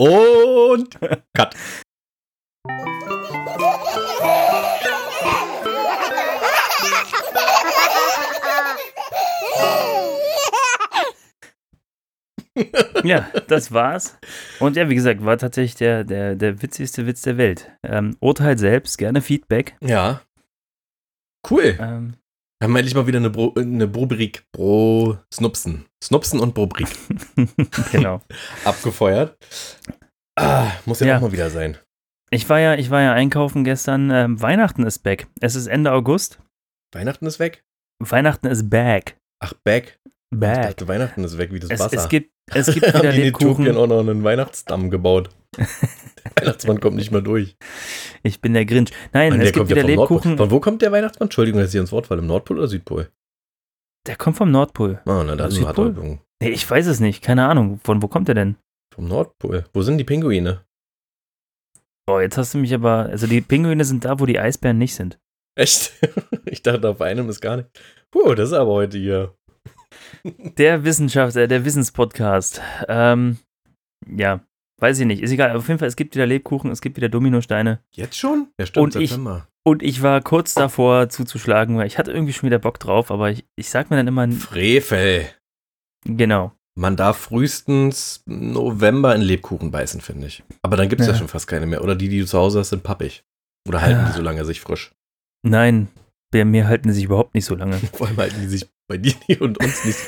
Und 0.00 0.98
Cut. 1.34 1.54
ja, 13.04 13.28
das 13.48 13.72
war's. 13.72 14.18
Und 14.58 14.76
ja, 14.76 14.88
wie 14.88 14.94
gesagt, 14.94 15.22
war 15.22 15.36
tatsächlich 15.36 15.74
der, 15.74 16.04
der, 16.04 16.34
der 16.34 16.62
witzigste 16.62 17.06
Witz 17.06 17.20
der 17.20 17.36
Welt. 17.36 17.70
Ähm, 17.82 18.16
Urteil 18.20 18.56
selbst, 18.56 18.96
gerne 18.96 19.20
Feedback. 19.20 19.76
Ja. 19.82 20.22
Cool. 21.46 21.76
Ähm, 21.78 22.14
Haben 22.62 22.72
wir 22.74 22.80
endlich 22.80 22.94
mal 22.94 23.06
wieder 23.06 23.18
eine, 23.18 23.30
Bro, 23.30 23.54
eine 23.56 23.86
Brubrik 23.86 24.44
Bro 24.52 25.18
Snupsen. 25.32 25.86
Snupsen 26.04 26.40
und 26.40 26.54
Brubrik 26.54 26.88
genau. 27.92 28.20
abgefeuert. 28.64 29.36
Ah, 30.38 30.70
muss 30.84 31.00
ja, 31.00 31.06
Ja. 31.06 31.16
auch 31.16 31.22
mal 31.22 31.32
wieder 31.32 31.50
sein. 31.50 31.78
Ich 32.30 32.48
war 32.48 32.60
ja, 32.60 32.74
ich 32.74 32.90
war 32.90 33.00
ja 33.02 33.12
einkaufen 33.12 33.64
gestern. 33.64 34.10
Ähm, 34.10 34.40
Weihnachten 34.40 34.84
ist 34.84 35.00
back. 35.00 35.26
Es 35.40 35.54
ist 35.54 35.66
Ende 35.66 35.92
August. 35.92 36.38
Weihnachten 36.94 37.26
ist 37.26 37.38
weg? 37.38 37.64
Weihnachten 38.02 38.46
ist 38.46 38.68
back. 38.70 39.16
Ach, 39.42 39.52
back. 39.64 39.98
Ich 40.32 40.38
Back. 40.38 40.62
dachte, 40.62 40.86
Weihnachten 40.86 41.24
ist 41.24 41.38
weg 41.38 41.52
wie 41.52 41.58
das 41.58 41.70
Es, 41.70 41.80
Wasser. 41.80 41.96
es 41.96 42.08
gibt, 42.08 42.30
es 42.52 42.72
gibt 42.72 42.86
haben 42.94 43.00
wieder 43.02 43.12
Lebkuchen. 43.12 43.76
auch 43.76 43.88
noch 43.88 43.98
einen 43.98 44.22
Weihnachtsdamm 44.22 44.88
gebaut. 44.90 45.30
Der 45.56 45.66
Weihnachtsmann 46.36 46.80
kommt 46.80 46.96
nicht 46.96 47.10
mehr 47.10 47.20
durch. 47.22 47.56
Ich 48.22 48.40
bin 48.40 48.54
der 48.54 48.64
Grinch. 48.66 48.90
Nein, 49.12 49.32
Und 49.32 49.40
es 49.40 49.44
der 49.46 49.52
gibt 49.52 49.56
kommt 49.56 49.70
ja 49.70 49.76
wieder 49.76 49.94
Nordpol. 49.96 50.16
Lebkuchen. 50.16 50.36
Von 50.38 50.50
wo 50.50 50.60
kommt 50.60 50.82
der 50.82 50.92
Weihnachtsmann? 50.92 51.26
Entschuldigung, 51.26 51.60
dass 51.60 51.74
ich 51.74 51.80
ins 51.80 51.92
Wort 51.92 52.06
falle. 52.06 52.20
Im 52.20 52.26
Nordpol 52.26 52.58
oder 52.58 52.68
Südpol? 52.68 53.10
Der 54.06 54.16
kommt 54.16 54.36
vom 54.36 54.50
Nordpol. 54.50 55.00
Ah, 55.06 55.22
na, 55.24 55.36
das 55.36 55.60
hat 55.64 55.78
er 55.78 55.90
Nee, 56.42 56.48
ich 56.50 56.68
weiß 56.70 56.86
es 56.86 57.00
nicht. 57.00 57.22
Keine 57.22 57.46
Ahnung. 57.48 57.80
Von 57.84 58.02
wo 58.02 58.08
kommt 58.08 58.28
der 58.28 58.34
denn? 58.34 58.56
vom 58.94 59.06
Nordpol. 59.08 59.64
Wo 59.72 59.82
sind 59.82 59.98
die 59.98 60.04
Pinguine? 60.04 60.64
Boah, 62.06 62.22
jetzt 62.22 62.36
hast 62.38 62.54
du 62.54 62.58
mich 62.58 62.74
aber. 62.74 63.06
Also 63.06 63.26
die 63.26 63.40
Pinguine 63.40 63.84
sind 63.84 64.04
da, 64.04 64.18
wo 64.18 64.26
die 64.26 64.38
Eisbären 64.40 64.78
nicht 64.78 64.94
sind. 64.94 65.18
Echt? 65.58 65.92
Ich 66.46 66.62
dachte, 66.62 66.88
auf 66.88 67.00
einem 67.00 67.28
ist 67.28 67.40
gar 67.40 67.58
nicht. 67.58 67.68
Puh, 68.10 68.34
das 68.34 68.48
ist 68.48 68.54
aber 68.54 68.72
heute 68.72 68.98
hier. 68.98 69.34
Der 70.24 70.82
Wissenschaft, 70.84 71.36
äh, 71.36 71.46
der 71.46 71.64
Wissenspodcast. 71.64 72.60
Ähm, 72.88 73.38
ja, 74.08 74.40
weiß 74.80 74.98
ich 75.00 75.06
nicht. 75.06 75.22
Ist 75.22 75.30
egal. 75.32 75.54
Auf 75.56 75.68
jeden 75.68 75.78
Fall, 75.78 75.88
es 75.88 75.96
gibt 75.96 76.14
wieder 76.14 76.26
Lebkuchen, 76.26 76.70
es 76.70 76.80
gibt 76.80 76.96
wieder 76.96 77.08
Dominosteine. 77.08 77.80
Jetzt 77.94 78.18
schon? 78.18 78.48
Ja, 78.58 78.66
stimmt, 78.66 78.94
Und 78.96 79.02
ich- 79.02 79.10
September. 79.10 79.46
Und 79.62 79.82
ich 79.82 80.00
war 80.02 80.22
kurz 80.22 80.54
davor 80.54 81.10
zuzuschlagen, 81.10 81.76
weil 81.76 81.86
ich 81.86 81.98
hatte 81.98 82.12
irgendwie 82.12 82.32
schon 82.32 82.46
wieder 82.46 82.58
Bock 82.58 82.80
drauf, 82.80 83.10
aber 83.10 83.30
ich, 83.30 83.44
ich 83.56 83.68
sag 83.68 83.90
mir 83.90 83.96
dann 83.98 84.06
immer, 84.08 84.26
Frevel. 84.32 85.26
genau. 86.04 86.52
Man 86.78 86.96
darf 86.96 87.18
frühestens 87.18 88.22
November 88.26 89.14
in 89.14 89.20
Lebkuchen 89.20 89.70
beißen, 89.70 90.00
finde 90.00 90.28
ich. 90.28 90.42
Aber 90.62 90.76
dann 90.78 90.88
gibt 90.88 91.00
es 91.02 91.08
ja. 91.08 91.12
Ja. 91.12 91.18
schon 91.18 91.28
fast 91.28 91.46
keine 91.46 91.66
mehr. 91.66 91.82
Oder 91.84 91.94
die, 91.94 92.08
die 92.08 92.20
du 92.20 92.26
zu 92.26 92.38
Hause 92.38 92.60
hast, 92.60 92.70
sind 92.70 92.82
pappig. 92.82 93.22
Oder 93.68 93.82
halten 93.82 94.00
Ja. 94.00 94.06
die 94.08 94.12
so 94.16 94.22
lange 94.22 94.44
sich 94.46 94.60
frisch. 94.62 94.92
Nein, 95.42 95.88
bei 96.32 96.44
mir 96.46 96.66
halten 96.66 96.88
die 96.88 96.94
sich 96.94 97.04
überhaupt 97.04 97.34
nicht 97.34 97.44
so 97.44 97.54
lange. 97.54 97.76
Vor 97.92 98.06
allem 98.06 98.16
halten 98.16 98.40
die 98.40 98.46
sich 98.48 98.66
bei 98.88 98.96
dir 98.96 99.14
und 99.40 99.58
uns 99.58 99.84
nicht. 99.84 99.98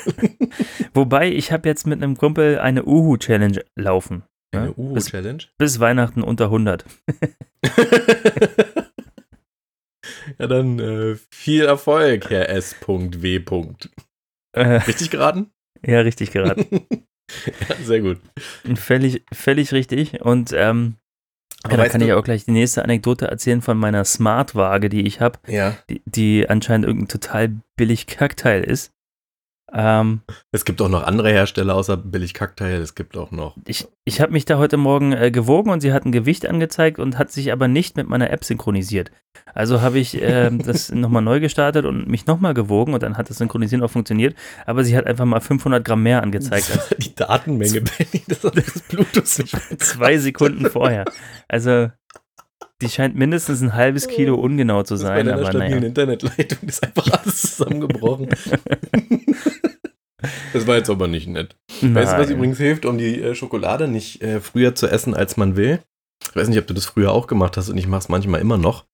Wobei, 0.95 1.31
ich 1.31 1.51
habe 1.51 1.69
jetzt 1.69 1.85
mit 1.85 2.01
einem 2.01 2.17
Kumpel 2.17 2.57
eine 2.59 2.85
Uhu-Challenge 2.85 3.63
laufen. 3.75 4.23
Eine 4.53 4.67
Ja, 4.67 4.73
Uhu-Challenge. 4.77 5.43
Bis 5.57 5.79
Weihnachten 5.79 6.21
unter 6.23 6.45
100. 6.45 6.85
ja, 10.39 10.47
dann 10.47 10.79
äh, 10.79 11.15
viel 11.31 11.65
Erfolg, 11.65 12.29
Herr 12.29 12.49
S.W. 12.49 13.41
Äh, 14.55 14.61
Richtig 14.61 15.09
geraten? 15.09 15.51
ja, 15.85 15.99
richtig 16.01 16.31
geraten. 16.31 16.65
ja, 17.69 17.75
sehr 17.83 17.99
gut. 18.01 18.19
völlig, 18.75 19.23
völlig 19.33 19.71
richtig. 19.73 20.21
Und 20.21 20.53
ähm, 20.53 20.95
ja, 21.69 21.75
da 21.77 21.87
kann 21.89 21.99
du- 22.01 22.05
ich 22.07 22.13
auch 22.13 22.23
gleich 22.23 22.45
die 22.45 22.51
nächste 22.51 22.83
Anekdote 22.83 23.27
erzählen 23.27 23.61
von 23.61 23.77
meiner 23.77 24.05
Smart-Waage, 24.05 24.89
die 24.89 25.05
ich 25.07 25.19
habe, 25.21 25.39
Ja. 25.47 25.75
die, 25.89 26.01
die 26.05 26.47
anscheinend 26.49 26.85
irgendein 26.85 27.07
total 27.09 27.53
billig 27.75 28.07
Kackteil 28.07 28.63
ist. 28.63 28.92
Ähm, 29.75 30.21
es 30.51 30.65
gibt 30.65 30.81
auch 30.81 30.89
noch 30.89 31.03
andere 31.03 31.31
Hersteller 31.31 31.75
außer 31.75 31.97
billig 31.97 32.33
Kackteil. 32.35 32.79
Es 32.79 32.93
gibt 32.93 33.17
auch 33.17 33.31
noch. 33.31 33.57
Ich, 33.65 33.87
ich 34.05 34.21
habe 34.21 34.31
mich 34.31 34.45
da 34.45 34.57
heute 34.59 34.77
Morgen 34.77 35.13
äh, 35.13 35.31
gewogen 35.31 35.71
und 35.71 35.81
sie 35.81 35.91
hat 35.91 36.05
ein 36.05 36.11
Gewicht 36.11 36.45
angezeigt 36.45 36.99
und 36.99 37.17
hat 37.17 37.31
sich 37.31 37.51
aber 37.51 37.67
nicht 37.67 37.97
mit 37.97 38.07
meiner 38.07 38.29
App 38.29 38.43
synchronisiert. 38.43 39.11
Also 39.53 39.81
habe 39.81 39.97
ich 39.97 40.21
äh, 40.21 40.51
das 40.63 40.91
nochmal 40.91 41.23
neu 41.23 41.39
gestartet 41.39 41.85
und 41.85 42.07
mich 42.07 42.27
nochmal 42.27 42.53
gewogen 42.53 42.93
und 42.93 43.01
dann 43.01 43.17
hat 43.17 43.31
das 43.31 43.37
Synchronisieren 43.39 43.83
auch 43.83 43.89
funktioniert. 43.89 44.35
Aber 44.67 44.83
sie 44.83 44.95
hat 44.95 45.07
einfach 45.07 45.25
mal 45.25 45.39
500 45.39 45.83
Gramm 45.83 46.03
mehr 46.03 46.21
angezeigt. 46.21 46.69
Die 46.99 47.15
Datenmenge, 47.15 47.81
Benny, 47.97 48.23
das 48.27 48.43
hat 48.43 48.57
das 48.57 48.79
Bluetooth 48.89 49.39
nicht 49.39 49.81
Zwei 49.81 50.19
Sekunden 50.19 50.69
vorher. 50.69 51.05
Also 51.47 51.89
die 52.83 52.89
scheint 52.89 53.15
mindestens 53.15 53.61
ein 53.61 53.73
halbes 53.73 54.07
Kilo 54.07 54.35
ungenau 54.35 54.83
zu 54.83 54.95
sein. 54.95 55.25
Das 55.25 55.41
bei 55.41 55.49
aber 55.49 55.59
naja. 55.59 55.77
Internetleitung 55.77 56.67
ist 56.67 56.83
einfach 56.83 57.07
alles 57.11 57.41
zusammengebrochen. 57.41 58.29
das 60.53 60.67
war 60.67 60.75
jetzt 60.75 60.89
aber 60.89 61.07
nicht 61.07 61.27
nett. 61.27 61.55
Nein. 61.81 61.95
Weißt 61.95 62.13
du, 62.13 62.17
was 62.17 62.29
übrigens 62.29 62.57
hilft, 62.57 62.85
um 62.85 62.97
die 62.97 63.21
äh, 63.21 63.35
Schokolade 63.35 63.87
nicht 63.87 64.21
äh, 64.21 64.39
früher 64.39 64.75
zu 64.75 64.87
essen, 64.87 65.13
als 65.13 65.37
man 65.37 65.55
will? 65.55 65.79
Ich 66.23 66.35
weiß 66.35 66.47
nicht, 66.47 66.59
ob 66.59 66.67
du 66.67 66.73
das 66.73 66.85
früher 66.85 67.11
auch 67.11 67.27
gemacht 67.27 67.57
hast 67.57 67.69
und 67.69 67.77
ich 67.77 67.87
mache 67.87 68.01
es 68.01 68.09
manchmal 68.09 68.41
immer 68.41 68.57
noch. 68.57 68.85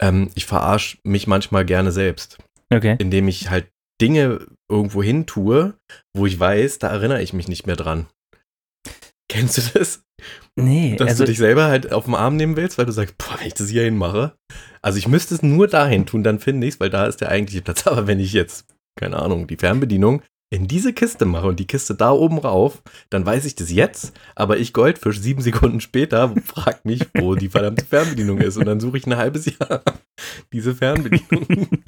Ähm, 0.00 0.30
ich 0.34 0.46
verarsche 0.46 0.98
mich 1.04 1.26
manchmal 1.26 1.64
gerne 1.64 1.92
selbst. 1.92 2.38
Okay. 2.72 2.96
Indem 2.98 3.28
ich 3.28 3.50
halt 3.50 3.68
Dinge 4.00 4.46
irgendwo 4.68 5.02
hin 5.02 5.26
tue, 5.26 5.74
wo 6.14 6.26
ich 6.26 6.38
weiß, 6.38 6.78
da 6.78 6.88
erinnere 6.88 7.22
ich 7.22 7.32
mich 7.32 7.48
nicht 7.48 7.66
mehr 7.66 7.76
dran. 7.76 8.06
Kennst 9.28 9.58
du 9.58 9.78
das? 9.78 10.03
Nee. 10.56 10.96
Dass 10.96 11.08
also, 11.08 11.24
du 11.24 11.30
dich 11.30 11.38
selber 11.38 11.66
halt 11.66 11.92
auf 11.92 12.04
den 12.04 12.14
Arm 12.14 12.36
nehmen 12.36 12.56
willst, 12.56 12.78
weil 12.78 12.86
du 12.86 12.92
sagst, 12.92 13.18
boah, 13.18 13.38
wenn 13.38 13.46
ich 13.46 13.54
das 13.54 13.68
hier 13.68 13.84
hin 13.84 13.96
mache. 13.96 14.34
Also 14.82 14.98
ich 14.98 15.08
müsste 15.08 15.34
es 15.34 15.42
nur 15.42 15.66
dahin 15.66 16.06
tun, 16.06 16.22
dann 16.22 16.38
finde 16.38 16.66
ich 16.66 16.74
es, 16.74 16.80
weil 16.80 16.90
da 16.90 17.06
ist 17.06 17.20
der 17.20 17.30
eigentliche 17.30 17.62
Platz. 17.62 17.86
Aber 17.86 18.06
wenn 18.06 18.20
ich 18.20 18.32
jetzt, 18.32 18.66
keine 18.98 19.18
Ahnung, 19.18 19.46
die 19.46 19.56
Fernbedienung 19.56 20.22
in 20.54 20.68
diese 20.68 20.92
Kiste 20.92 21.24
mache 21.24 21.48
und 21.48 21.58
die 21.58 21.66
Kiste 21.66 21.96
da 21.96 22.12
oben 22.12 22.38
rauf, 22.38 22.82
dann 23.10 23.26
weiß 23.26 23.44
ich 23.44 23.56
das 23.56 23.72
jetzt, 23.72 24.12
aber 24.36 24.58
ich 24.58 24.72
Goldfisch 24.72 25.18
sieben 25.18 25.42
Sekunden 25.42 25.80
später 25.80 26.32
frag 26.44 26.84
mich, 26.84 27.00
wo 27.14 27.34
die 27.34 27.48
verdammte 27.48 27.84
Fernbedienung 27.84 28.38
ist 28.38 28.56
und 28.56 28.66
dann 28.66 28.78
suche 28.78 28.98
ich 28.98 29.06
ein 29.06 29.16
halbes 29.16 29.46
Jahr 29.46 29.82
diese 30.52 30.74
Fernbedienung. 30.74 31.68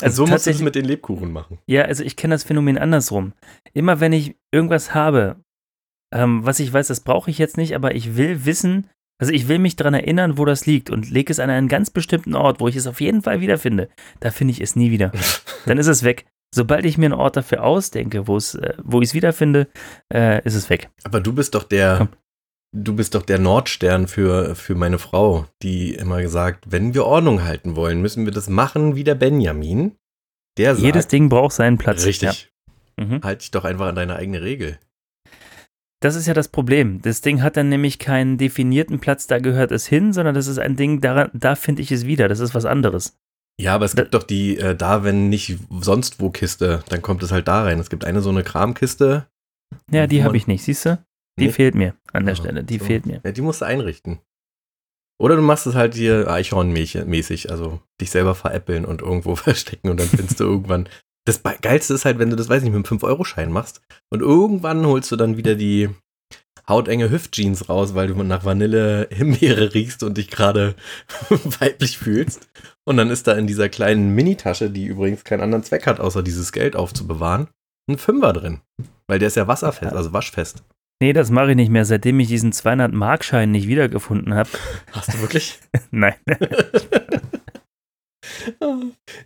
Also 0.00 0.24
so 0.24 0.30
muss 0.30 0.46
ich 0.46 0.56
es 0.56 0.62
mit 0.62 0.74
den 0.74 0.84
Lebkuchen 0.84 1.30
machen. 1.30 1.58
Ja, 1.66 1.82
also 1.82 2.02
ich 2.02 2.16
kenne 2.16 2.34
das 2.34 2.44
Phänomen 2.44 2.78
andersrum. 2.78 3.34
Immer 3.72 4.00
wenn 4.00 4.12
ich 4.12 4.36
irgendwas 4.50 4.94
habe, 4.94 5.36
ähm, 6.12 6.44
was 6.44 6.60
ich 6.60 6.72
weiß, 6.72 6.88
das 6.88 7.00
brauche 7.00 7.30
ich 7.30 7.38
jetzt 7.38 7.56
nicht, 7.56 7.74
aber 7.74 7.94
ich 7.94 8.16
will 8.16 8.44
wissen, 8.44 8.88
also 9.18 9.32
ich 9.32 9.48
will 9.48 9.58
mich 9.58 9.76
daran 9.76 9.94
erinnern, 9.94 10.36
wo 10.36 10.44
das 10.44 10.66
liegt 10.66 10.90
und 10.90 11.10
lege 11.10 11.32
es 11.32 11.38
an 11.38 11.48
einen 11.48 11.68
ganz 11.68 11.90
bestimmten 11.90 12.34
Ort, 12.34 12.60
wo 12.60 12.68
ich 12.68 12.76
es 12.76 12.86
auf 12.86 13.00
jeden 13.00 13.22
Fall 13.22 13.40
wiederfinde. 13.40 13.88
Da 14.20 14.30
finde 14.30 14.52
ich 14.52 14.60
es 14.60 14.74
nie 14.74 14.90
wieder. 14.90 15.12
Dann 15.66 15.78
ist 15.78 15.86
es 15.86 16.02
weg. 16.02 16.26
Sobald 16.54 16.84
ich 16.84 16.98
mir 16.98 17.06
einen 17.06 17.14
Ort 17.14 17.36
dafür 17.36 17.62
ausdenke, 17.62 18.26
wo 18.26 18.36
es, 18.36 18.56
äh, 18.56 18.74
wo 18.82 19.00
ich 19.00 19.08
es 19.08 19.14
wiederfinde, 19.14 19.68
äh, 20.12 20.44
ist 20.44 20.54
es 20.54 20.68
weg. 20.70 20.90
Aber 21.04 21.20
du 21.20 21.32
bist 21.32 21.54
doch 21.54 21.62
der, 21.62 21.98
Komm. 21.98 22.08
du 22.72 22.94
bist 22.96 23.14
doch 23.14 23.22
der 23.22 23.38
Nordstern 23.38 24.08
für, 24.08 24.54
für 24.54 24.74
meine 24.74 24.98
Frau, 24.98 25.46
die 25.62 25.94
immer 25.94 26.20
gesagt, 26.20 26.66
wenn 26.70 26.92
wir 26.92 27.06
Ordnung 27.06 27.44
halten 27.44 27.76
wollen, 27.76 28.02
müssen 28.02 28.24
wir 28.26 28.32
das 28.32 28.48
machen 28.48 28.96
wie 28.96 29.04
der 29.04 29.14
Benjamin. 29.14 29.96
Der 30.58 30.74
sagt, 30.74 30.84
Jedes 30.84 31.06
Ding 31.06 31.28
braucht 31.28 31.54
seinen 31.54 31.78
Platz. 31.78 32.04
Richtig. 32.04 32.50
Ja. 32.98 33.04
Mhm. 33.04 33.20
Halt 33.22 33.42
dich 33.42 33.50
doch 33.50 33.64
einfach 33.64 33.86
an 33.86 33.94
deine 33.94 34.16
eigene 34.16 34.42
Regel. 34.42 34.78
Das 36.02 36.16
ist 36.16 36.26
ja 36.26 36.34
das 36.34 36.48
Problem. 36.48 37.00
Das 37.00 37.20
Ding 37.20 37.42
hat 37.42 37.56
dann 37.56 37.68
nämlich 37.68 38.00
keinen 38.00 38.36
definierten 38.36 38.98
Platz, 38.98 39.28
da 39.28 39.38
gehört 39.38 39.70
es 39.70 39.86
hin, 39.86 40.12
sondern 40.12 40.34
das 40.34 40.48
ist 40.48 40.58
ein 40.58 40.74
Ding, 40.74 41.00
da, 41.00 41.30
da 41.32 41.54
finde 41.54 41.80
ich 41.80 41.92
es 41.92 42.06
wieder. 42.06 42.28
Das 42.28 42.40
ist 42.40 42.54
was 42.54 42.64
anderes. 42.64 43.16
Ja, 43.60 43.76
aber 43.76 43.84
es 43.84 43.94
gibt 43.94 44.12
da, 44.12 44.18
doch 44.18 44.24
die 44.24 44.58
äh, 44.58 44.74
da, 44.74 45.04
wenn 45.04 45.28
nicht 45.28 45.58
sonst 45.70 46.20
wo 46.20 46.30
Kiste, 46.30 46.82
dann 46.88 47.02
kommt 47.02 47.22
es 47.22 47.30
halt 47.30 47.46
da 47.46 47.62
rein. 47.62 47.78
Es 47.78 47.88
gibt 47.88 48.04
eine 48.04 48.20
so 48.20 48.30
eine 48.30 48.42
Kramkiste. 48.42 49.28
Ja, 49.92 50.08
die 50.08 50.24
habe 50.24 50.36
ich 50.36 50.48
nicht, 50.48 50.64
siehst 50.64 50.86
du? 50.86 50.98
Die 51.38 51.46
nee? 51.46 51.52
fehlt 51.52 51.76
mir 51.76 51.94
an 52.12 52.26
der 52.26 52.32
oh, 52.32 52.36
Stelle. 52.36 52.64
Die 52.64 52.78
so. 52.78 52.84
fehlt 52.84 53.06
mir. 53.06 53.20
Ja, 53.24 53.30
die 53.30 53.40
musst 53.40 53.60
du 53.60 53.66
einrichten. 53.66 54.18
Oder 55.20 55.36
du 55.36 55.42
machst 55.42 55.68
es 55.68 55.76
halt 55.76 55.94
hier 55.94 56.26
Eichhorn-mäßig, 56.28 57.48
also 57.48 57.80
dich 58.00 58.10
selber 58.10 58.34
veräppeln 58.34 58.84
und 58.84 59.02
irgendwo 59.02 59.36
verstecken 59.36 59.88
und 59.88 60.00
dann 60.00 60.08
findest 60.08 60.40
du 60.40 60.44
irgendwann 60.44 60.88
das 61.24 61.42
Geilste 61.60 61.94
ist 61.94 62.04
halt, 62.04 62.18
wenn 62.18 62.30
du 62.30 62.36
das, 62.36 62.48
weiß 62.48 62.62
nicht, 62.62 62.72
mit 62.72 62.90
einem 62.90 62.98
5-Euro-Schein 62.98 63.52
machst 63.52 63.82
und 64.10 64.20
irgendwann 64.20 64.86
holst 64.86 65.10
du 65.12 65.16
dann 65.16 65.36
wieder 65.36 65.54
die 65.54 65.88
hautenge 66.68 67.10
Hüftjeans 67.10 67.68
raus, 67.68 67.94
weil 67.94 68.08
du 68.08 68.22
nach 68.22 68.44
Vanille 68.44 69.08
Himbeere 69.12 69.74
riechst 69.74 70.02
und 70.02 70.16
dich 70.16 70.30
gerade 70.30 70.74
weiblich 71.60 71.98
fühlst. 71.98 72.48
Und 72.84 72.96
dann 72.96 73.10
ist 73.10 73.26
da 73.26 73.32
in 73.32 73.46
dieser 73.46 73.68
kleinen 73.68 74.14
Minitasche, 74.14 74.70
die 74.70 74.86
übrigens 74.86 75.24
keinen 75.24 75.42
anderen 75.42 75.64
Zweck 75.64 75.86
hat, 75.86 76.00
außer 76.00 76.22
dieses 76.22 76.52
Geld 76.52 76.76
aufzubewahren, 76.76 77.48
ein 77.88 77.98
Fünfer 77.98 78.32
drin. 78.32 78.60
Weil 79.06 79.18
der 79.18 79.28
ist 79.28 79.36
ja 79.36 79.46
wasserfest, 79.46 79.92
also 79.92 80.12
waschfest. 80.12 80.64
Nee, 81.00 81.12
das 81.12 81.30
mache 81.30 81.50
ich 81.50 81.56
nicht 81.56 81.70
mehr, 81.70 81.84
seitdem 81.84 82.20
ich 82.20 82.28
diesen 82.28 82.52
200-Markschein 82.52 83.50
nicht 83.50 83.66
wiedergefunden 83.66 84.34
habe. 84.34 84.50
Hast 84.92 85.12
du 85.12 85.20
wirklich? 85.20 85.58
Nein. 85.90 86.14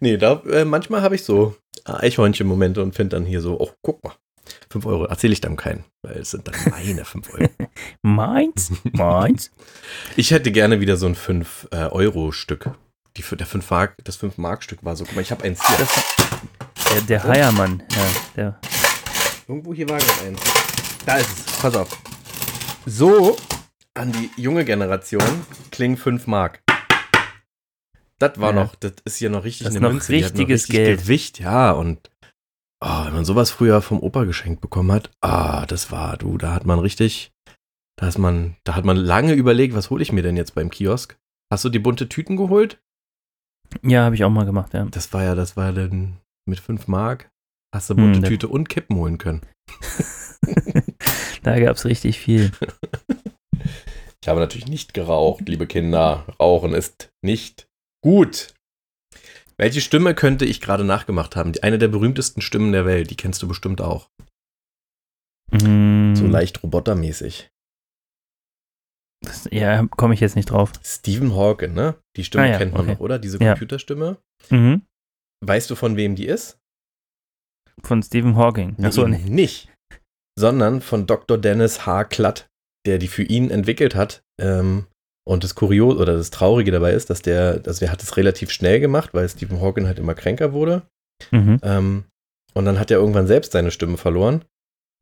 nee, 0.01 0.17
da, 0.17 0.43
äh, 0.51 0.65
manchmal 0.65 1.03
habe 1.03 1.17
ich 1.17 1.25
so 1.25 1.55
Eichhörnchen-Momente 1.95 2.83
und 2.83 2.95
finde 2.95 3.17
dann 3.17 3.27
hier 3.27 3.41
so, 3.41 3.61
oh, 3.61 3.71
guck 3.83 4.03
mal, 4.05 4.15
5 4.71 4.87
Euro 4.87 5.05
erzähle 5.05 5.33
ich 5.33 5.41
dann 5.41 5.57
keinen, 5.57 5.85
weil 6.03 6.19
es 6.19 6.31
sind 6.31 6.47
dann 6.47 6.55
meine 6.71 7.05
5 7.05 7.35
Euro. 7.35 7.49
Meins? 8.03 8.73
Meins? 8.93 9.51
Ich 10.17 10.31
hätte 10.31 10.51
gerne 10.53 10.81
wieder 10.81 10.97
so 10.97 11.07
ein 11.07 11.17
5-Euro-Stück. 11.17 12.67
Äh, 12.67 13.37
der 13.37 13.47
5 13.47 13.71
Mark, 13.71 13.97
das 14.05 14.21
5-Mark-Stück 14.21 14.85
war 14.85 14.97
so, 14.97 15.05
guck 15.05 15.15
mal, 15.15 15.23
ich 15.23 15.31
habe 15.31 15.45
eins 15.45 15.67
hier. 15.67 15.77
Das, 15.79 16.93
der 16.93 17.01
der 17.03 17.25
oh. 17.25 17.29
Heiermann, 17.29 17.83
ja, 17.91 18.07
der. 18.37 18.61
Irgendwo 19.49 19.75
hier 19.75 19.89
war 19.89 19.99
noch 19.99 20.25
eins. 20.25 20.41
Da 21.05 21.17
ist 21.17 21.29
es, 21.31 21.59
pass 21.59 21.77
auf. 21.77 22.03
So 22.85 23.37
an 23.95 24.13
die 24.13 24.31
junge 24.41 24.65
Generation 24.65 25.23
klingen 25.71 25.97
5 25.97 26.27
Mark. 26.27 26.61
Das 28.19 28.41
war 28.41 28.55
ja. 28.55 28.65
noch, 28.65 28.75
das 28.77 28.95
ist 29.05 29.17
hier 29.17 29.31
noch 29.31 29.45
richtig 29.45 29.67
das 29.67 29.77
eine 29.77 29.89
Münze. 29.89 30.13
Richtiges 30.13 30.69
noch 30.69 30.75
richtig 30.75 30.75
Geld. 30.75 31.01
Gewicht, 31.03 31.41
ja. 31.41 31.73
Und 31.73 32.11
oh, 32.81 33.05
wenn 33.05 33.15
man 33.15 33.25
sowas 33.25 33.51
früher 33.51 33.83
vom 33.83 34.01
Opa 34.01 34.25
geschenkt 34.25 34.61
bekommen 34.61 34.93
hat, 34.93 35.11
ah, 35.21 35.67
das 35.67 35.91
war, 35.91 36.17
du, 36.17 36.39
da 36.39 36.55
hat 36.55 36.65
man 36.65 36.79
richtig, 36.79 37.33
da 37.97 38.09
ist 38.09 38.19
man, 38.19 38.57
da 38.65 38.75
hat 38.75 38.85
man 38.85 38.97
lange 38.97 39.35
überlegt, 39.35 39.75
was 39.75 39.91
hole 39.91 40.03
ich 40.03 40.13
mir 40.13 40.23
denn 40.23 40.37
jetzt 40.37 40.55
beim 40.55 40.71
Kiosk? 40.71 41.19
Hast 41.53 41.65
du 41.65 41.69
die 41.69 41.79
bunte 41.79 42.09
Tüten 42.09 42.37
geholt? 42.37 42.81
Ja, 43.83 44.05
habe 44.05 44.15
ich 44.15 44.25
auch 44.25 44.31
mal 44.31 44.47
gemacht, 44.47 44.73
ja. 44.75 44.87
Das 44.87 45.13
war 45.13 45.23
ja, 45.23 45.35
das 45.35 45.57
war 45.57 45.73
dann 45.73 46.19
mit 46.47 46.61
5 46.61 46.89
Mark. 46.89 47.31
Hast 47.75 47.91
du 47.91 47.95
bunte 47.95 48.21
hm, 48.21 48.25
Tüte 48.25 48.49
und 48.49 48.69
Kippen 48.69 48.97
holen 48.97 49.19
können. 49.19 49.43
da 51.43 51.59
gab 51.59 51.77
es 51.77 51.85
richtig 51.85 52.19
viel. 52.19 52.53
Ich 54.23 54.29
habe 54.29 54.41
natürlich 54.41 54.67
nicht 54.67 54.93
geraucht, 54.93 55.49
liebe 55.49 55.69
Kinder. 55.69 56.27
Rauchen 56.41 56.75
ist 56.75 57.13
nicht 57.23 57.66
Gut. 58.07 58.55
Welche 59.57 59.81
Stimme 59.81 60.15
könnte 60.15 60.45
ich 60.45 60.61
gerade 60.61 60.85
nachgemacht 60.85 61.35
haben? 61.35 61.53
Eine 61.63 61.77
der 61.77 61.89
berühmtesten 61.89 62.41
Stimmen 62.41 62.71
der 62.71 62.87
Welt, 62.87 63.11
die 63.11 63.17
kennst 63.17 63.43
du 63.43 63.49
bestimmt 63.49 63.81
auch. 63.81 64.09
Mm. 65.51 66.15
So 66.15 66.29
leicht 66.29 66.63
robotermäßig. 66.63 67.51
Das, 69.25 69.49
ja, 69.51 69.85
komme 69.89 70.15
ich 70.15 70.21
jetzt 70.21 70.37
nicht 70.37 70.53
drauf. 70.53 70.71
Stephen 70.85 71.35
Hawking, 71.35 71.75
ne? 71.75 71.97
Die 72.17 72.23
Stimme 72.23 72.45
ah, 72.45 72.47
ja, 72.47 72.59
kennt 72.59 72.75
man 72.75 72.83
okay. 72.83 72.93
noch, 72.93 73.01
oder? 73.01 73.19
Diese 73.19 73.39
Computerstimme. 73.39 74.19
Ja. 74.51 74.57
Mhm. 74.57 74.83
Weißt 75.45 75.69
du, 75.69 75.75
von 75.75 75.97
wem 75.97 76.15
die 76.15 76.27
ist? 76.27 76.61
Von 77.83 78.05
Stephen 78.05 78.37
Hawking. 78.37 78.77
Achso, 78.85 79.09
nee, 79.09 79.19
nicht. 79.19 79.75
Sondern 80.39 80.81
von 80.81 81.09
Dr. 81.09 81.39
Dennis 81.39 81.87
H. 81.87 82.05
Klatt, 82.05 82.47
der 82.87 82.99
die 82.99 83.09
für 83.09 83.25
ihn 83.25 83.51
entwickelt 83.51 83.97
hat. 83.97 84.23
Ähm, 84.41 84.87
und 85.27 85.45
das 85.45 85.55
Kurios 85.55 85.97
oder 85.97 86.17
das 86.17 86.31
Traurige 86.31 86.71
dabei 86.71 86.93
ist, 86.93 87.11
dass 87.11 87.21
der, 87.21 87.61
also 87.67 87.81
der 87.81 87.91
hat 87.91 88.03
es 88.03 88.17
relativ 88.17 88.51
schnell 88.51 88.81
gemacht, 88.81 89.11
weil 89.13 89.29
Stephen 89.29 89.61
Hawking 89.61 89.87
halt 89.87 89.99
immer 89.99 90.15
kränker 90.15 90.53
wurde. 90.53 90.83
Mhm. 91.31 91.59
Ähm, 91.63 92.05
und 92.55 92.65
dann 92.65 92.79
hat 92.79 92.91
er 92.91 92.99
irgendwann 92.99 93.27
selbst 93.27 93.53
seine 93.53 93.71
Stimme 93.71 93.97
verloren 93.97 94.45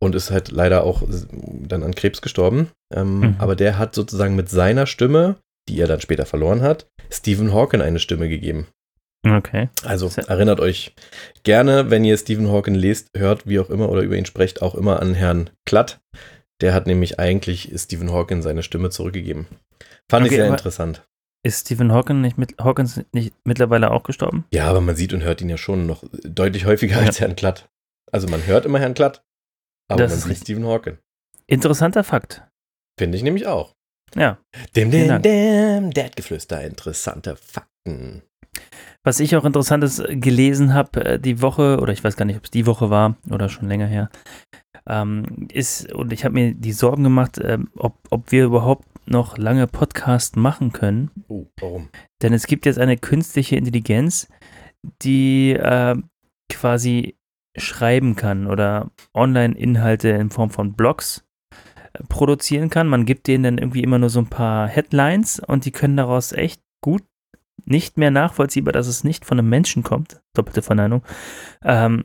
und 0.03 0.15
ist 0.15 0.31
halt 0.31 0.51
leider 0.51 0.85
auch 0.85 1.03
dann 1.09 1.83
an 1.83 1.95
Krebs 1.95 2.23
gestorben. 2.23 2.71
Ähm, 2.93 3.21
mhm. 3.21 3.35
Aber 3.39 3.55
der 3.55 3.79
hat 3.79 3.95
sozusagen 3.95 4.35
mit 4.35 4.49
seiner 4.49 4.87
Stimme, 4.87 5.37
die 5.69 5.81
er 5.81 5.87
dann 5.87 6.01
später 6.01 6.27
verloren 6.27 6.63
hat, 6.63 6.87
Stephen 7.11 7.53
Hawking 7.53 7.81
eine 7.81 7.99
Stimme 7.99 8.29
gegeben. 8.29 8.67
Okay. 9.27 9.71
Also 9.85 10.11
erinnert 10.27 10.61
euch 10.61 10.95
gerne, 11.45 11.91
wenn 11.91 12.05
ihr 12.05 12.17
Stephen 12.19 12.51
Hawking 12.51 12.75
lest, 12.75 13.09
hört, 13.17 13.47
wie 13.47 13.59
auch 13.59 13.71
immer, 13.71 13.89
oder 13.89 14.03
über 14.03 14.17
ihn 14.17 14.27
sprecht, 14.27 14.61
auch 14.61 14.75
immer 14.75 15.01
an 15.01 15.15
Herrn 15.15 15.51
Klatt. 15.67 16.01
Der 16.61 16.75
hat 16.75 16.87
nämlich 16.87 17.19
eigentlich 17.19 17.73
Stephen 17.77 18.13
Hawking 18.13 18.43
seine 18.43 18.63
Stimme 18.63 18.91
zurückgegeben. 18.91 19.47
Fand 20.11 20.27
okay, 20.27 20.35
ich 20.35 20.41
sehr 20.41 20.49
interessant. 20.49 21.07
Ist 21.45 21.67
Stephen 21.67 21.93
Hawking 21.93 22.21
nicht 22.21 22.39
mit, 22.39 22.55
Hawkins 22.59 23.01
nicht 23.13 23.35
mittlerweile 23.45 23.91
auch 23.91 24.03
gestorben? 24.03 24.47
Ja, 24.53 24.67
aber 24.67 24.81
man 24.81 24.97
sieht 24.97 25.13
und 25.13 25.23
hört 25.23 25.43
ihn 25.43 25.51
ja 25.51 25.59
schon 25.59 25.87
noch 25.87 26.05
deutlich 26.23 26.65
häufiger 26.65 27.01
ja. 27.01 27.07
als 27.07 27.21
Herrn 27.21 27.37
Klatt. 27.37 27.69
Also 28.11 28.29
man 28.29 28.47
hört 28.47 28.65
immer 28.65 28.79
Herrn 28.79 28.95
Klatt, 28.95 29.25
aber 29.91 30.03
das 30.03 30.21
man 30.21 30.35
sieht. 30.35 30.43
Stephen 30.43 30.65
Hawking. 30.67 30.99
Interessanter 31.47 32.05
Fakt. 32.05 32.47
Finde 32.99 33.19
ich 33.19 33.25
nämlich 33.25 33.47
auch. 33.47 33.75
Ja. 34.15 34.39
Dem, 34.77 34.91
dem, 34.91 35.21
dem, 35.21 35.91
Dad-Geflüster, 35.91 36.63
interessanter 36.63 37.37
Fakt. 37.37 37.69
Fakten. 37.85 38.23
Was 39.03 39.21
ich 39.21 39.37
auch 39.37 39.45
interessantes 39.45 40.03
gelesen 40.09 40.75
habe, 40.75 41.05
äh, 41.05 41.19
die 41.19 41.43
Woche, 41.43 41.79
oder 41.81 41.93
ich 41.93 42.03
weiß 42.03 42.17
gar 42.17 42.25
nicht, 42.25 42.37
ob 42.37 42.45
es 42.45 42.51
die 42.51 42.67
Woche 42.67 42.91
war 42.91 43.17
oder 43.31 43.49
schon 43.49 43.69
länger 43.69 43.87
her, 43.87 44.11
ähm, 44.89 45.49
ist, 45.53 45.93
und 45.93 46.13
ich 46.13 46.25
habe 46.25 46.35
mir 46.35 46.55
die 46.55 46.73
Sorgen 46.73 47.05
gemacht, 47.05 47.39
äh, 47.39 47.59
ob, 47.77 47.99
ob 48.11 48.33
wir 48.33 48.45
überhaupt 48.45 48.87
noch 49.09 49.39
lange 49.39 49.67
Podcast 49.67 50.37
machen 50.37 50.73
können. 50.73 51.11
Oh, 51.29 51.47
warum? 51.61 51.89
Denn 52.23 52.33
es 52.33 52.47
gibt 52.47 52.67
jetzt 52.67 52.79
eine 52.79 52.97
künstliche 52.97 53.57
Intelligenz, 53.57 54.29
die 55.03 55.53
äh, 55.53 55.97
quasi 56.51 57.17
schreiben 57.57 58.17
kann 58.17 58.47
oder 58.47 58.91
Online-Inhalte 59.15 60.09
in 60.11 60.31
Form 60.31 60.51
von 60.51 60.75
Blogs 60.75 61.25
äh, 61.93 62.03
produzieren 62.09 62.71
kann. 62.71 62.89
Man 62.89 63.07
gibt 63.07 63.27
denen 63.27 63.45
dann 63.45 63.59
irgendwie 63.59 63.83
immer 63.83 63.99
nur 63.99 64.11
so 64.11 64.21
ein 64.21 64.29
paar 64.29 64.69
Headlines 64.69 65.41
und 65.41 65.65
die 65.65 65.73
können 65.73 65.97
daraus 65.97 66.33
echt 66.33 66.63
gut, 66.81 67.05
nicht 67.65 67.97
mehr 67.97 68.11
nachvollziehbar, 68.11 68.73
dass 68.73 68.87
es 68.87 69.05
nicht 69.05 69.25
von 69.25 69.39
einem 69.39 69.49
Menschen 69.49 69.83
kommt, 69.83 70.21
doppelte 70.35 70.63
Verneinung, 70.63 71.03
ähm, 71.63 72.05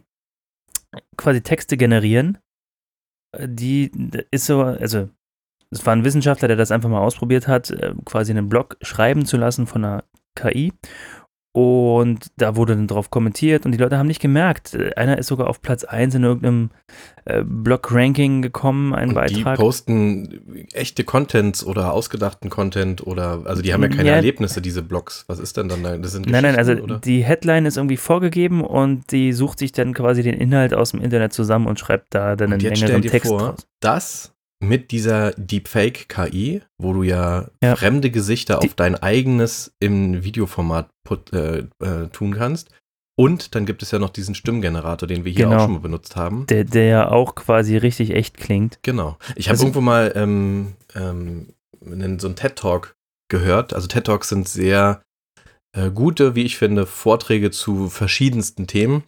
quasi 1.17 1.41
Texte 1.41 1.75
generieren. 1.75 2.37
Die 3.37 3.91
ist 4.31 4.45
so, 4.45 4.61
also 4.61 5.09
es 5.71 5.85
war 5.85 5.95
ein 5.95 6.03
Wissenschaftler, 6.03 6.47
der 6.47 6.57
das 6.57 6.71
einfach 6.71 6.89
mal 6.89 7.01
ausprobiert 7.01 7.47
hat, 7.47 7.69
äh, 7.69 7.93
quasi 8.05 8.31
einen 8.31 8.49
Blog 8.49 8.77
schreiben 8.81 9.25
zu 9.25 9.37
lassen 9.37 9.67
von 9.67 9.85
einer 9.85 10.03
KI 10.35 10.73
und 11.51 12.27
da 12.37 12.55
wurde 12.55 12.75
dann 12.75 12.87
drauf 12.87 13.09
kommentiert 13.09 13.65
und 13.65 13.71
die 13.71 13.79
Leute 13.79 13.97
haben 13.97 14.05
nicht 14.05 14.21
gemerkt. 14.21 14.77
Einer 14.95 15.17
ist 15.17 15.27
sogar 15.27 15.47
auf 15.47 15.63
Platz 15.63 15.83
1 15.83 16.13
in 16.13 16.23
irgendeinem 16.23 16.69
äh, 17.25 17.41
Blog-Ranking 17.43 18.43
gekommen, 18.43 18.93
ein 18.93 19.09
und 19.09 19.15
Beitrag. 19.15 19.57
Die 19.57 19.61
posten 19.61 20.67
echte 20.73 21.03
Contents 21.03 21.65
oder 21.65 21.91
ausgedachten 21.91 22.51
Content 22.51 23.05
oder, 23.05 23.41
also 23.45 23.63
die 23.63 23.73
haben 23.73 23.81
ja 23.81 23.89
keine 23.89 24.09
ja, 24.09 24.15
Erlebnisse, 24.15 24.61
diese 24.61 24.83
Blogs. 24.83 25.25
Was 25.25 25.39
ist 25.39 25.57
denn 25.57 25.69
dann 25.69 25.81
da? 25.81 25.97
Das 25.97 26.11
sind 26.11 26.29
nein, 26.29 26.43
nein, 26.43 26.55
also 26.55 26.73
oder? 26.73 26.99
die 26.99 27.23
Headline 27.23 27.65
ist 27.65 27.77
irgendwie 27.77 27.97
vorgegeben 27.97 28.63
und 28.63 29.11
die 29.11 29.33
sucht 29.33 29.57
sich 29.57 29.71
dann 29.71 29.95
quasi 29.95 30.21
den 30.21 30.35
Inhalt 30.35 30.75
aus 30.75 30.91
dem 30.91 31.01
Internet 31.01 31.33
zusammen 31.33 31.65
und 31.65 31.79
schreibt 31.79 32.13
da 32.13 32.35
dann 32.35 32.53
einen 32.53 32.61
längeren 32.61 33.01
Text 33.01 33.27
vor, 33.27 33.39
draus. 33.39 33.67
Das 33.79 34.35
mit 34.61 34.91
dieser 34.91 35.31
Deepfake-KI, 35.31 36.61
wo 36.77 36.93
du 36.93 37.03
ja, 37.03 37.49
ja, 37.63 37.75
fremde 37.75 38.11
Gesichter 38.11 38.59
auf 38.59 38.73
dein 38.73 38.95
eigenes 38.95 39.73
im 39.79 40.23
Videoformat 40.23 40.89
put, 41.07 41.31
äh, 41.33 41.65
äh, 41.81 42.07
tun 42.11 42.35
kannst. 42.35 42.69
Und 43.17 43.53
dann 43.55 43.65
gibt 43.65 43.83
es 43.83 43.91
ja 43.91 43.99
noch 43.99 44.11
diesen 44.11 44.33
Stimmgenerator, 44.33 45.07
den 45.07 45.25
wir 45.25 45.31
hier 45.31 45.45
genau. 45.45 45.57
auch 45.57 45.61
schon 45.63 45.73
mal 45.73 45.79
benutzt 45.79 46.15
haben. 46.15 46.45
Der, 46.47 46.63
der 46.63 46.85
ja 46.85 47.11
auch 47.11 47.35
quasi 47.35 47.75
richtig 47.75 48.11
echt 48.11 48.37
klingt. 48.37 48.79
Genau. 48.81 49.17
Ich 49.35 49.47
habe 49.47 49.55
also, 49.55 49.65
irgendwo 49.65 49.81
mal 49.81 50.13
ähm, 50.15 50.73
ähm, 50.95 51.53
so 51.81 52.27
einen 52.27 52.35
TED-Talk 52.35 52.95
gehört. 53.29 53.73
Also 53.73 53.87
TED-Talks 53.87 54.29
sind 54.29 54.47
sehr 54.47 55.01
äh, 55.75 55.91
gute, 55.91 56.35
wie 56.35 56.43
ich 56.43 56.57
finde, 56.57 56.85
Vorträge 56.85 57.51
zu 57.51 57.89
verschiedensten 57.89 58.67
Themen. 58.67 59.03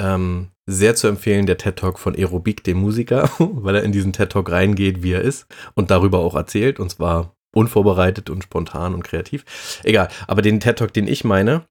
Ähm, 0.00 0.48
sehr 0.66 0.96
zu 0.96 1.06
empfehlen, 1.06 1.46
der 1.46 1.58
TED 1.58 1.76
Talk 1.76 1.98
von 1.98 2.14
Aerobik, 2.14 2.64
dem 2.64 2.78
Musiker, 2.78 3.30
weil 3.38 3.76
er 3.76 3.84
in 3.84 3.92
diesen 3.92 4.12
TED 4.12 4.30
Talk 4.30 4.50
reingeht, 4.50 5.02
wie 5.02 5.12
er 5.12 5.22
ist 5.22 5.46
und 5.74 5.90
darüber 5.90 6.18
auch 6.18 6.34
erzählt 6.34 6.80
und 6.80 6.90
zwar 6.90 7.36
unvorbereitet 7.54 8.28
und 8.28 8.42
spontan 8.44 8.94
und 8.94 9.02
kreativ. 9.02 9.44
Egal, 9.82 10.08
aber 10.26 10.42
den 10.42 10.60
TED 10.60 10.78
Talk, 10.78 10.92
den 10.92 11.08
ich 11.08 11.24
meine, 11.24 11.64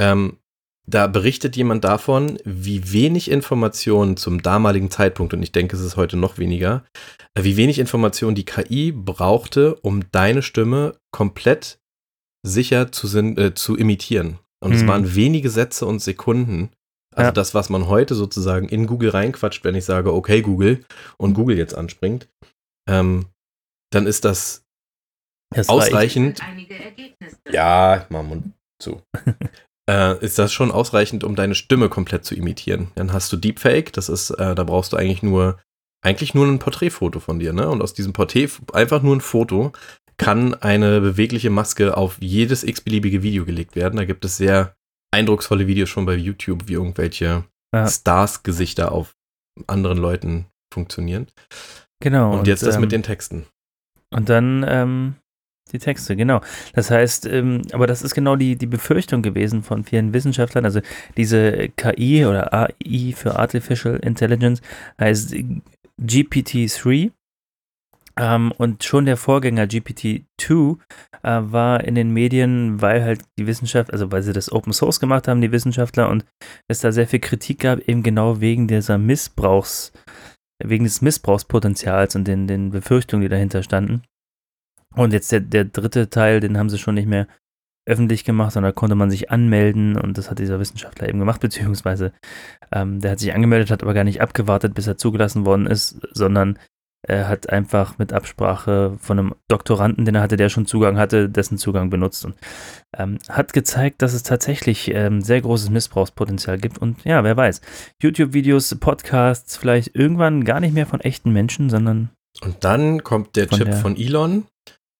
ähm, 0.00 0.38
da 0.88 1.08
berichtet 1.08 1.56
jemand 1.56 1.84
davon, 1.84 2.38
wie 2.44 2.92
wenig 2.92 3.30
Informationen 3.30 4.16
zum 4.16 4.42
damaligen 4.42 4.90
Zeitpunkt, 4.90 5.34
und 5.34 5.42
ich 5.42 5.50
denke, 5.50 5.76
es 5.76 5.82
ist 5.82 5.96
heute 5.96 6.16
noch 6.16 6.38
weniger, 6.38 6.84
äh, 7.34 7.42
wie 7.42 7.56
wenig 7.56 7.78
Informationen 7.78 8.36
die 8.36 8.44
KI 8.44 8.92
brauchte, 8.92 9.74
um 9.76 10.10
deine 10.12 10.42
Stimme 10.42 10.96
komplett 11.10 11.80
sicher 12.46 12.92
zu, 12.92 13.18
äh, 13.18 13.54
zu 13.54 13.76
imitieren. 13.76 14.38
Und 14.60 14.70
mhm. 14.70 14.76
es 14.76 14.86
waren 14.86 15.14
wenige 15.14 15.50
Sätze 15.50 15.86
und 15.86 16.00
Sekunden, 16.00 16.70
also 17.16 17.28
ja. 17.28 17.32
das, 17.32 17.54
was 17.54 17.70
man 17.70 17.88
heute 17.88 18.14
sozusagen 18.14 18.68
in 18.68 18.86
Google 18.86 19.10
reinquatscht, 19.10 19.64
wenn 19.64 19.74
ich 19.74 19.86
sage, 19.86 20.12
okay, 20.12 20.42
Google, 20.42 20.84
und 21.16 21.34
Google 21.34 21.56
jetzt 21.56 21.74
anspringt, 21.74 22.28
ähm, 22.88 23.26
dann 23.90 24.06
ist 24.06 24.24
das, 24.24 24.64
das 25.54 25.68
ausreichend. 25.68 26.40
Ja, 27.50 28.06
mach 28.10 28.22
Mund 28.22 28.52
zu. 28.78 29.00
äh, 29.90 30.22
ist 30.22 30.38
das 30.38 30.52
schon 30.52 30.70
ausreichend, 30.70 31.24
um 31.24 31.36
deine 31.36 31.54
Stimme 31.54 31.88
komplett 31.88 32.26
zu 32.26 32.34
imitieren. 32.34 32.92
Dann 32.96 33.14
hast 33.14 33.32
du 33.32 33.38
Deepfake, 33.38 33.94
das 33.94 34.10
ist, 34.10 34.30
äh, 34.30 34.54
da 34.54 34.64
brauchst 34.64 34.92
du 34.92 34.98
eigentlich 34.98 35.22
nur, 35.22 35.58
eigentlich 36.04 36.34
nur 36.34 36.46
ein 36.46 36.58
Porträtfoto 36.58 37.20
von 37.20 37.38
dir, 37.38 37.54
ne? 37.54 37.68
Und 37.70 37.80
aus 37.80 37.94
diesem 37.94 38.12
Porträt, 38.12 38.50
einfach 38.74 39.02
nur 39.02 39.16
ein 39.16 39.22
Foto, 39.22 39.72
kann 40.18 40.54
eine 40.54 41.00
bewegliche 41.00 41.50
Maske 41.50 41.96
auf 41.96 42.18
jedes 42.20 42.62
x-beliebige 42.62 43.22
Video 43.22 43.46
gelegt 43.46 43.74
werden. 43.74 43.96
Da 43.96 44.04
gibt 44.04 44.24
es 44.24 44.36
sehr 44.36 44.76
eindrucksvolle 45.16 45.66
Videos 45.66 45.88
schon 45.88 46.06
bei 46.06 46.14
YouTube, 46.14 46.68
wie 46.68 46.74
irgendwelche 46.74 47.44
ja. 47.74 47.86
Stars-Gesichter 47.86 48.92
auf 48.92 49.16
anderen 49.66 49.98
Leuten 49.98 50.46
funktionieren. 50.72 51.26
Genau. 52.00 52.32
Und, 52.32 52.40
und 52.40 52.46
jetzt 52.46 52.62
das 52.62 52.76
ähm, 52.76 52.82
mit 52.82 52.92
den 52.92 53.02
Texten. 53.02 53.46
Und 54.10 54.28
dann 54.28 54.64
ähm, 54.68 55.14
die 55.72 55.78
Texte, 55.78 56.14
genau. 56.14 56.40
Das 56.74 56.90
heißt, 56.90 57.26
ähm, 57.26 57.62
aber 57.72 57.86
das 57.86 58.02
ist 58.02 58.14
genau 58.14 58.36
die, 58.36 58.56
die 58.56 58.66
Befürchtung 58.66 59.22
gewesen 59.22 59.62
von 59.62 59.84
vielen 59.84 60.12
Wissenschaftlern. 60.12 60.64
Also 60.64 60.80
diese 61.16 61.70
KI 61.70 62.24
oder 62.24 62.52
AI 62.52 63.12
für 63.16 63.36
Artificial 63.38 63.96
Intelligence 63.96 64.60
heißt 65.00 65.34
GPT-3 66.00 67.10
ähm, 68.18 68.52
und 68.56 68.84
schon 68.84 69.04
der 69.04 69.16
Vorgänger 69.16 69.64
GPT-2 69.64 70.78
äh, 71.22 71.40
war 71.42 71.84
in 71.84 71.94
den 71.94 72.10
Medien, 72.10 72.80
weil 72.80 73.02
halt 73.02 73.22
die 73.38 73.46
Wissenschaft, 73.46 73.92
also 73.92 74.10
weil 74.10 74.22
sie 74.22 74.32
das 74.32 74.50
Open 74.50 74.72
Source 74.72 75.00
gemacht 75.00 75.28
haben, 75.28 75.40
die 75.40 75.52
Wissenschaftler, 75.52 76.08
und 76.08 76.24
es 76.68 76.80
da 76.80 76.92
sehr 76.92 77.06
viel 77.06 77.20
Kritik 77.20 77.60
gab, 77.60 77.80
eben 77.80 78.02
genau 78.02 78.40
wegen 78.40 78.68
dieser 78.68 78.96
Missbrauchs, 78.96 79.92
wegen 80.62 80.84
des 80.84 81.02
Missbrauchspotenzials 81.02 82.16
und 82.16 82.26
den, 82.26 82.46
den 82.46 82.70
Befürchtungen, 82.70 83.22
die 83.22 83.28
dahinter 83.28 83.62
standen. 83.62 84.02
Und 84.94 85.12
jetzt 85.12 85.30
der, 85.30 85.40
der 85.40 85.66
dritte 85.66 86.08
Teil, 86.08 86.40
den 86.40 86.56
haben 86.56 86.70
sie 86.70 86.78
schon 86.78 86.94
nicht 86.94 87.08
mehr 87.08 87.26
öffentlich 87.88 88.24
gemacht, 88.24 88.52
sondern 88.52 88.72
da 88.72 88.74
konnte 88.74 88.96
man 88.96 89.10
sich 89.10 89.30
anmelden 89.30 89.96
und 89.96 90.18
das 90.18 90.30
hat 90.30 90.38
dieser 90.38 90.58
Wissenschaftler 90.58 91.08
eben 91.08 91.18
gemacht, 91.18 91.40
beziehungsweise 91.42 92.12
ähm, 92.72 93.00
der 93.00 93.12
hat 93.12 93.20
sich 93.20 93.34
angemeldet, 93.34 93.70
hat 93.70 93.82
aber 93.82 93.94
gar 93.94 94.04
nicht 94.04 94.22
abgewartet, 94.22 94.74
bis 94.74 94.86
er 94.86 94.96
zugelassen 94.96 95.44
worden 95.44 95.66
ist, 95.66 96.00
sondern 96.12 96.58
er 97.08 97.28
hat 97.28 97.50
einfach 97.50 97.98
mit 97.98 98.12
Absprache 98.12 98.96
von 99.00 99.18
einem 99.18 99.34
Doktoranden, 99.48 100.04
den 100.04 100.16
er 100.16 100.22
hatte, 100.22 100.36
der 100.36 100.48
schon 100.48 100.66
Zugang 100.66 100.98
hatte, 100.98 101.28
dessen 101.28 101.56
Zugang 101.56 101.88
benutzt 101.88 102.24
und 102.24 102.34
ähm, 102.96 103.18
hat 103.28 103.52
gezeigt, 103.52 104.02
dass 104.02 104.12
es 104.12 104.24
tatsächlich 104.24 104.90
ähm, 104.92 105.20
sehr 105.22 105.40
großes 105.40 105.70
Missbrauchspotenzial 105.70 106.58
gibt. 106.58 106.78
Und 106.78 107.04
ja, 107.04 107.22
wer 107.22 107.36
weiß, 107.36 107.60
YouTube-Videos, 108.02 108.74
Podcasts, 108.80 109.56
vielleicht 109.56 109.94
irgendwann 109.94 110.44
gar 110.44 110.60
nicht 110.60 110.74
mehr 110.74 110.86
von 110.86 111.00
echten 111.00 111.32
Menschen, 111.32 111.70
sondern. 111.70 112.10
Und 112.42 112.64
dann 112.64 113.04
kommt 113.04 113.36
der 113.36 113.48
von 113.48 113.58
Chip 113.58 113.66
der 113.66 113.76
von 113.76 113.96
Elon 113.96 114.46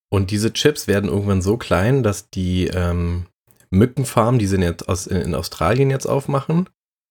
und 0.09 0.31
diese 0.31 0.53
Chips 0.53 0.87
werden 0.87 1.11
irgendwann 1.11 1.43
so 1.43 1.57
klein, 1.57 2.05
dass 2.05 2.31
die 2.31 2.69
ähm, 2.69 3.27
Mückenfarmen, 3.71 4.39
die 4.39 4.47
sie 4.47 4.59
jetzt 4.59 4.89
aus, 4.89 5.09
in, 5.09 5.17
in 5.19 5.35
Australien 5.35 5.91
jetzt 5.91 6.07
aufmachen, 6.07 6.69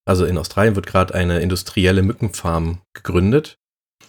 also 0.08 0.26
in 0.26 0.38
Australien 0.38 0.76
wird 0.76 0.88
gerade 0.88 1.14
eine 1.14 1.40
industrielle 1.40 2.02
Mückenfarm 2.02 2.80
gegründet 2.94 3.58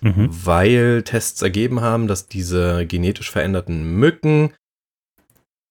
mhm. 0.01 0.29
weil 0.31 1.03
Tests 1.03 1.43
ergeben 1.43 1.81
haben, 1.81 2.09
dass 2.09 2.27
diese 2.27 2.87
genetisch 2.87 3.31
veränderten 3.31 3.99
Mücken 3.99 4.53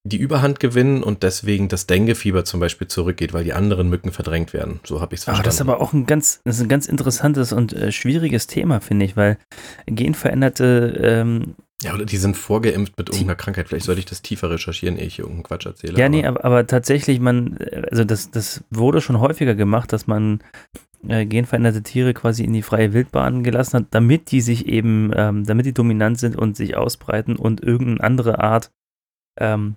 die 0.08 0.18
Überhand 0.18 0.60
gewinnen 0.60 1.02
und 1.02 1.24
deswegen 1.24 1.68
das 1.68 1.88
Dengue-Fieber 1.88 2.46
zum 2.46 2.60
Beispiel 2.60 2.88
zurückgeht, 2.88 3.34
weil 3.34 3.44
die 3.44 3.54
anderen 3.54 3.90
Mücken 3.90 4.12
verdrängt 4.12 4.54
werden. 4.54 4.80
So 4.84 5.02
habe 5.02 5.16
ich 5.16 5.22
es 5.22 5.24
verstanden. 5.24 5.40
Aber 5.40 5.46
das 5.46 5.56
ist 5.56 5.62
aber 5.62 5.82
auch 5.82 5.94
ein 5.94 6.06
ganz, 6.06 6.42
das 6.46 6.58
ist 6.58 6.62
ein 6.62 6.70
ganz 6.70 6.86
interessantes 6.86 7.52
und 7.52 7.74
äh, 7.74 7.92
schwieriges 7.92 8.46
Thema, 8.46 8.82
finde 8.82 9.06
ich, 9.06 9.18
weil 9.18 9.40
genveränderte 9.88 11.00
ähm, 11.04 11.56
ja, 11.82 11.94
oder 11.94 12.06
die 12.06 12.18
sind 12.18 12.38
vorgeimpft 12.38 12.98
mit 12.98 13.10
irgendeiner 13.10 13.36
Krankheit. 13.36 13.68
Vielleicht 13.68 13.86
sollte 13.86 14.00
ich 14.00 14.06
das 14.06 14.22
tiefer 14.22 14.50
recherchieren, 14.50 14.98
ehe 14.98 15.06
ich 15.06 15.20
irgendeinen 15.20 15.44
Quatsch 15.44 15.66
erzähle. 15.66 15.98
Ja, 15.98 16.06
aber. 16.06 16.10
nee, 16.10 16.26
aber, 16.26 16.46
aber, 16.46 16.68
tatsächlich, 16.68 17.20
man, 17.20 17.58
also 17.92 18.06
das, 18.06 18.32
das 18.32 18.64
wurde 18.70 19.02
schon 19.02 19.20
häufiger 19.20 19.56
gemacht, 19.56 19.92
dass 19.92 20.08
man 20.08 20.40
äh, 21.10 21.26
genveränderte 21.26 21.84
Tiere 21.84 22.14
quasi 22.14 22.44
in 22.44 22.54
die 22.54 22.62
freie 22.62 22.94
Wildbahn 22.94 23.44
gelassen 23.44 23.80
hat, 23.80 23.86
damit 23.92 24.32
die 24.32 24.42
sich 24.42 24.68
eben, 24.68 25.12
ähm, 25.16 25.46
damit 25.46 25.66
die 25.66 25.74
dominant 25.74 26.20
sind 26.20 26.36
und 26.36 26.56
sich 26.56 26.76
ausbreiten 26.76 27.36
und 27.36 27.62
irgendeine 27.62 28.02
andere 28.02 28.40
Art 28.40 28.72
ähm, 29.40 29.76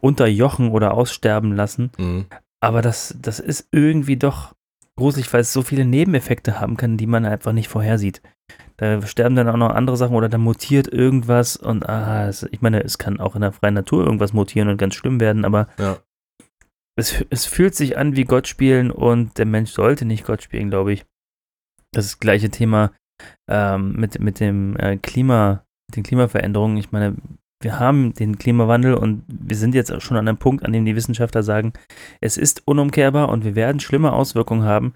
unterjochen 0.00 0.70
oder 0.70 0.94
aussterben 0.94 1.54
lassen. 1.54 1.90
Mhm. 1.98 2.26
Aber 2.60 2.82
das, 2.82 3.16
das 3.20 3.40
ist 3.40 3.68
irgendwie 3.72 4.16
doch 4.16 4.54
gruselig, 4.96 5.32
weil 5.32 5.40
es 5.40 5.52
so 5.52 5.62
viele 5.62 5.84
Nebeneffekte 5.84 6.60
haben 6.60 6.76
kann, 6.76 6.96
die 6.96 7.06
man 7.06 7.24
einfach 7.24 7.52
nicht 7.52 7.68
vorhersieht. 7.68 8.22
Da 8.76 9.00
sterben 9.02 9.36
dann 9.36 9.48
auch 9.48 9.56
noch 9.56 9.70
andere 9.70 9.96
Sachen 9.96 10.16
oder 10.16 10.28
da 10.28 10.38
mutiert 10.38 10.88
irgendwas 10.88 11.56
und 11.56 11.88
ah, 11.88 12.28
es, 12.28 12.42
ich 12.50 12.60
meine, 12.60 12.82
es 12.82 12.98
kann 12.98 13.20
auch 13.20 13.34
in 13.34 13.42
der 13.42 13.52
freien 13.52 13.74
Natur 13.74 14.04
irgendwas 14.04 14.32
mutieren 14.32 14.68
und 14.68 14.78
ganz 14.78 14.94
schlimm 14.94 15.20
werden, 15.20 15.44
aber 15.44 15.68
ja 15.78 15.98
es, 17.00 17.24
es 17.30 17.46
fühlt 17.46 17.74
sich 17.74 17.96
an 17.98 18.14
wie 18.14 18.24
Gott 18.24 18.46
spielen 18.46 18.90
und 18.90 19.38
der 19.38 19.46
Mensch 19.46 19.72
sollte 19.72 20.04
nicht 20.04 20.24
Gott 20.24 20.42
spielen, 20.42 20.70
glaube 20.70 20.92
ich. 20.92 21.04
Das 21.92 22.04
ist 22.04 22.14
das 22.14 22.20
gleiche 22.20 22.50
Thema 22.50 22.92
ähm, 23.48 23.94
mit, 23.94 24.20
mit 24.20 24.38
dem 24.38 24.76
äh, 24.76 24.96
Klima, 24.96 25.64
mit 25.88 25.96
den 25.96 26.02
Klimaveränderungen. 26.04 26.76
Ich 26.76 26.92
meine, 26.92 27.16
wir 27.62 27.78
haben 27.78 28.14
den 28.14 28.38
Klimawandel 28.38 28.94
und 28.94 29.24
wir 29.28 29.56
sind 29.56 29.74
jetzt 29.74 29.92
auch 29.92 30.00
schon 30.00 30.16
an 30.16 30.28
einem 30.28 30.38
Punkt, 30.38 30.64
an 30.64 30.72
dem 30.72 30.84
die 30.84 30.96
Wissenschaftler 30.96 31.42
sagen, 31.42 31.72
es 32.20 32.36
ist 32.36 32.66
unumkehrbar 32.66 33.28
und 33.28 33.44
wir 33.44 33.54
werden 33.54 33.80
schlimme 33.80 34.12
Auswirkungen 34.12 34.64
haben. 34.64 34.94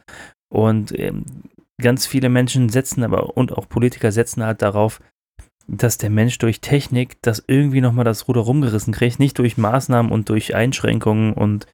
Und 0.53 0.97
ähm, 0.99 1.25
ganz 1.81 2.07
viele 2.07 2.29
Menschen 2.29 2.69
setzen 2.69 3.03
aber 3.03 3.37
und 3.37 3.53
auch 3.53 3.69
Politiker 3.69 4.13
setzen 4.13 4.45
halt 4.45 4.63
darauf, 4.63 5.01
dass 5.67 5.99
der 5.99 6.11
Mensch 6.11 6.39
durch 6.39 6.61
Technik 6.61 7.17
das 7.23 7.43
irgendwie 7.47 7.81
nochmal 7.81 8.05
das 8.05 8.29
Ruder 8.29 8.43
rumgerissen 8.43 8.93
kriegt, 8.93 9.19
nicht 9.19 9.39
durch 9.39 9.57
Maßnahmen 9.57 10.13
und 10.13 10.29
durch 10.29 10.55
Einschränkungen 10.55 11.33
und 11.33 11.67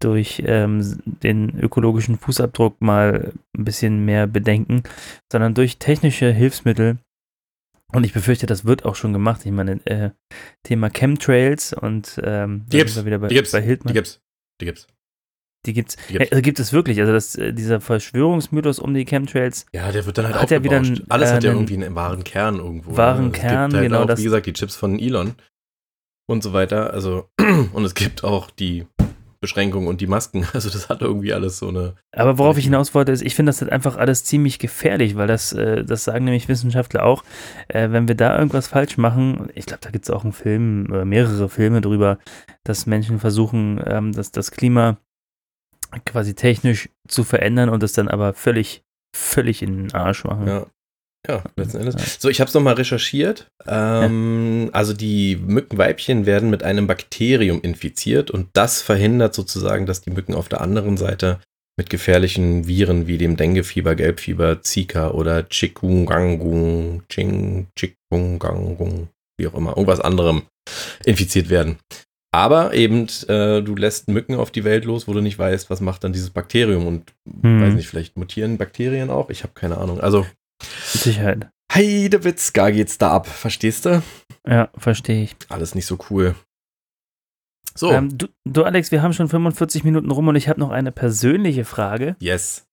durch 0.00 0.42
ähm, 0.46 1.00
den 1.04 1.58
ökologischen 1.58 2.18
Fußabdruck 2.18 2.80
mal 2.80 3.32
ein 3.56 3.64
bisschen 3.64 4.04
mehr 4.04 4.26
bedenken, 4.26 4.82
sondern 5.30 5.54
durch 5.54 5.78
technische 5.78 6.30
Hilfsmittel. 6.32 6.98
Und 7.92 8.04
ich 8.04 8.12
befürchte, 8.12 8.46
das 8.46 8.64
wird 8.64 8.84
auch 8.84 8.94
schon 8.94 9.12
gemacht. 9.12 9.44
Ich 9.44 9.52
meine, 9.52 9.84
äh, 9.86 10.10
Thema 10.62 10.90
Chemtrails 10.90 11.72
und 11.72 12.20
ähm, 12.22 12.64
die 12.68 12.78
gibt's, 12.78 13.04
wieder 13.04 13.18
bei, 13.18 13.28
die 13.28 13.34
gibt's, 13.34 13.52
bei 13.52 13.60
Hildmann. 13.62 13.92
Die 13.92 13.98
gibt's, 13.98 14.20
die 14.60 14.66
gibt's. 14.66 14.86
Die 15.66 15.74
gibt's. 15.74 15.96
Die 16.08 16.14
gibt's. 16.14 16.32
Also 16.32 16.42
gibt 16.42 16.58
es 16.58 16.72
wirklich. 16.72 17.00
Also 17.00 17.12
das, 17.12 17.34
äh, 17.36 17.52
dieser 17.52 17.80
Verschwörungsmythos 17.80 18.78
um 18.78 18.94
die 18.94 19.04
Chemtrails. 19.04 19.66
Ja, 19.72 19.92
der 19.92 20.06
wird 20.06 20.18
dann 20.18 20.34
halt 20.34 20.50
ja 20.50 20.64
wieder 20.64 20.78
einen, 20.78 21.04
Alles 21.08 21.30
äh, 21.30 21.34
hat 21.34 21.44
ja 21.44 21.52
irgendwie 21.52 21.74
einen 21.74 21.94
wahren 21.94 22.24
Kern 22.24 22.56
irgendwo. 22.56 22.96
Wahren 22.96 23.26
ne? 23.26 23.32
Kern, 23.32 23.72
halt 23.72 23.82
genau. 23.82 24.04
Auch, 24.04 24.16
wie 24.16 24.22
gesagt, 24.22 24.46
die 24.46 24.52
Chips 24.52 24.76
von 24.76 24.98
Elon 24.98 25.34
und 26.26 26.42
so 26.42 26.52
weiter. 26.52 26.92
Also, 26.92 27.28
und 27.72 27.84
es 27.84 27.94
gibt 27.94 28.24
auch 28.24 28.50
die 28.50 28.86
Beschränkungen 29.40 29.88
und 29.88 30.00
die 30.00 30.06
Masken. 30.06 30.46
Also 30.54 30.68
das 30.68 30.88
hat 30.88 31.00
irgendwie 31.00 31.32
alles 31.32 31.58
so 31.58 31.68
eine. 31.68 31.94
Aber 32.12 32.38
worauf 32.38 32.58
ich 32.58 32.64
hinaus 32.64 32.94
wollte, 32.94 33.12
ist, 33.12 33.22
ich 33.22 33.34
finde 33.34 33.50
das 33.50 33.60
halt 33.60 33.72
einfach 33.72 33.96
alles 33.96 34.24
ziemlich 34.24 34.58
gefährlich, 34.58 35.16
weil 35.16 35.26
das, 35.26 35.52
äh, 35.52 35.84
das 35.84 36.04
sagen 36.04 36.24
nämlich 36.24 36.48
Wissenschaftler 36.48 37.04
auch, 37.04 37.24
äh, 37.68 37.90
wenn 37.90 38.08
wir 38.08 38.14
da 38.14 38.36
irgendwas 38.38 38.68
falsch 38.68 38.98
machen, 38.98 39.48
ich 39.54 39.66
glaube, 39.66 39.80
da 39.82 39.90
gibt 39.90 40.04
es 40.04 40.10
auch 40.10 40.24
einen 40.24 40.32
Film 40.32 40.86
oder 40.90 41.04
mehrere 41.04 41.48
Filme 41.48 41.80
drüber, 41.80 42.18
dass 42.64 42.86
Menschen 42.86 43.18
versuchen, 43.18 43.80
ähm, 43.86 44.12
dass 44.12 44.32
das 44.32 44.50
Klima 44.50 44.98
quasi 46.04 46.34
technisch 46.34 46.88
zu 47.08 47.24
verändern 47.24 47.68
und 47.68 47.82
es 47.82 47.92
dann 47.92 48.08
aber 48.08 48.34
völlig, 48.34 48.82
völlig 49.14 49.62
in 49.62 49.76
den 49.76 49.94
Arsch 49.94 50.24
machen. 50.24 50.46
Ja. 50.46 50.66
Ja, 51.28 51.44
letzten 51.54 51.80
Endes. 51.80 51.96
Ja. 51.96 52.04
So, 52.18 52.28
ich 52.30 52.40
habe 52.40 52.48
es 52.48 52.54
nochmal 52.54 52.74
recherchiert. 52.74 53.50
Ähm, 53.66 54.64
ja. 54.66 54.72
Also 54.72 54.94
die 54.94 55.36
Mückenweibchen 55.36 56.24
werden 56.24 56.48
mit 56.48 56.62
einem 56.62 56.86
Bakterium 56.86 57.60
infiziert 57.60 58.30
und 58.30 58.48
das 58.54 58.80
verhindert 58.80 59.34
sozusagen, 59.34 59.84
dass 59.84 60.00
die 60.00 60.10
Mücken 60.10 60.34
auf 60.34 60.48
der 60.48 60.62
anderen 60.62 60.96
Seite 60.96 61.38
mit 61.76 61.90
gefährlichen 61.90 62.66
Viren 62.66 63.06
wie 63.06 63.18
dem 63.18 63.36
Denguefieber, 63.36 63.94
Gelbfieber, 63.94 64.62
Zika 64.62 65.10
oder 65.10 65.48
Chikungangung, 65.48 67.02
Ching, 67.08 67.68
Chikungangung, 67.78 69.08
wie 69.38 69.46
auch 69.46 69.54
immer, 69.54 69.70
irgendwas 69.70 70.00
anderem 70.00 70.42
infiziert 71.04 71.50
werden. 71.50 71.78
Aber 72.32 72.74
eben, 72.74 73.08
äh, 73.26 73.60
du 73.60 73.74
lässt 73.74 74.08
Mücken 74.08 74.36
auf 74.36 74.50
die 74.50 74.62
Welt 74.64 74.84
los, 74.84 75.08
wo 75.08 75.12
du 75.12 75.20
nicht 75.20 75.38
weißt, 75.38 75.68
was 75.68 75.80
macht 75.80 76.04
dann 76.04 76.12
dieses 76.12 76.30
Bakterium 76.30 76.86
und 76.86 77.12
hm. 77.42 77.60
weiß 77.60 77.74
nicht, 77.74 77.88
vielleicht 77.88 78.16
mutieren 78.16 78.56
Bakterien 78.56 79.10
auch? 79.10 79.30
Ich 79.30 79.42
habe 79.42 79.52
keine 79.54 79.78
Ahnung. 79.78 80.00
Also. 80.00 80.26
Mit 80.60 81.02
Sicherheit. 81.02 81.50
Heidewitzka 81.72 82.70
geht's 82.70 82.98
da 82.98 83.12
ab, 83.12 83.26
verstehst 83.26 83.86
du? 83.86 84.02
Ja, 84.46 84.70
verstehe 84.76 85.24
ich. 85.24 85.36
Alles 85.48 85.74
nicht 85.74 85.86
so 85.86 85.98
cool. 86.10 86.34
So. 87.74 87.92
Ähm, 87.92 88.16
du, 88.16 88.26
du, 88.44 88.64
Alex, 88.64 88.90
wir 88.90 89.02
haben 89.02 89.12
schon 89.12 89.28
45 89.28 89.84
Minuten 89.84 90.10
rum 90.10 90.28
und 90.28 90.36
ich 90.36 90.48
habe 90.48 90.60
noch 90.60 90.70
eine 90.70 90.92
persönliche 90.92 91.64
Frage. 91.64 92.16
Yes. 92.20 92.66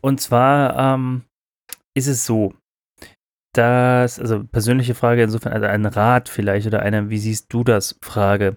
Und 0.00 0.20
zwar 0.20 0.94
ähm, 0.94 1.22
ist 1.94 2.08
es 2.08 2.26
so, 2.26 2.54
das, 3.52 4.18
also 4.18 4.44
persönliche 4.44 4.94
Frage 4.94 5.22
insofern, 5.22 5.52
also 5.52 5.66
ein 5.66 5.86
Rat 5.86 6.28
vielleicht 6.28 6.66
oder 6.66 6.80
eine, 6.80 7.10
wie 7.10 7.18
siehst 7.18 7.52
du 7.52 7.64
das, 7.64 7.96
Frage. 8.02 8.56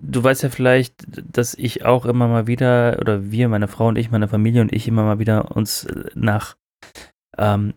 Du 0.00 0.22
weißt 0.22 0.42
ja 0.42 0.48
vielleicht, 0.48 1.04
dass 1.06 1.54
ich 1.54 1.84
auch 1.84 2.06
immer 2.06 2.26
mal 2.26 2.46
wieder, 2.46 2.98
oder 3.00 3.30
wir, 3.30 3.48
meine 3.48 3.68
Frau 3.68 3.88
und 3.88 3.96
ich, 3.96 4.10
meine 4.10 4.28
Familie 4.28 4.60
und 4.60 4.72
ich 4.72 4.88
immer 4.88 5.04
mal 5.04 5.18
wieder 5.18 5.56
uns 5.56 5.86
nach 6.14 6.56
ähm, 7.38 7.74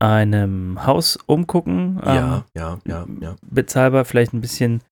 einem 0.00 0.84
Haus 0.84 1.16
umgucken. 1.26 2.00
Ja, 2.04 2.38
ähm, 2.38 2.44
ja, 2.54 2.78
ja, 2.86 3.06
ja. 3.20 3.36
Bezahlbar, 3.42 4.04
vielleicht 4.04 4.32
ein 4.32 4.40
bisschen 4.40 4.80
äh, 4.80 4.91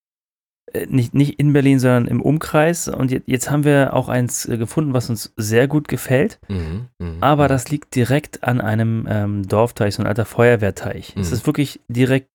nicht, 0.88 1.14
nicht 1.14 1.38
in 1.38 1.52
Berlin, 1.52 1.78
sondern 1.78 2.06
im 2.06 2.22
Umkreis. 2.22 2.88
Und 2.88 3.10
jetzt 3.26 3.50
haben 3.50 3.64
wir 3.64 3.94
auch 3.94 4.08
eins 4.08 4.46
äh, 4.46 4.56
gefunden, 4.56 4.92
was 4.92 5.10
uns 5.10 5.32
sehr 5.36 5.68
gut 5.68 5.88
gefällt. 5.88 6.38
Mhm, 6.48 6.88
mh, 6.98 7.16
aber 7.20 7.44
mh. 7.44 7.48
das 7.48 7.70
liegt 7.70 7.94
direkt 7.94 8.44
an 8.44 8.60
einem 8.60 9.06
ähm, 9.08 9.48
Dorfteich, 9.48 9.94
so 9.94 10.02
ein 10.02 10.06
alter 10.06 10.24
Feuerwehrteich. 10.24 11.16
Mhm. 11.16 11.22
Es 11.22 11.32
ist 11.32 11.46
wirklich 11.46 11.80
direkt 11.88 12.28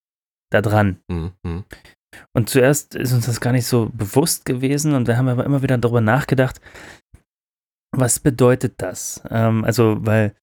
da 0.50 0.62
dran. 0.62 0.98
Mhm, 1.08 1.32
mh. 1.42 1.64
Und 2.32 2.48
zuerst 2.48 2.94
ist 2.94 3.12
uns 3.12 3.26
das 3.26 3.40
gar 3.40 3.52
nicht 3.52 3.66
so 3.66 3.90
bewusst 3.92 4.44
gewesen 4.44 4.94
und 4.94 5.08
da 5.08 5.16
haben 5.16 5.26
wir 5.26 5.32
aber 5.32 5.44
immer 5.44 5.62
wieder 5.62 5.76
darüber 5.76 6.00
nachgedacht, 6.00 6.60
was 7.94 8.20
bedeutet 8.20 8.74
das? 8.78 9.22
Ähm, 9.30 9.64
also, 9.64 9.96
weil. 10.00 10.34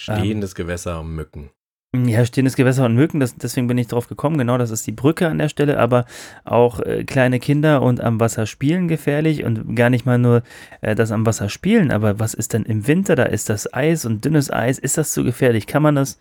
Stehendes 0.00 0.52
ähm, 0.52 0.56
Gewässer, 0.56 1.02
Mücken. 1.02 1.50
Ja, 1.94 2.24
stehendes 2.24 2.56
Gewässer 2.56 2.84
und 2.84 2.94
Mücken, 2.94 3.20
das, 3.20 3.36
deswegen 3.36 3.68
bin 3.68 3.78
ich 3.78 3.86
drauf 3.86 4.08
gekommen. 4.08 4.36
Genau, 4.36 4.58
das 4.58 4.70
ist 4.70 4.86
die 4.86 4.92
Brücke 4.92 5.28
an 5.28 5.38
der 5.38 5.48
Stelle, 5.48 5.78
aber 5.78 6.06
auch 6.44 6.80
äh, 6.80 7.04
kleine 7.04 7.38
Kinder 7.38 7.82
und 7.82 8.00
am 8.00 8.18
Wasser 8.18 8.46
spielen 8.46 8.88
gefährlich 8.88 9.44
und 9.44 9.76
gar 9.76 9.90
nicht 9.90 10.04
mal 10.04 10.18
nur 10.18 10.42
äh, 10.80 10.94
das 10.94 11.12
am 11.12 11.24
Wasser 11.24 11.48
spielen, 11.48 11.90
aber 11.90 12.18
was 12.18 12.34
ist 12.34 12.52
denn 12.52 12.64
im 12.64 12.86
Winter? 12.86 13.14
Da 13.14 13.24
ist 13.24 13.48
das 13.48 13.72
Eis 13.72 14.04
und 14.04 14.24
dünnes 14.24 14.50
Eis. 14.50 14.78
Ist 14.78 14.98
das 14.98 15.14
so 15.14 15.22
gefährlich? 15.22 15.66
Kann 15.66 15.82
man 15.82 15.94
das 15.94 16.20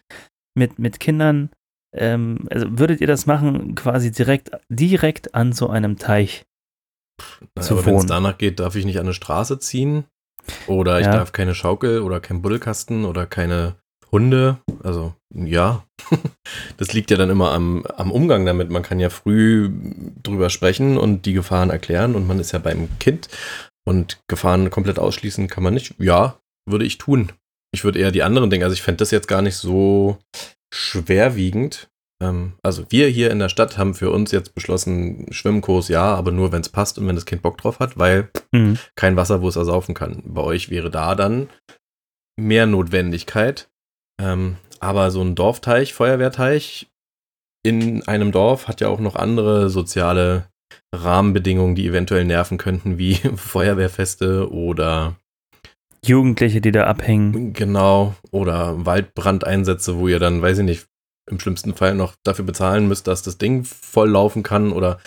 mit, 0.55 0.77
mit 0.77 0.99
Kindern, 0.99 1.49
ähm, 1.95 2.47
also 2.51 2.77
würdet 2.77 3.01
ihr 3.01 3.07
das 3.07 3.25
machen, 3.25 3.75
quasi 3.75 4.11
direkt, 4.11 4.51
direkt 4.69 5.33
an 5.33 5.53
so 5.53 5.69
einem 5.69 5.97
Teich? 5.97 6.45
Naja, 7.55 7.67
zu 7.67 7.85
wenn 7.85 7.95
es 7.95 8.05
danach 8.05 8.37
geht, 8.37 8.59
darf 8.59 8.75
ich 8.75 8.85
nicht 8.85 8.99
an 8.99 9.05
eine 9.05 9.13
Straße 9.13 9.59
ziehen? 9.59 10.05
Oder 10.67 10.99
ich 10.99 11.05
ja. 11.05 11.13
darf 11.13 11.31
keine 11.31 11.55
Schaukel 11.55 12.01
oder 12.01 12.19
keinen 12.19 12.41
Buddelkasten 12.41 13.05
oder 13.05 13.25
keine 13.25 13.75
Hunde, 14.13 14.59
also 14.83 15.13
ja, 15.33 15.83
das 16.77 16.93
liegt 16.93 17.09
ja 17.11 17.17
dann 17.17 17.31
immer 17.31 17.51
am, 17.51 17.83
am 17.97 18.11
Umgang 18.11 18.45
damit. 18.45 18.69
Man 18.69 18.83
kann 18.83 18.99
ja 18.99 19.09
früh 19.09 19.71
drüber 20.21 20.49
sprechen 20.51 20.97
und 20.97 21.25
die 21.25 21.33
Gefahren 21.33 21.71
erklären 21.71 22.15
und 22.15 22.27
man 22.27 22.39
ist 22.39 22.51
ja 22.51 22.59
beim 22.59 22.87
Kind 22.99 23.27
und 23.85 24.21
Gefahren 24.27 24.69
komplett 24.69 24.99
ausschließen 24.99 25.47
kann 25.47 25.63
man 25.63 25.73
nicht. 25.73 25.95
Ja, 25.99 26.39
würde 26.69 26.85
ich 26.85 26.99
tun. 26.99 27.31
Ich 27.73 27.83
würde 27.83 27.99
eher 27.99 28.11
die 28.11 28.23
anderen 28.23 28.49
denken. 28.49 28.63
Also 28.63 28.75
ich 28.75 28.83
fände 28.83 28.99
das 28.99 29.11
jetzt 29.11 29.27
gar 29.27 29.41
nicht 29.41 29.55
so 29.55 30.19
schwerwiegend. 30.71 31.89
Ähm, 32.21 32.53
also 32.61 32.85
wir 32.89 33.07
hier 33.07 33.31
in 33.31 33.39
der 33.39 33.49
Stadt 33.49 33.79
haben 33.79 33.95
für 33.95 34.11
uns 34.11 34.31
jetzt 34.31 34.53
beschlossen, 34.53 35.25
Schwimmkurs 35.31 35.87
ja, 35.87 36.13
aber 36.13 36.31
nur 36.31 36.51
wenn 36.51 36.61
es 36.61 36.69
passt 36.69 36.99
und 36.99 37.07
wenn 37.07 37.15
das 37.15 37.25
Kind 37.25 37.41
Bock 37.41 37.57
drauf 37.57 37.79
hat, 37.79 37.97
weil 37.97 38.29
mhm. 38.51 38.77
kein 38.95 39.15
Wasser, 39.15 39.41
wo 39.41 39.47
es 39.47 39.55
ersaufen 39.55 39.95
kann. 39.95 40.21
Bei 40.23 40.41
euch 40.41 40.69
wäre 40.69 40.91
da 40.91 41.15
dann 41.15 41.49
mehr 42.39 42.67
Notwendigkeit. 42.67 43.69
Ähm, 44.21 44.57
aber 44.79 45.11
so 45.11 45.21
ein 45.21 45.35
Dorfteich, 45.35 45.93
Feuerwehrteich 45.93 46.87
in 47.65 48.05
einem 48.07 48.31
Dorf 48.31 48.67
hat 48.67 48.81
ja 48.81 48.89
auch 48.89 48.99
noch 48.99 49.15
andere 49.15 49.69
soziale 49.69 50.49
Rahmenbedingungen, 50.93 51.75
die 51.75 51.87
eventuell 51.87 52.25
nerven 52.25 52.57
könnten, 52.57 52.97
wie 52.97 53.15
Feuerwehrfeste 53.35 54.51
oder 54.51 55.15
Jugendliche, 56.05 56.59
die 56.59 56.71
da 56.71 56.83
abhängen. 56.85 57.53
Genau, 57.53 58.15
oder 58.31 58.85
Waldbrandeinsätze, 58.85 59.97
wo 59.97 60.09
ihr 60.09 60.19
dann, 60.19 60.41
weiß 60.41 60.59
ich 60.59 60.65
nicht, 60.65 60.85
im 61.31 61.39
schlimmsten 61.39 61.73
Fall 61.73 61.95
noch 61.95 62.15
dafür 62.23 62.43
bezahlen 62.43 62.87
müsst, 62.89 63.07
dass 63.07 63.23
das 63.23 63.37
Ding 63.37 63.63
voll 63.63 64.09
laufen 64.09 64.43
kann 64.43 64.73
oder 64.73 64.99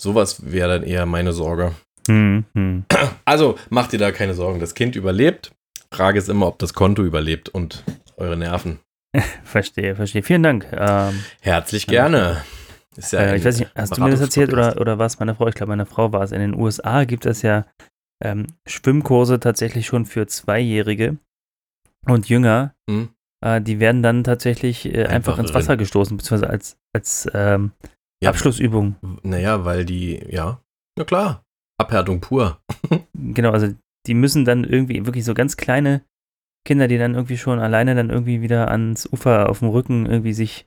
sowas 0.00 0.50
wäre 0.50 0.78
dann 0.78 0.88
eher 0.88 1.06
meine 1.06 1.32
Sorge. 1.32 1.72
Hm, 2.06 2.44
hm. 2.54 2.84
Also 3.24 3.58
macht 3.70 3.92
ihr 3.92 3.98
da 3.98 4.12
keine 4.12 4.34
Sorgen, 4.34 4.60
das 4.60 4.74
Kind 4.74 4.94
überlebt. 4.94 5.52
Frage 5.92 6.18
ist 6.18 6.28
immer, 6.28 6.46
ob 6.46 6.58
das 6.60 6.74
Konto 6.74 7.02
überlebt 7.02 7.48
und 7.48 7.82
eure 8.16 8.36
Nerven. 8.36 8.80
verstehe, 9.44 9.94
verstehe. 9.94 10.22
Vielen 10.22 10.42
Dank. 10.42 10.66
Ähm, 10.72 11.24
Herzlich 11.40 11.86
gerne. 11.86 12.18
Ja 12.18 12.44
äh, 13.12 13.36
ich 13.36 13.44
weiß 13.44 13.58
nicht, 13.58 13.70
hast 13.74 13.96
du 13.96 14.02
mir 14.02 14.10
das 14.10 14.20
erzählt 14.20 14.52
oder, 14.52 14.80
oder 14.80 14.98
war 14.98 15.06
es 15.06 15.18
meine 15.18 15.34
Frau? 15.34 15.48
Ich 15.48 15.54
glaube, 15.54 15.70
meine 15.70 15.86
Frau 15.86 16.12
war 16.12 16.22
es. 16.22 16.32
In 16.32 16.40
den 16.40 16.54
USA 16.54 17.04
gibt 17.04 17.26
es 17.26 17.42
ja 17.42 17.66
ähm, 18.22 18.46
Schwimmkurse 18.66 19.40
tatsächlich 19.40 19.86
schon 19.86 20.06
für 20.06 20.26
Zweijährige 20.26 21.16
und 22.06 22.28
Jünger. 22.28 22.74
Hm. 22.88 23.10
Äh, 23.44 23.60
die 23.60 23.80
werden 23.80 24.02
dann 24.02 24.24
tatsächlich 24.24 24.86
äh, 24.86 25.04
einfach, 25.06 25.32
einfach, 25.32 25.38
ins 25.38 25.54
Wasser 25.54 25.76
gestoßen, 25.76 26.16
beziehungsweise 26.16 26.50
als, 26.50 26.78
als 26.92 27.28
ähm, 27.34 27.72
ja, 28.22 28.30
Abschlussübung. 28.30 28.96
Naja, 29.22 29.64
weil 29.64 29.84
die, 29.84 30.24
ja, 30.30 30.60
na 30.96 31.04
klar, 31.04 31.44
Abhärtung 31.78 32.20
pur. 32.20 32.60
genau, 33.14 33.50
also 33.50 33.68
die 34.06 34.14
müssen 34.14 34.44
dann 34.44 34.64
irgendwie 34.64 35.04
wirklich 35.06 35.24
so 35.24 35.34
ganz 35.34 35.56
kleine 35.56 36.02
Kinder, 36.64 36.88
die 36.88 36.98
dann 36.98 37.14
irgendwie 37.14 37.36
schon 37.36 37.58
alleine 37.58 37.94
dann 37.94 38.10
irgendwie 38.10 38.40
wieder 38.40 38.70
ans 38.70 39.06
Ufer 39.10 39.48
auf 39.48 39.58
dem 39.58 39.68
Rücken 39.68 40.06
irgendwie 40.06 40.32
sich 40.32 40.66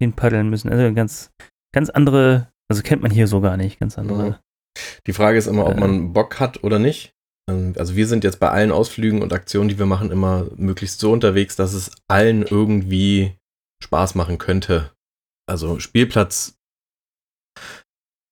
hinpaddeln 0.00 0.48
müssen. 0.48 0.70
Also 0.70 0.94
ganz, 0.94 1.30
ganz 1.74 1.90
andere, 1.90 2.48
also 2.68 2.82
kennt 2.82 3.02
man 3.02 3.10
hier 3.10 3.26
so 3.26 3.40
gar 3.40 3.56
nicht, 3.56 3.80
ganz 3.80 3.98
andere. 3.98 4.30
Mhm. 4.30 4.34
Die 5.06 5.12
Frage 5.12 5.38
ist 5.38 5.46
immer, 5.46 5.66
ob 5.66 5.78
man 5.78 6.06
äh. 6.06 6.08
Bock 6.08 6.40
hat 6.40 6.62
oder 6.64 6.78
nicht. 6.78 7.14
Ähm, 7.48 7.74
also 7.76 7.96
wir 7.96 8.06
sind 8.06 8.24
jetzt 8.24 8.40
bei 8.40 8.50
allen 8.50 8.72
Ausflügen 8.72 9.22
und 9.22 9.32
Aktionen, 9.32 9.68
die 9.68 9.78
wir 9.78 9.86
machen, 9.86 10.10
immer 10.10 10.46
möglichst 10.56 11.00
so 11.00 11.12
unterwegs, 11.12 11.56
dass 11.56 11.74
es 11.74 11.92
allen 12.08 12.42
irgendwie 12.42 13.36
Spaß 13.82 14.14
machen 14.14 14.38
könnte. 14.38 14.92
Also 15.46 15.78
Spielplatz 15.78 16.56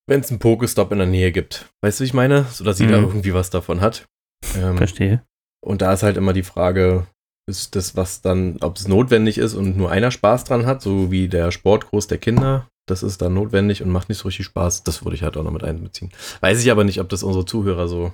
Wenn 0.08 0.20
es 0.20 0.30
einen 0.30 0.40
Pokestop 0.40 0.92
in 0.92 0.98
der 0.98 1.06
Nähe 1.06 1.30
gibt. 1.30 1.70
Weißt 1.82 2.00
du, 2.00 2.02
wie 2.02 2.06
ich 2.06 2.14
meine? 2.14 2.44
So 2.44 2.64
dass 2.64 2.78
sie 2.78 2.86
mhm. 2.86 2.90
da 2.90 2.96
irgendwie 2.98 3.34
was 3.34 3.50
davon 3.50 3.80
hat. 3.80 4.08
Ähm, 4.56 4.76
Verstehe. 4.76 5.24
Und 5.64 5.82
da 5.82 5.92
ist 5.92 6.02
halt 6.02 6.16
immer 6.16 6.32
die 6.32 6.42
Frage, 6.42 7.06
ist 7.48 7.76
das, 7.76 7.96
was 7.96 8.20
dann, 8.20 8.58
ob 8.60 8.76
es 8.76 8.88
notwendig 8.88 9.38
ist 9.38 9.54
und 9.54 9.76
nur 9.76 9.90
einer 9.90 10.10
Spaß 10.10 10.44
dran 10.44 10.66
hat, 10.66 10.82
so 10.82 11.10
wie 11.10 11.28
der 11.28 11.50
Sportkurs 11.50 12.06
der 12.06 12.18
Kinder, 12.18 12.68
das 12.88 13.02
ist 13.02 13.22
dann 13.22 13.34
notwendig 13.34 13.82
und 13.82 13.90
macht 13.90 14.08
nicht 14.08 14.18
so 14.18 14.28
richtig 14.28 14.46
Spaß. 14.46 14.82
Das 14.82 15.04
würde 15.04 15.14
ich 15.16 15.22
halt 15.22 15.36
auch 15.36 15.44
noch 15.44 15.52
mit 15.52 15.64
einbeziehen. 15.64 16.12
Weiß 16.40 16.60
ich 16.62 16.70
aber 16.70 16.84
nicht, 16.84 17.00
ob 17.00 17.08
das 17.08 17.22
unsere 17.22 17.44
Zuhörer 17.44 17.88
so, 17.88 18.12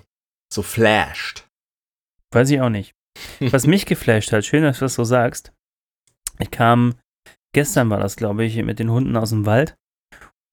so 0.53 0.62
flasht. 0.62 1.46
Weiß 2.32 2.51
ich 2.51 2.61
auch 2.61 2.68
nicht. 2.68 2.94
Was 3.40 3.66
mich 3.66 3.86
geflasht 3.86 4.32
hat, 4.32 4.44
schön, 4.44 4.62
dass 4.62 4.78
du 4.78 4.84
das 4.84 4.94
so 4.94 5.05
sagst. 5.05 5.53
Ich 6.38 6.51
kam, 6.51 6.94
gestern 7.55 7.90
war 7.90 7.99
das, 7.99 8.16
glaube 8.16 8.44
ich, 8.44 8.57
mit 8.62 8.78
den 8.78 8.90
Hunden 8.90 9.16
aus 9.16 9.30
dem 9.30 9.46
Wald 9.46 9.74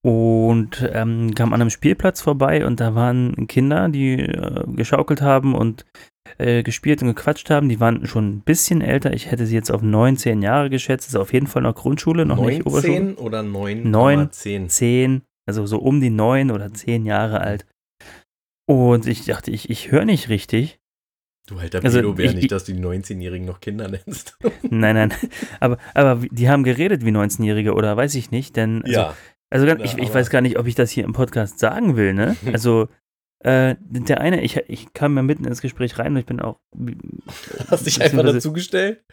und 0.04 0.88
ähm, 0.92 1.34
kam 1.34 1.52
an 1.52 1.60
einem 1.60 1.70
Spielplatz 1.70 2.20
vorbei 2.20 2.64
und 2.64 2.80
da 2.80 2.94
waren 2.94 3.46
Kinder, 3.46 3.88
die 3.88 4.14
äh, 4.14 4.64
geschaukelt 4.68 5.20
haben 5.20 5.54
und 5.54 5.84
äh, 6.38 6.62
gespielt 6.62 7.02
und 7.02 7.08
gequatscht 7.08 7.50
haben. 7.50 7.68
Die 7.68 7.80
waren 7.80 8.06
schon 8.06 8.28
ein 8.28 8.40
bisschen 8.40 8.80
älter. 8.80 9.12
Ich 9.12 9.30
hätte 9.30 9.46
sie 9.46 9.54
jetzt 9.54 9.70
auf 9.70 9.82
9, 9.82 10.16
10 10.16 10.42
Jahre 10.42 10.70
geschätzt. 10.70 11.06
Das 11.06 11.14
ist 11.14 11.20
auf 11.20 11.32
jeden 11.32 11.46
Fall 11.46 11.62
noch 11.62 11.74
Grundschule, 11.74 12.26
noch 12.26 12.36
19 12.36 12.56
nicht 12.56 12.66
Oberschule. 12.66 12.94
10 12.94 13.14
oder 13.16 13.42
9, 13.42 13.90
9 13.90 14.32
10. 14.32 14.68
10, 14.68 15.22
also 15.46 15.66
so 15.66 15.78
um 15.78 16.00
die 16.00 16.10
9 16.10 16.50
oder 16.50 16.72
10 16.72 17.04
Jahre 17.04 17.40
alt. 17.40 17.66
Und 18.68 19.06
ich 19.06 19.24
dachte, 19.24 19.50
ich, 19.50 19.70
ich 19.70 19.92
höre 19.92 20.04
nicht 20.04 20.28
richtig. 20.28 20.80
Du 21.46 21.58
alter 21.58 21.82
also, 21.84 21.98
Pedo, 21.98 22.18
wäre 22.18 22.34
nicht, 22.34 22.50
dass 22.50 22.64
du 22.64 22.72
die 22.72 22.80
19-Jährigen 22.80 23.46
noch 23.46 23.60
Kinder 23.60 23.88
nennst. 23.88 24.36
nein, 24.62 24.96
nein. 24.96 25.14
Aber, 25.60 25.78
aber 25.94 26.26
die 26.28 26.48
haben 26.48 26.64
geredet 26.64 27.04
wie 27.04 27.10
19-Jährige 27.10 27.74
oder 27.74 27.96
weiß 27.96 28.16
ich 28.16 28.32
nicht, 28.32 28.56
denn 28.56 28.82
also, 28.82 28.92
ja. 28.92 29.16
also 29.50 29.66
ich, 29.66 29.96
ich 29.96 30.12
weiß 30.12 30.30
gar 30.30 30.40
nicht, 30.40 30.58
ob 30.58 30.66
ich 30.66 30.74
das 30.74 30.90
hier 30.90 31.04
im 31.04 31.12
Podcast 31.12 31.60
sagen 31.60 31.96
will, 31.96 32.14
ne? 32.14 32.36
Also 32.52 32.88
äh, 33.40 33.76
der 33.80 34.20
eine, 34.20 34.42
ich, 34.42 34.56
ich 34.68 34.92
kam 34.92 35.16
ja 35.16 35.22
mitten 35.22 35.44
ins 35.44 35.60
Gespräch 35.60 35.98
rein 35.98 36.12
und 36.12 36.18
ich 36.18 36.26
bin 36.26 36.40
auch. 36.40 36.58
Hast 37.68 37.86
dich 37.86 38.00
einfach 38.02 38.22
dazugestellt? 38.22 39.04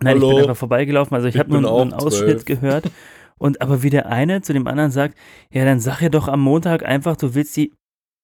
Nein, 0.00 0.16
Hallo? 0.16 0.28
ich 0.28 0.34
bin 0.34 0.42
einfach 0.44 0.56
vorbeigelaufen. 0.56 1.14
Also 1.14 1.28
ich, 1.28 1.34
ich 1.34 1.38
habe 1.38 1.50
nur 1.50 1.80
einen 1.80 1.92
Ausschnitt 1.92 2.46
gehört. 2.46 2.90
Und 3.38 3.60
aber 3.60 3.82
wie 3.82 3.90
der 3.90 4.06
eine 4.06 4.42
zu 4.42 4.52
dem 4.52 4.68
anderen 4.68 4.92
sagt, 4.92 5.18
ja, 5.50 5.64
dann 5.64 5.80
sag 5.80 6.00
ihr 6.00 6.10
doch 6.10 6.28
am 6.28 6.40
Montag 6.40 6.84
einfach, 6.84 7.16
du 7.16 7.34
willst 7.34 7.56
die 7.56 7.72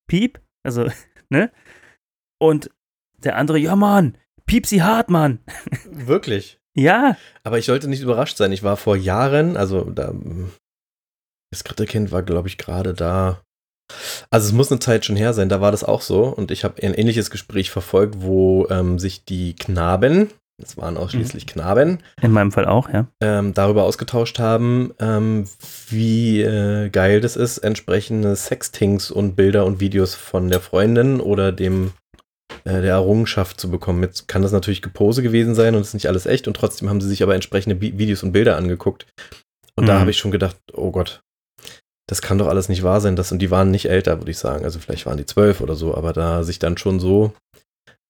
Piep, 0.09 0.41
also, 0.65 0.89
ne? 1.29 1.51
Und 2.41 2.71
der 3.25 3.37
andere, 3.37 3.59
ja 3.59 3.75
Mann, 3.75 4.17
piep 4.47 4.67
sie 4.67 4.83
hart, 4.83 5.11
Mann. 5.11 5.41
Wirklich? 5.91 6.61
ja. 6.77 7.17
Aber 7.43 7.59
ich 7.59 7.65
sollte 7.65 7.89
nicht 7.89 8.03
überrascht 8.03 8.37
sein. 8.37 8.53
Ich 8.53 8.63
war 8.63 8.77
vor 8.77 8.97
Jahren, 8.97 9.57
also 9.57 9.91
da, 9.91 10.15
das 11.51 11.65
dritte 11.65 11.87
Kind 11.87 12.13
war, 12.13 12.23
glaube 12.23 12.47
ich, 12.47 12.59
gerade 12.59 12.95
da. 12.95 13.43
Also 14.31 14.49
es 14.49 14.53
muss 14.53 14.71
eine 14.71 14.81
Zeit 14.81 15.05
schon 15.05 15.17
her 15.17 15.33
sein, 15.33 15.49
da 15.49 15.61
war 15.61 15.71
das 15.71 15.85
auch 15.85 16.03
so. 16.03 16.25
Und 16.25 16.51
ich 16.51 16.65
habe 16.65 16.83
ein 16.83 16.95
ähnliches 16.95 17.31
Gespräch 17.31 17.71
verfolgt, 17.71 18.17
wo 18.19 18.67
ähm, 18.71 18.99
sich 18.99 19.25
die 19.25 19.55
Knaben, 19.55 20.31
es 20.61 20.77
waren 20.77 20.97
ausschließlich 20.97 21.47
mhm. 21.47 21.51
Knaben. 21.51 21.99
In 22.21 22.33
meinem 22.33 22.51
Fall 22.51 22.67
auch, 22.67 22.89
ja. 22.91 23.07
Ähm, 23.21 23.55
darüber 23.55 23.85
ausgetauscht 23.85 24.39
haben, 24.39 24.93
ähm, 24.99 25.45
wie 25.89 26.43
äh, 26.43 26.91
geil 26.91 27.21
das 27.21 27.37
ist, 27.37 27.59
entsprechende 27.59 28.35
Sextings 28.35 29.11
und 29.11 29.37
Bilder 29.37 29.65
und 29.67 29.81
Videos 29.81 30.15
von 30.15 30.49
der 30.49 30.61
Freundin 30.61 31.21
oder 31.21 31.53
dem 31.53 31.93
äh, 32.65 32.81
der 32.83 32.93
Errungenschaft 32.93 33.61
zu 33.61 33.71
bekommen. 33.71 34.03
Jetzt 34.03 34.27
kann 34.27 34.43
das 34.43 34.53
natürlich 34.53 34.83
Gepose 34.83 35.23
gewesen 35.23 35.55
sein 35.55 35.75
und 35.75 35.83
es 35.83 35.89
ist 35.89 35.95
nicht 35.95 36.09
alles 36.09 36.27
echt 36.27 36.49
und 36.49 36.55
trotzdem 36.55 36.89
haben 36.89 37.01
sie 37.01 37.09
sich 37.09 37.23
aber 37.23 37.35
entsprechende 37.35 37.81
Videos 37.81 38.23
und 38.25 38.33
Bilder 38.33 38.57
angeguckt. 38.57 39.07
Und 39.77 39.85
mhm. 39.85 39.89
da 39.89 40.01
habe 40.01 40.11
ich 40.11 40.19
schon 40.19 40.33
gedacht, 40.33 40.57
oh 40.73 40.91
Gott, 40.91 41.23
das 42.09 42.23
kann 42.23 42.39
doch 42.39 42.49
alles 42.49 42.69
nicht 42.69 42.83
wahr 42.83 43.01
sein. 43.01 43.15
Das, 43.15 43.31
und 43.31 43.39
die 43.39 43.51
waren 43.51 43.71
nicht 43.71 43.89
älter, 43.89 44.19
würde 44.19 44.31
ich 44.31 44.39
sagen. 44.39 44.65
Also 44.65 44.81
vielleicht 44.81 45.07
waren 45.07 45.19
die 45.19 45.27
zwölf 45.27 45.61
oder 45.61 45.77
so, 45.77 45.95
aber 45.95 46.13
da 46.13 46.43
sich 46.43 46.59
dann 46.59 46.79
schon 46.79 46.99
so 46.99 47.35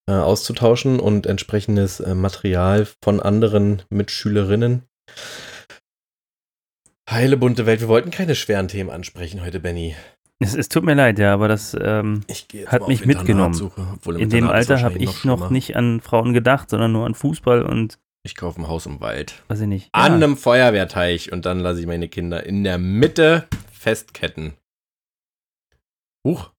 äh, 0.09 0.13
auszutauschen 0.13 1.01
und 1.01 1.27
entsprechendes 1.27 2.01
äh, 2.01 2.15
Material 2.15 2.87
von 3.03 3.21
anderen 3.21 3.83
Mitschülerinnen. 3.91 4.85
Heile 7.11 7.37
bunte 7.37 7.67
Welt. 7.67 7.81
Wir 7.81 7.89
wollten 7.89 8.11
keine 8.11 8.35
schweren 8.35 8.69
Themen 8.69 8.91
ansprechen 8.91 9.45
heute, 9.45 9.61
Benny. 9.61 9.97
Es, 10.41 10.55
es 10.55 10.69
tut 10.69 10.85
mir 10.85 10.95
leid, 10.95 11.19
ja, 11.19 11.35
aber 11.35 11.49
das 11.49 11.77
ähm, 11.81 12.21
hat 12.67 12.87
mich 12.87 13.05
mitgenommen. 13.05 13.73
In 14.17 14.31
dem 14.31 14.49
Alter 14.49 14.83
habe 14.83 14.99
ich 14.99 15.25
noch, 15.25 15.41
noch 15.41 15.51
nicht 15.51 15.75
an 15.75 16.01
Frauen 16.01 16.33
gedacht, 16.33 16.71
sondern 16.71 16.93
nur 16.93 17.05
an 17.05 17.15
Fußball 17.15 17.63
und 17.63 17.99
ich 18.25 18.37
kaufe 18.37 18.61
ein 18.61 18.69
Haus 18.69 18.87
im 18.87 19.01
Wald. 19.01 19.43
Weiß 19.49 19.61
ich 19.61 19.67
nicht. 19.67 19.89
An 19.93 20.13
ja. 20.13 20.15
einem 20.17 20.37
Feuerwehrteich 20.37 21.33
und 21.33 21.47
dann 21.47 21.61
lasse 21.61 21.81
ich 21.81 21.87
meine 21.87 22.09
Kinder 22.09 22.45
in 22.45 22.63
der 22.63 22.79
Mitte 22.79 23.49
festketten. 23.79 24.55
Huch. 26.27 26.51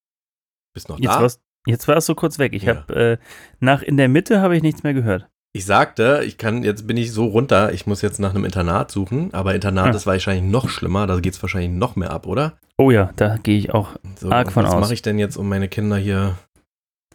Bist 0.73 0.89
noch 0.89 0.99
jetzt 0.99 1.13
da? 1.13 1.21
War's, 1.21 1.41
jetzt 1.65 1.87
war 1.87 1.97
es 1.97 2.05
so 2.05 2.15
kurz 2.15 2.39
weg. 2.39 2.53
Ich 2.53 2.63
ja. 2.63 2.75
habe 2.75 2.95
äh, 2.95 3.17
nach 3.59 3.81
in 3.81 3.97
der 3.97 4.09
Mitte 4.09 4.41
habe 4.41 4.55
ich 4.55 4.63
nichts 4.63 4.83
mehr 4.83 4.93
gehört. 4.93 5.27
Ich 5.51 5.65
sagte, 5.65 6.21
ich 6.25 6.37
kann, 6.37 6.63
jetzt 6.63 6.85
bin 6.85 6.95
ich 6.95 7.11
so 7.11 7.25
runter, 7.25 7.73
ich 7.73 7.87
muss 7.87 8.03
jetzt 8.03 8.19
nach 8.19 8.35
einem 8.35 8.45
Internat 8.45 8.91
suchen, 8.91 9.33
aber 9.33 9.55
Internat 9.55 9.87
ah. 9.87 9.97
ist 9.97 10.05
wahrscheinlich 10.05 10.49
noch 10.49 10.69
schlimmer, 10.69 11.07
da 11.07 11.19
geht 11.19 11.33
es 11.33 11.41
wahrscheinlich 11.41 11.71
noch 11.71 11.95
mehr 11.95 12.11
ab, 12.11 12.27
oder? 12.27 12.59
Oh 12.77 12.91
ja, 12.91 13.11
da 13.15 13.37
gehe 13.37 13.57
ich 13.57 13.73
auch 13.73 13.95
so, 14.15 14.29
arg 14.29 14.51
von 14.51 14.63
was 14.63 14.71
aus. 14.71 14.75
Was 14.75 14.81
mache 14.81 14.93
ich 14.93 15.01
denn 15.01 15.17
jetzt, 15.17 15.37
um 15.37 15.49
meine 15.49 15.67
Kinder 15.67 15.97
hier 15.97 16.37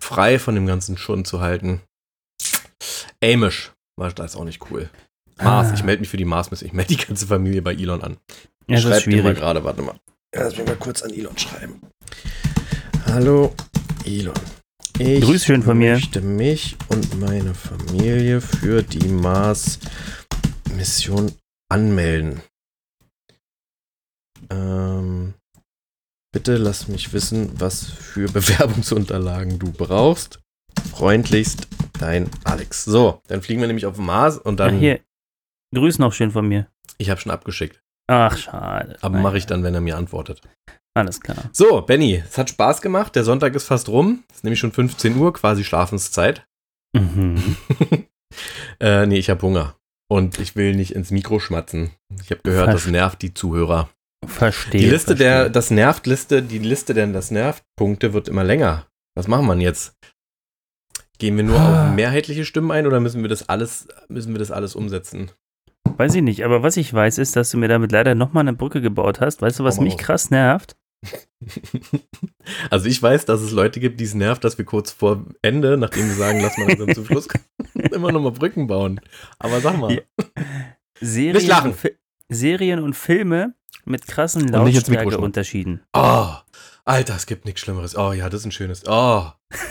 frei 0.00 0.40
von 0.40 0.56
dem 0.56 0.66
ganzen 0.66 0.96
Schund 0.96 1.28
zu 1.28 1.40
halten? 1.40 1.80
Amish, 3.22 3.72
das 3.96 4.32
ist 4.32 4.36
auch 4.36 4.44
nicht 4.44 4.68
cool. 4.70 4.90
Mars, 5.40 5.70
ah. 5.70 5.74
ich 5.74 5.84
melde 5.84 6.00
mich 6.00 6.08
für 6.08 6.16
die 6.16 6.24
Mars, 6.24 6.50
ich 6.60 6.72
melde 6.72 6.96
die 6.96 7.04
ganze 7.04 7.28
Familie 7.28 7.62
bei 7.62 7.74
Elon 7.74 8.02
an. 8.02 8.16
Ja, 8.66 8.80
das 8.80 8.84
ist 8.86 9.02
schwierig. 9.02 9.24
mal 9.24 9.34
gerade, 9.34 9.62
warte 9.64 9.82
mal. 9.82 9.98
Lass 10.34 10.56
mich 10.56 10.66
mal 10.66 10.76
kurz 10.76 11.02
an 11.02 11.12
Elon 11.12 11.36
schreiben. 11.36 11.80
Hallo, 13.06 13.54
Elon. 14.04 14.34
Ich 14.98 15.22
Grüß 15.22 15.44
schön 15.44 15.62
von 15.62 15.78
mir. 15.78 15.94
möchte 15.94 16.20
mich 16.20 16.76
und 16.88 17.18
meine 17.20 17.54
Familie 17.54 18.40
für 18.40 18.82
die 18.82 19.08
Mars-Mission 19.08 21.32
anmelden. 21.68 22.40
Ähm, 24.50 25.34
bitte 26.32 26.56
lass 26.56 26.88
mich 26.88 27.12
wissen, 27.12 27.52
was 27.60 27.84
für 27.84 28.28
Bewerbungsunterlagen 28.32 29.58
du 29.58 29.70
brauchst. 29.72 30.40
Freundlichst, 30.90 31.68
dein 31.98 32.30
Alex. 32.44 32.84
So, 32.84 33.20
dann 33.26 33.42
fliegen 33.42 33.60
wir 33.60 33.66
nämlich 33.66 33.86
auf 33.86 33.96
den 33.96 34.06
Mars 34.06 34.38
und 34.38 34.60
dann. 34.60 34.76
Ach 34.76 34.80
hier. 34.80 35.00
Grüß 35.74 35.98
noch 35.98 36.12
schön 36.12 36.30
von 36.30 36.46
mir. 36.46 36.68
Ich 36.98 37.10
habe 37.10 37.20
schon 37.20 37.32
abgeschickt. 37.32 37.82
Ach, 38.06 38.36
schade. 38.36 38.96
Aber 39.00 39.18
mache 39.18 39.38
ich 39.38 39.46
dann, 39.46 39.62
wenn 39.62 39.74
er 39.74 39.80
mir 39.80 39.96
antwortet. 39.96 40.42
Alles 40.96 41.20
klar. 41.20 41.50
So, 41.52 41.82
Benny, 41.82 42.22
es 42.24 42.38
hat 42.38 42.50
Spaß 42.50 42.80
gemacht. 42.80 43.16
Der 43.16 43.24
Sonntag 43.24 43.54
ist 43.54 43.66
fast 43.66 43.88
rum. 43.88 44.24
Es 44.30 44.36
ist 44.36 44.44
nämlich 44.44 44.60
schon 44.60 44.72
15 44.72 45.16
Uhr, 45.16 45.32
quasi 45.32 45.64
Schlafenszeit. 45.64 46.46
Mhm. 46.94 47.56
äh, 48.80 49.06
nee, 49.06 49.18
ich 49.18 49.30
habe 49.30 49.42
Hunger. 49.42 49.76
Und 50.08 50.38
ich 50.38 50.54
will 50.54 50.76
nicht 50.76 50.94
ins 50.94 51.10
Mikro 51.10 51.40
schmatzen. 51.40 51.90
Ich 52.22 52.30
habe 52.30 52.42
gehört, 52.42 52.66
Verste 52.70 52.86
das 52.86 52.92
nervt 52.92 53.22
die 53.22 53.34
Zuhörer. 53.34 53.88
Verstehe. 54.26 54.80
Die 54.80 54.90
Liste 54.90 55.16
verstehe. 55.16 55.26
der, 55.26 55.50
das 55.50 55.70
nervt 55.70 56.06
Liste, 56.06 56.42
die 56.42 56.58
Liste 56.58 56.94
der 56.94 57.06
das 57.08 57.30
nervt 57.30 57.64
Punkte 57.76 58.12
wird 58.12 58.28
immer 58.28 58.44
länger. 58.44 58.86
Was 59.16 59.28
machen 59.28 59.46
wir 59.46 59.56
jetzt? 59.56 59.96
Gehen 61.18 61.36
wir 61.36 61.44
nur 61.44 61.58
ah. 61.58 61.88
auf 61.88 61.94
mehrheitliche 61.94 62.44
Stimmen 62.44 62.70
ein 62.70 62.86
oder 62.86 63.00
müssen 63.00 63.22
wir 63.22 63.28
das 63.28 63.48
alles, 63.48 63.88
müssen 64.08 64.32
wir 64.32 64.38
das 64.38 64.50
alles 64.50 64.74
umsetzen? 64.74 65.30
Weiß 65.96 66.14
ich 66.14 66.22
nicht, 66.22 66.44
aber 66.44 66.62
was 66.62 66.76
ich 66.76 66.92
weiß, 66.92 67.18
ist, 67.18 67.36
dass 67.36 67.50
du 67.50 67.58
mir 67.58 67.68
damit 67.68 67.92
leider 67.92 68.14
nochmal 68.14 68.42
eine 68.42 68.52
Brücke 68.52 68.80
gebaut 68.80 69.20
hast. 69.20 69.42
Weißt 69.42 69.60
du, 69.60 69.64
was 69.64 69.80
mich 69.80 69.96
krass 69.96 70.30
nervt? 70.30 70.76
Also 72.70 72.86
ich 72.86 73.02
weiß, 73.02 73.24
dass 73.24 73.40
es 73.40 73.52
Leute 73.52 73.80
gibt, 73.80 74.00
die 74.00 74.04
es 74.04 74.14
nervt, 74.14 74.44
dass 74.44 74.58
wir 74.58 74.64
kurz 74.64 74.90
vor 74.90 75.24
Ende, 75.40 75.76
nachdem 75.78 76.08
wir 76.08 76.14
sagen, 76.14 76.40
lass 76.40 76.58
mal 76.58 76.68
langsam 76.68 76.94
zum 76.94 77.06
Schluss, 77.06 77.28
immer 77.92 78.12
nochmal 78.12 78.32
Brücken 78.32 78.66
bauen. 78.66 79.00
Aber 79.38 79.60
sag 79.60 79.78
mal. 79.78 79.94
Ja. 79.94 80.00
Serien, 81.00 81.36
nicht 81.36 81.46
lachen. 81.46 81.72
Und 81.72 81.92
Serien 82.28 82.80
und 82.80 82.94
Filme 82.94 83.54
mit 83.84 84.06
krassen 84.06 84.48
Lautstärkeunterschieden. 84.48 85.82
Oh, 85.94 86.28
Alter, 86.84 87.16
es 87.16 87.26
gibt 87.26 87.46
nichts 87.46 87.62
Schlimmeres. 87.62 87.96
Oh 87.96 88.12
ja, 88.12 88.28
das 88.28 88.40
ist 88.40 88.46
ein 88.46 88.52
schönes. 88.52 88.82
Oh. 88.86 89.26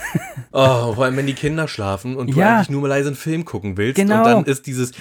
Oh, 0.52 0.94
vor 0.94 1.06
allem, 1.06 1.18
wenn 1.18 1.26
die 1.26 1.34
Kinder 1.34 1.68
schlafen 1.68 2.16
und 2.16 2.32
du 2.32 2.40
ja. 2.40 2.56
eigentlich 2.56 2.70
nur 2.70 2.82
mal 2.82 2.88
leise 2.88 3.08
einen 3.08 3.16
Film 3.16 3.44
gucken 3.44 3.76
willst. 3.76 3.96
Genau. 3.96 4.20
Und 4.20 4.24
dann 4.24 4.46
ist 4.46 4.68
dieses, 4.68 4.92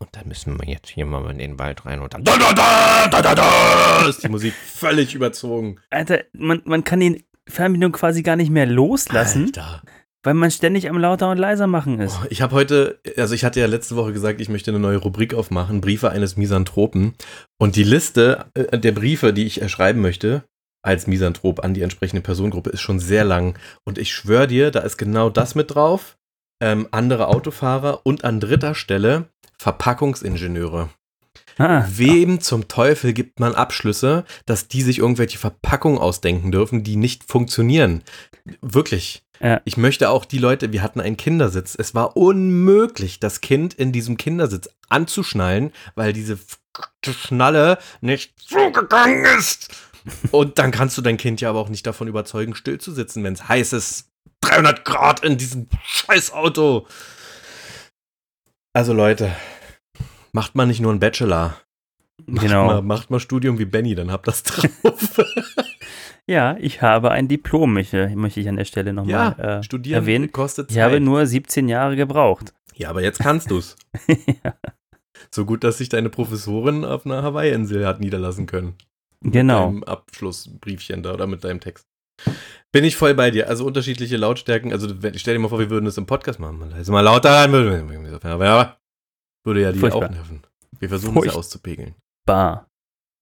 und 0.00 0.08
da 0.12 0.22
müssen 0.24 0.58
wir 0.58 0.66
jetzt 0.66 0.88
hier 0.88 1.04
mal 1.04 1.30
in 1.30 1.38
den 1.38 1.58
Wald 1.58 1.84
rein 1.84 2.00
und 2.00 2.14
dann 2.14 2.24
da, 2.24 2.36
da, 2.36 2.52
da, 2.52 3.08
da, 3.08 3.22
da, 3.22 3.34
da, 3.34 4.08
ist 4.08 4.22
die 4.22 4.28
Musik 4.28 4.54
völlig 4.66 5.14
überzogen. 5.14 5.78
Alter, 5.90 6.24
man, 6.32 6.62
man 6.64 6.84
kann 6.84 7.00
die 7.00 7.24
Fernbedienung 7.46 7.92
quasi 7.92 8.22
gar 8.22 8.36
nicht 8.36 8.50
mehr 8.50 8.66
loslassen. 8.66 9.46
Alter. 9.46 9.82
Weil 10.22 10.34
man 10.34 10.50
ständig 10.50 10.88
am 10.90 10.98
lauter 10.98 11.30
und 11.30 11.38
leiser 11.38 11.66
machen 11.66 11.98
ist. 11.98 12.18
Oh, 12.20 12.26
ich 12.28 12.42
habe 12.42 12.54
heute, 12.54 13.00
also 13.16 13.34
ich 13.34 13.44
hatte 13.44 13.60
ja 13.60 13.66
letzte 13.66 13.96
Woche 13.96 14.12
gesagt, 14.12 14.40
ich 14.40 14.50
möchte 14.50 14.70
eine 14.70 14.78
neue 14.78 14.98
Rubrik 14.98 15.32
aufmachen, 15.32 15.80
Briefe 15.80 16.10
eines 16.10 16.36
Misanthropen. 16.36 17.14
Und 17.58 17.76
die 17.76 17.84
Liste 17.84 18.46
äh, 18.54 18.78
der 18.78 18.92
Briefe, 18.92 19.32
die 19.32 19.46
ich 19.46 19.62
erschreiben 19.62 20.02
möchte, 20.02 20.44
als 20.82 21.06
Misanthrop 21.06 21.62
an 21.64 21.72
die 21.74 21.82
entsprechende 21.82 22.22
Personengruppe, 22.22 22.70
ist 22.70 22.80
schon 22.80 23.00
sehr 23.00 23.24
lang. 23.24 23.58
Und 23.84 23.98
ich 23.98 24.12
schwöre 24.12 24.46
dir, 24.46 24.70
da 24.70 24.80
ist 24.80 24.98
genau 24.98 25.30
das 25.30 25.54
mit 25.54 25.74
drauf. 25.74 26.18
Ähm, 26.62 26.88
andere 26.90 27.28
Autofahrer 27.28 28.00
und 28.04 28.24
an 28.24 28.40
dritter 28.40 28.74
Stelle 28.74 29.30
Verpackungsingenieure. 29.60 30.88
Ah. 31.58 31.84
Wem 31.90 32.40
zum 32.40 32.66
Teufel 32.66 33.12
gibt 33.12 33.40
man 33.40 33.54
Abschlüsse, 33.54 34.24
dass 34.46 34.68
die 34.68 34.80
sich 34.80 35.00
irgendwelche 35.00 35.36
Verpackungen 35.36 35.98
ausdenken 35.98 36.50
dürfen, 36.50 36.82
die 36.82 36.96
nicht 36.96 37.24
funktionieren? 37.24 38.02
Wirklich. 38.62 39.22
Ja. 39.38 39.60
Ich 39.66 39.76
möchte 39.76 40.08
auch 40.08 40.24
die 40.24 40.38
Leute, 40.38 40.72
wir 40.72 40.82
hatten 40.82 40.98
einen 40.98 41.18
Kindersitz. 41.18 41.76
Es 41.78 41.94
war 41.94 42.16
unmöglich, 42.16 43.20
das 43.20 43.42
Kind 43.42 43.74
in 43.74 43.92
diesem 43.92 44.16
Kindersitz 44.16 44.70
anzuschnallen, 44.88 45.72
weil 45.94 46.14
diese 46.14 46.38
Schnalle 47.04 47.76
nicht 48.00 48.40
zugegangen 48.40 49.26
ist. 49.38 49.74
Und 50.30 50.58
dann 50.58 50.70
kannst 50.70 50.96
du 50.96 51.02
dein 51.02 51.18
Kind 51.18 51.42
ja 51.42 51.50
aber 51.50 51.58
auch 51.58 51.68
nicht 51.68 51.86
davon 51.86 52.08
überzeugen, 52.08 52.54
still 52.54 52.78
zu 52.78 52.92
sitzen, 52.92 53.24
wenn 53.24 53.34
es 53.34 53.46
heiß 53.46 53.74
ist. 53.74 54.08
300 54.40 54.86
Grad 54.86 55.22
in 55.22 55.36
diesem 55.36 55.68
Scheißauto. 55.84 56.86
Also 58.72 58.92
Leute, 58.92 59.32
macht 60.32 60.54
man 60.54 60.68
nicht 60.68 60.80
nur 60.80 60.92
einen 60.92 61.00
Bachelor. 61.00 61.56
Macht 62.26 62.46
genau. 62.46 62.66
Mal, 62.66 62.82
macht 62.82 63.10
mal 63.10 63.18
Studium 63.18 63.58
wie 63.58 63.64
Benny, 63.64 63.96
dann 63.96 64.12
habt 64.12 64.28
das 64.28 64.44
drauf. 64.44 64.68
ja, 66.26 66.56
ich 66.60 66.80
habe 66.80 67.10
ein 67.10 67.26
Diplom, 67.26 67.72
möchte, 67.72 68.10
möchte 68.14 68.38
ich 68.38 68.48
an 68.48 68.56
der 68.56 68.64
Stelle 68.64 68.92
nochmal 68.92 69.34
ja, 69.38 69.58
äh, 69.58 69.62
studieren 69.64 70.02
erwähnen. 70.02 70.30
Kostet 70.30 70.68
Zeit. 70.68 70.76
Ich 70.76 70.82
habe 70.82 71.00
nur 71.00 71.26
17 71.26 71.68
Jahre 71.68 71.96
gebraucht. 71.96 72.54
Ja, 72.74 72.90
aber 72.90 73.02
jetzt 73.02 73.18
kannst 73.18 73.50
du's. 73.50 73.76
ja. 74.44 74.54
So 75.30 75.44
gut, 75.44 75.64
dass 75.64 75.78
sich 75.78 75.88
deine 75.88 76.08
Professorin 76.08 76.84
auf 76.84 77.04
einer 77.04 77.22
Hawaii-Insel 77.22 77.86
hat 77.86 78.00
niederlassen 78.00 78.46
können. 78.46 78.74
Genau. 79.22 79.70
Mit 79.70 79.82
deinem 79.82 79.84
Abschlussbriefchen 79.92 81.02
da 81.02 81.14
oder 81.14 81.26
mit 81.26 81.42
deinem 81.42 81.60
Text. 81.60 81.89
Bin 82.72 82.84
ich 82.84 82.96
voll 82.96 83.14
bei 83.14 83.30
dir. 83.30 83.48
Also 83.48 83.64
unterschiedliche 83.64 84.16
Lautstärken. 84.16 84.72
Also 84.72 84.88
stell 85.16 85.34
dir 85.34 85.40
mal 85.40 85.48
vor, 85.48 85.58
wir 85.58 85.70
würden 85.70 85.86
das 85.86 85.98
im 85.98 86.06
Podcast 86.06 86.38
machen. 86.38 86.58
Mal 86.58 86.70
leise, 86.70 86.92
mal 86.92 87.00
lauter. 87.00 87.50
Würde 87.50 89.62
ja 89.62 89.72
die 89.72 89.78
Furchtbar. 89.78 90.06
auch 90.06 90.10
nerven. 90.10 90.42
Wir 90.78 90.88
versuchen 90.88 91.18
es 91.18 91.24
ja 91.26 91.32
auszupegeln. 91.32 91.94
Bar. 92.26 92.68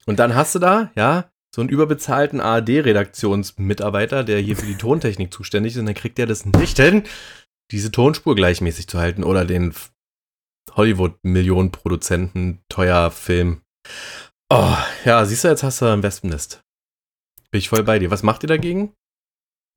Und 0.07 0.19
dann 0.19 0.35
hast 0.35 0.55
du 0.55 0.59
da, 0.59 0.91
ja, 0.97 1.31
so 1.55 1.63
einen 1.63 1.71
überbezahlten 1.71 2.41
ARD-Redaktionsmitarbeiter, 2.41 4.25
der 4.25 4.41
hier 4.41 4.57
für 4.57 4.67
die 4.67 4.77
Tontechnik 4.77 5.33
zuständig 5.33 5.75
ist, 5.75 5.79
und 5.79 5.87
dann 5.87 5.95
kriegt 5.95 6.19
er 6.19 6.27
das 6.27 6.45
nicht 6.45 6.79
hin, 6.79 7.05
diese 7.71 7.91
Tonspur 7.91 8.35
gleichmäßig 8.35 8.89
zu 8.89 8.99
halten 8.99 9.25
oder 9.25 9.45
den 9.45 9.75
Hollywood-Millionenproduzenten 10.73 12.61
teuer 12.69 13.11
Film. 13.11 13.63
Oh, 14.51 14.77
ja, 15.05 15.25
siehst 15.25 15.45
du, 15.45 15.49
jetzt 15.49 15.63
hast 15.63 15.81
du 15.81 15.87
ein 15.87 16.03
Wespennest. 16.03 16.63
Bin 17.51 17.59
ich 17.59 17.69
voll 17.69 17.83
bei 17.83 17.99
dir. 17.99 18.11
Was 18.11 18.23
macht 18.23 18.43
ihr 18.43 18.49
dagegen? 18.49 18.93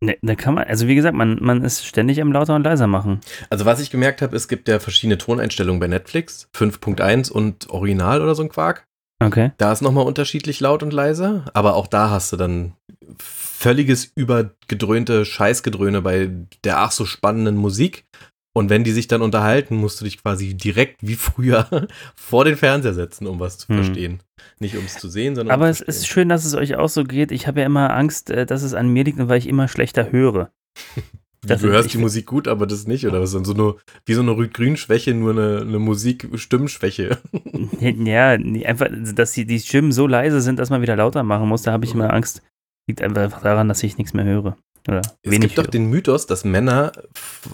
Ne, 0.03 0.17
da 0.23 0.35
kann 0.35 0.55
man, 0.55 0.63
also 0.63 0.87
wie 0.87 0.95
gesagt, 0.95 1.15
man, 1.15 1.37
man 1.41 1.63
ist 1.63 1.85
ständig 1.85 2.21
am 2.21 2.31
lauter 2.31 2.55
und 2.55 2.63
leiser 2.63 2.87
machen. 2.87 3.21
Also 3.51 3.65
was 3.65 3.79
ich 3.79 3.91
gemerkt 3.91 4.21
habe, 4.23 4.35
es 4.35 4.47
gibt 4.47 4.67
ja 4.67 4.79
verschiedene 4.79 5.19
Toneinstellungen 5.19 5.79
bei 5.79 5.87
Netflix, 5.87 6.49
5.1 6.55 7.31
und 7.31 7.69
Original 7.69 8.21
oder 8.21 8.33
so 8.33 8.41
ein 8.41 8.49
Quark. 8.49 8.85
Okay. 9.23 9.51
Da 9.57 9.71
ist 9.71 9.81
nochmal 9.81 10.07
unterschiedlich 10.07 10.59
laut 10.59 10.81
und 10.81 10.91
leise, 10.91 11.45
aber 11.53 11.75
auch 11.75 11.85
da 11.85 12.09
hast 12.09 12.33
du 12.33 12.37
dann 12.37 12.73
völliges 13.19 14.11
übergedröhnte 14.15 15.25
Scheißgedröhne 15.25 16.01
bei 16.01 16.31
der 16.63 16.79
ach 16.79 16.91
so 16.91 17.05
spannenden 17.05 17.55
Musik 17.55 18.05
und 18.53 18.69
wenn 18.69 18.83
die 18.83 18.91
sich 18.91 19.07
dann 19.07 19.21
unterhalten, 19.21 19.75
musst 19.75 20.01
du 20.01 20.05
dich 20.05 20.21
quasi 20.21 20.53
direkt 20.53 20.97
wie 21.01 21.15
früher 21.15 21.67
vor 22.15 22.43
den 22.43 22.57
Fernseher 22.57 22.93
setzen, 22.93 23.27
um 23.27 23.39
was 23.39 23.57
zu 23.57 23.69
hm. 23.69 23.75
verstehen. 23.75 24.23
Nicht 24.59 24.75
um 24.75 24.83
es 24.85 24.95
zu 24.95 25.09
sehen, 25.09 25.35
sondern. 25.35 25.53
Aber 25.53 25.65
um 25.65 25.71
es 25.71 25.81
ist 25.81 26.07
schön, 26.07 26.29
dass 26.29 26.45
es 26.45 26.53
euch 26.53 26.75
auch 26.75 26.89
so 26.89 27.03
geht. 27.03 27.31
Ich 27.31 27.47
habe 27.47 27.61
ja 27.61 27.65
immer 27.65 27.95
Angst, 27.95 28.29
äh, 28.29 28.45
dass 28.45 28.63
es 28.63 28.73
an 28.73 28.89
mir 28.89 29.03
liegt, 29.03 29.17
weil 29.27 29.37
ich 29.37 29.47
immer 29.47 29.67
schlechter 29.67 30.11
höre. 30.11 30.51
du 31.45 31.69
hörst 31.69 31.93
die 31.93 31.97
Musik 31.97 32.25
gut, 32.25 32.47
aber 32.47 32.67
das 32.67 32.87
nicht, 32.87 33.07
oder 33.07 33.21
was? 33.21 33.31
Dann 33.31 33.45
so 33.45 33.53
eine, 33.53 33.75
wie 34.05 34.13
so 34.13 34.21
eine 34.21 34.31
Rüd-Grün-Schwäche, 34.31 35.13
nur 35.13 35.31
eine, 35.31 35.61
eine 35.61 35.79
Musik-Stimmschwäche. 35.79 37.19
ja, 37.79 38.29
einfach, 38.31 38.87
dass 39.15 39.31
die, 39.31 39.45
die 39.45 39.59
Stimmen 39.59 39.93
so 39.93 40.07
leise 40.07 40.41
sind, 40.41 40.59
dass 40.59 40.69
man 40.69 40.81
wieder 40.81 40.97
lauter 40.97 41.23
machen 41.23 41.47
muss. 41.47 41.61
Da 41.61 41.71
habe 41.71 41.85
ich 41.85 41.93
immer 41.93 42.13
Angst. 42.13 42.41
Liegt 42.87 43.01
einfach 43.01 43.41
daran, 43.41 43.69
dass 43.69 43.83
ich 43.83 43.97
nichts 43.97 44.13
mehr 44.13 44.25
höre. 44.25 44.57
Oder 44.87 45.01
es 45.21 45.39
gibt 45.39 45.57
doch 45.57 45.67
den 45.67 45.89
Mythos, 45.89 46.25
dass 46.25 46.43
Männer 46.43 46.91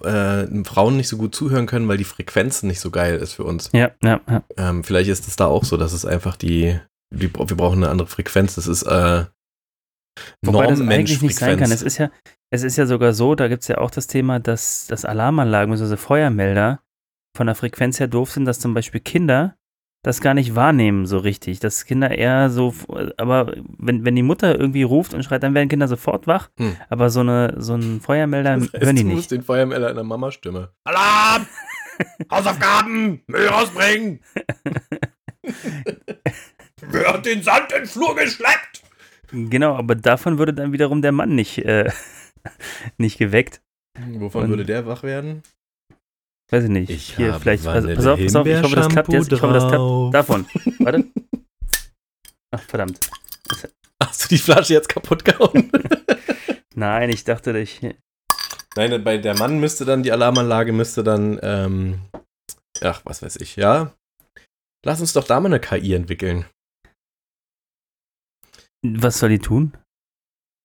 äh, 0.03 0.45
Frauen 0.63 0.97
nicht 0.97 1.07
so 1.07 1.17
gut 1.17 1.35
zuhören 1.35 1.65
können, 1.65 1.87
weil 1.87 1.97
die 1.97 2.03
Frequenz 2.03 2.63
nicht 2.63 2.79
so 2.79 2.91
geil 2.91 3.17
ist 3.17 3.33
für 3.33 3.43
uns. 3.43 3.69
Ja, 3.73 3.91
ja, 4.03 4.21
ja. 4.29 4.43
Ähm, 4.57 4.83
vielleicht 4.83 5.09
ist 5.09 5.27
es 5.27 5.35
da 5.35 5.45
auch 5.45 5.63
so, 5.63 5.77
dass 5.77 5.93
es 5.93 6.05
einfach 6.05 6.37
die, 6.37 6.79
die, 7.13 7.33
wir 7.33 7.57
brauchen 7.57 7.83
eine 7.83 7.89
andere 7.89 8.07
Frequenz. 8.07 8.55
Das 8.55 8.67
ist 8.67 8.83
äh, 8.83 9.25
Wobei 10.41 10.67
das 10.67 10.81
eigentlich 10.81 11.21
nicht 11.21 11.35
sein 11.35 11.57
kann. 11.57 11.71
Es 11.71 11.81
ist 11.81 11.97
ja, 11.97 12.09
es 12.49 12.63
ist 12.63 12.77
ja 12.77 12.85
sogar 12.85 13.13
so, 13.13 13.35
da 13.35 13.47
gibt 13.47 13.63
es 13.63 13.67
ja 13.67 13.77
auch 13.77 13.91
das 13.91 14.07
Thema, 14.07 14.39
dass, 14.39 14.87
dass 14.87 15.05
Alarmanlagen 15.05 15.71
bzw. 15.71 15.97
Feuermelder 15.97 16.81
von 17.35 17.47
der 17.47 17.55
Frequenz 17.55 17.99
her 17.99 18.07
doof 18.07 18.31
sind, 18.31 18.45
dass 18.45 18.59
zum 18.59 18.73
Beispiel 18.73 19.01
Kinder 19.01 19.56
das 20.07 20.21
gar 20.21 20.33
nicht 20.33 20.55
wahrnehmen 20.55 21.05
so 21.05 21.17
richtig. 21.17 21.59
Dass 21.59 21.83
Kinder 21.85 22.09
eher 22.11 22.49
so, 22.49 22.73
aber 23.17 23.53
wenn, 23.77 24.05
wenn 24.05 24.15
die 24.15 24.23
Mutter 24.23 24.57
irgendwie 24.57 24.83
ruft 24.83 25.13
und 25.13 25.23
schreit, 25.23 25.43
dann 25.43 25.53
werden 25.53 25.67
Kinder 25.67 25.89
sofort 25.89 26.27
wach. 26.27 26.49
Hm. 26.57 26.77
Aber 26.89 27.09
so, 27.09 27.19
eine, 27.19 27.55
so 27.57 27.75
ein 27.75 27.99
Feuermelder 27.99 28.55
das 28.55 28.73
heißt, 28.73 28.85
hören 28.85 28.95
die 28.95 29.03
nicht. 29.03 29.11
Du 29.11 29.17
musst 29.17 29.31
den 29.31 29.43
Feuermelder 29.43 29.89
in 29.89 29.95
der 29.95 30.05
Mama-Stimme. 30.05 30.71
Alarm! 30.85 31.45
Hausaufgaben! 32.31 33.21
Müll 33.27 33.47
rausbringen! 33.47 34.21
Wer 36.89 37.13
hat 37.13 37.25
den 37.25 37.43
Sand 37.43 37.73
in 37.73 37.79
den 37.79 37.87
Flur 37.87 38.15
geschleppt? 38.15 38.83
Genau, 39.31 39.75
aber 39.75 39.95
davon 39.95 40.37
würde 40.37 40.53
dann 40.53 40.71
wiederum 40.71 41.01
der 41.01 41.11
Mann 41.11 41.35
nicht, 41.35 41.57
äh, 41.65 41.91
nicht 42.97 43.17
geweckt. 43.17 43.61
Wovon 44.19 44.43
und, 44.43 44.49
würde 44.51 44.63
der 44.63 44.85
wach 44.85 45.03
werden? 45.03 45.43
Weiß 46.49 46.63
ich 46.63 46.69
nicht. 46.69 46.89
Ich 46.89 47.15
Hier, 47.15 47.33
vielleicht. 47.39 47.65
Pass, 47.65 47.85
pass, 47.85 48.05
auf, 48.05 48.19
pass 48.19 48.35
auf, 48.35 48.47
ich 48.47 48.61
hoffe, 48.61 48.75
das 48.75 48.89
klappt 48.89 49.11
jetzt. 49.11 49.31
Ich 49.31 49.41
hoffe, 49.41 49.53
das 49.53 49.67
klappt. 49.67 50.13
Davon. 50.13 50.45
Warte. 50.79 51.05
Ach, 52.51 52.61
verdammt. 52.61 52.99
Hast 54.01 54.23
du 54.23 54.27
die 54.29 54.37
Flasche 54.37 54.73
jetzt 54.73 54.87
kaputt 54.87 55.25
gehauen? 55.25 55.71
Nein, 56.75 57.09
ich 57.09 57.23
dachte, 57.23 57.57
ich. 57.57 57.81
Nein, 58.75 59.03
bei 59.03 59.17
der 59.17 59.37
Mann 59.37 59.59
müsste 59.59 59.83
dann, 59.85 60.03
die 60.03 60.11
Alarmanlage 60.11 60.71
müsste 60.71 61.03
dann, 61.03 61.39
ähm, 61.41 62.01
ach, 62.81 63.01
was 63.05 63.21
weiß 63.21 63.37
ich, 63.37 63.55
ja. 63.55 63.93
Lass 64.85 65.01
uns 65.01 65.13
doch 65.13 65.25
da 65.25 65.39
mal 65.39 65.47
eine 65.47 65.59
KI 65.59 65.93
entwickeln. 65.93 66.45
Was 68.83 69.19
soll 69.19 69.29
die 69.29 69.39
tun? 69.39 69.75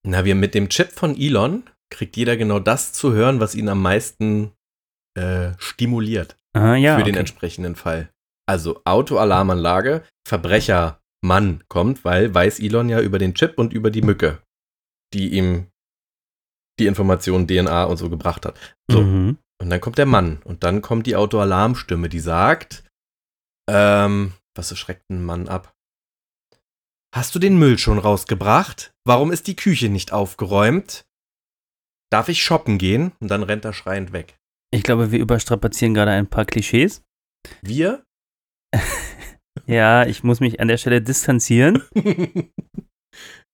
Na, 0.07 0.25
wir 0.25 0.35
mit 0.35 0.55
dem 0.55 0.69
Chip 0.69 0.93
von 0.93 1.17
Elon 1.17 1.65
kriegt 1.91 2.17
jeder 2.17 2.37
genau 2.37 2.59
das 2.59 2.93
zu 2.93 3.13
hören, 3.13 3.41
was 3.41 3.55
ihn 3.55 3.69
am 3.69 3.81
meisten 3.81 4.53
äh, 5.15 5.53
stimuliert. 5.59 6.37
Ah, 6.55 6.75
ja, 6.75 6.99
für 6.99 7.05
den 7.05 7.17
entsprechenden 7.17 7.77
Fall. 7.77 8.11
Also 8.47 8.83
Autoalarmanlage, 8.85 10.03
Verbrechermann 10.27 11.65
kommt, 11.69 12.05
weil 12.05 12.35
weiß 12.35 12.61
Elon 12.61 12.89
ja 12.89 13.01
über 13.01 13.19
den 13.19 13.35
Chip 13.35 13.59
und 13.59 13.73
über 13.73 13.91
die 13.91 14.03
Mücke, 14.03 14.43
die 15.15 15.33
ihm 15.35 15.69
die 16.79 16.87
Informationen 16.87 17.47
DNA 17.47 17.85
und 17.85 17.97
so 17.97 18.11
gebracht 18.11 18.45
hat. 18.45 18.59
So. 18.91 19.03
Mhm. 19.03 19.39
Und 19.61 19.71
dann 19.71 19.81
kommt 19.81 19.99
der 19.99 20.07
Mann 20.07 20.43
und 20.45 20.65
dann 20.65 20.83
kommt 20.83 21.07
die 21.07 21.17
Autoalarmstimme, 21.17 22.09
die 22.09 22.21
sagt, 22.21 22.85
ähm, 23.71 24.33
was 24.57 24.77
schreckt 24.77 25.09
ein 25.11 25.25
Mann 25.25 25.49
ab? 25.49 25.73
Hast 27.15 27.35
du 27.35 27.39
den 27.39 27.59
Müll 27.59 27.79
schon 27.79 27.99
rausgebracht? 27.99 28.93
Warum 29.05 29.31
ist 29.33 29.47
die 29.47 29.57
Küche 29.57 29.89
nicht 29.89 30.13
aufgeräumt? 30.13 31.05
Darf 32.11 32.29
ich 32.29 32.43
shoppen 32.43 32.79
gehen? 32.79 33.13
Und 33.21 33.29
dann 33.29 33.43
rennt 33.43 33.65
er 33.65 33.73
schreiend 33.73 34.13
weg. 34.13 34.39
Ich 34.75 34.83
glaube, 34.83 35.13
wir 35.13 35.19
überstrapazieren 35.19 35.93
gerade 35.93 36.13
ein 36.13 36.27
paar 36.27 36.47
Klischees. 36.47 37.03
Wir? 37.61 38.05
ja, 39.67 40.07
ich 40.07 40.25
muss 40.25 40.41
mich 40.41 40.61
an 40.61 40.69
der 40.69 40.79
Stelle 40.79 41.03
distanzieren. 41.03 41.83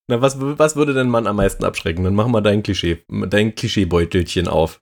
Na, 0.09 0.21
was, 0.21 0.39
was 0.39 0.75
würde 0.75 0.93
denn 0.93 1.09
Mann 1.09 1.27
am 1.27 1.35
meisten 1.35 1.65
abschrecken? 1.65 2.03
Dann 2.03 2.15
mach 2.15 2.27
mal 2.27 2.41
dein 2.41 2.63
Klischee, 2.63 3.03
dein 3.09 3.53
Klischeebeutelchen 3.53 4.47
auf. 4.47 4.81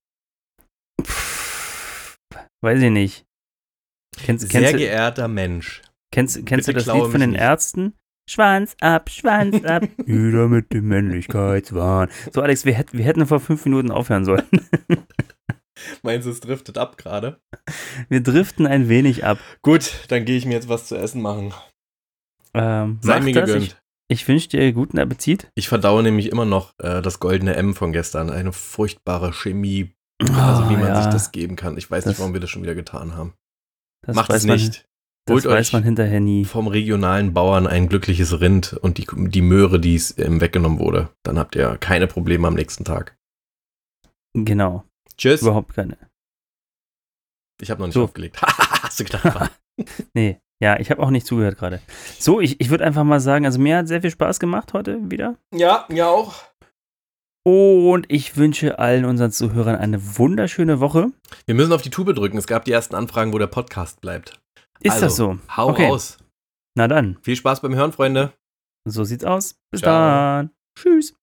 weiß 2.62 2.82
ich 2.82 2.92
nicht. 2.92 3.26
Kennst, 4.24 4.50
Sehr 4.50 4.62
kennst 4.62 4.78
geehrter 4.78 5.28
Mensch. 5.28 5.82
Kennst, 6.14 6.46
kennst 6.46 6.68
du 6.68 6.74
das 6.74 6.86
Lied 6.86 7.08
von 7.08 7.20
den 7.20 7.32
nicht. 7.32 7.42
Ärzten? 7.42 7.94
Schwanz 8.30 8.76
ab, 8.82 9.10
Schwanz 9.10 9.64
ab. 9.66 9.84
Wieder 10.06 10.48
mit 10.48 10.72
dem 10.72 10.88
Männlichkeitswahn. 10.88 12.10
So, 12.32 12.42
Alex, 12.42 12.66
wir, 12.66 12.74
hätt, 12.74 12.94
wir 12.94 13.06
hätten 13.06 13.26
vor 13.26 13.40
fünf 13.40 13.66
Minuten 13.66 13.92
aufhören 13.92 14.26
sollen. 14.26 14.48
Meinst 16.01 16.28
du, 16.28 16.32
es 16.32 16.39
driftet 16.39 16.78
ab 16.78 16.97
gerade? 16.97 17.39
Wir 18.09 18.21
driften 18.21 18.67
ein 18.67 18.89
wenig 18.89 19.25
ab. 19.25 19.39
Gut, 19.61 19.91
dann 20.09 20.25
gehe 20.25 20.38
ich 20.38 20.45
mir 20.45 20.53
jetzt 20.53 20.69
was 20.69 20.88
zu 20.88 20.95
essen 20.95 21.21
machen. 21.21 21.53
Ähm, 22.53 22.99
Sei 23.01 23.19
mir 23.19 23.34
das. 23.34 23.45
gegönnt. 23.45 23.65
Ich, 23.65 24.21
ich 24.21 24.28
wünsche 24.28 24.49
dir 24.49 24.71
guten 24.73 24.99
Appetit. 24.99 25.49
Ich 25.55 25.67
verdaue 25.67 26.03
nämlich 26.03 26.32
immer 26.32 26.45
noch 26.45 26.73
äh, 26.80 27.01
das 27.01 27.19
goldene 27.19 27.55
M 27.55 27.75
von 27.75 27.91
gestern. 27.91 28.30
Eine 28.30 28.53
furchtbare 28.53 29.34
Chemie, 29.34 29.93
also 30.19 30.63
oh, 30.63 30.69
wie 30.69 30.78
man 30.78 30.88
ja. 30.88 31.03
sich 31.03 31.11
das 31.11 31.32
geben 31.32 31.55
kann. 31.55 31.78
Ich 31.78 31.89
weiß 31.89 32.03
das, 32.03 32.11
nicht, 32.11 32.19
warum 32.19 32.34
wir 32.34 32.41
das 32.41 32.49
schon 32.49 32.63
wieder 32.63 32.75
getan 32.75 33.15
haben. 33.15 33.34
Macht 34.07 34.32
es 34.32 34.45
nicht. 34.45 34.88
Holt 35.30 35.43
das 35.43 35.51
weiß 35.51 35.73
man 35.73 35.84
hinterher 35.84 36.21
nie. 36.21 36.45
Vom 36.45 36.67
regionalen 36.67 37.34
Bauern 37.34 37.67
ein 37.67 37.89
glückliches 37.89 38.39
Rind 38.39 38.73
und 38.73 38.97
die, 38.97 39.07
die 39.30 39.41
Möhre, 39.41 39.80
die 39.80 39.95
es 39.95 40.17
ähm, 40.17 40.39
weggenommen 40.39 40.80
wurde. 40.80 41.09
Dann 41.23 41.38
habt 41.38 41.55
ihr 41.55 41.78
keine 41.78 42.07
Probleme 42.07 42.47
am 42.47 42.53
nächsten 42.53 42.86
Tag. 42.86 43.17
Genau. 44.34 44.86
Tschüss. 45.18 45.41
Überhaupt 45.41 45.74
keine. 45.74 45.97
Ich 47.61 47.72
habe 47.72 47.82
noch 47.82 47.88
nicht 47.88 47.95
so. 47.95 48.03
aufgelegt. 48.03 48.41
Hast 48.41 48.99
du 48.99 49.03
gedacht? 49.03 49.51
nee. 50.13 50.39
Ja, 50.59 50.80
ich 50.80 50.89
habe 50.89 51.03
auch 51.03 51.11
nicht 51.11 51.28
zugehört 51.28 51.57
gerade. 51.57 51.82
So, 52.18 52.41
ich, 52.41 52.59
ich 52.59 52.70
würde 52.70 52.84
einfach 52.84 53.03
mal 53.03 53.20
sagen, 53.20 53.45
also 53.45 53.59
mir 53.59 53.78
hat 53.78 53.88
sehr 53.88 54.01
viel 54.01 54.09
Spaß 54.09 54.39
gemacht 54.39 54.74
heute 54.74 54.99
wieder. 55.11 55.38
Ja, 55.53 55.86
mir 55.89 56.07
auch. 56.07 56.43
Und 57.43 58.07
ich 58.09 58.36
wünsche 58.38 58.80
allen 58.80 59.05
unseren 59.05 59.32
Zuhörern 59.32 59.76
eine 59.76 60.18
wunderschöne 60.18 60.80
Woche. 60.80 61.11
Wir 61.45 61.55
müssen 61.55 61.72
auf 61.74 61.82
die 61.82 61.89
Tube 61.89 62.13
drücken. 62.13 62.38
Es 62.38 62.47
gab 62.47 62.65
die 62.65 62.72
ersten 62.72 62.95
Anfragen, 62.95 63.34
wo 63.34 63.38
der 63.38 63.47
Podcast 63.47 64.01
bleibt. 64.01 64.39
Ist 64.82 64.93
also, 64.93 65.05
das 65.05 65.15
so? 65.15 65.39
Hau 65.55 65.70
okay. 65.70 65.88
raus. 65.88 66.18
Na 66.76 66.88
dann. 66.88 67.18
Viel 67.22 67.36
Spaß 67.36 67.61
beim 67.61 67.76
Hören, 67.76 67.93
Freunde. 67.93 68.34
So 68.86 69.03
sieht's 69.03 69.24
aus. 69.24 69.55
Bis 69.72 69.82
Ciao. 69.82 69.93
dann. 69.93 70.51
Tschüss. 70.78 71.13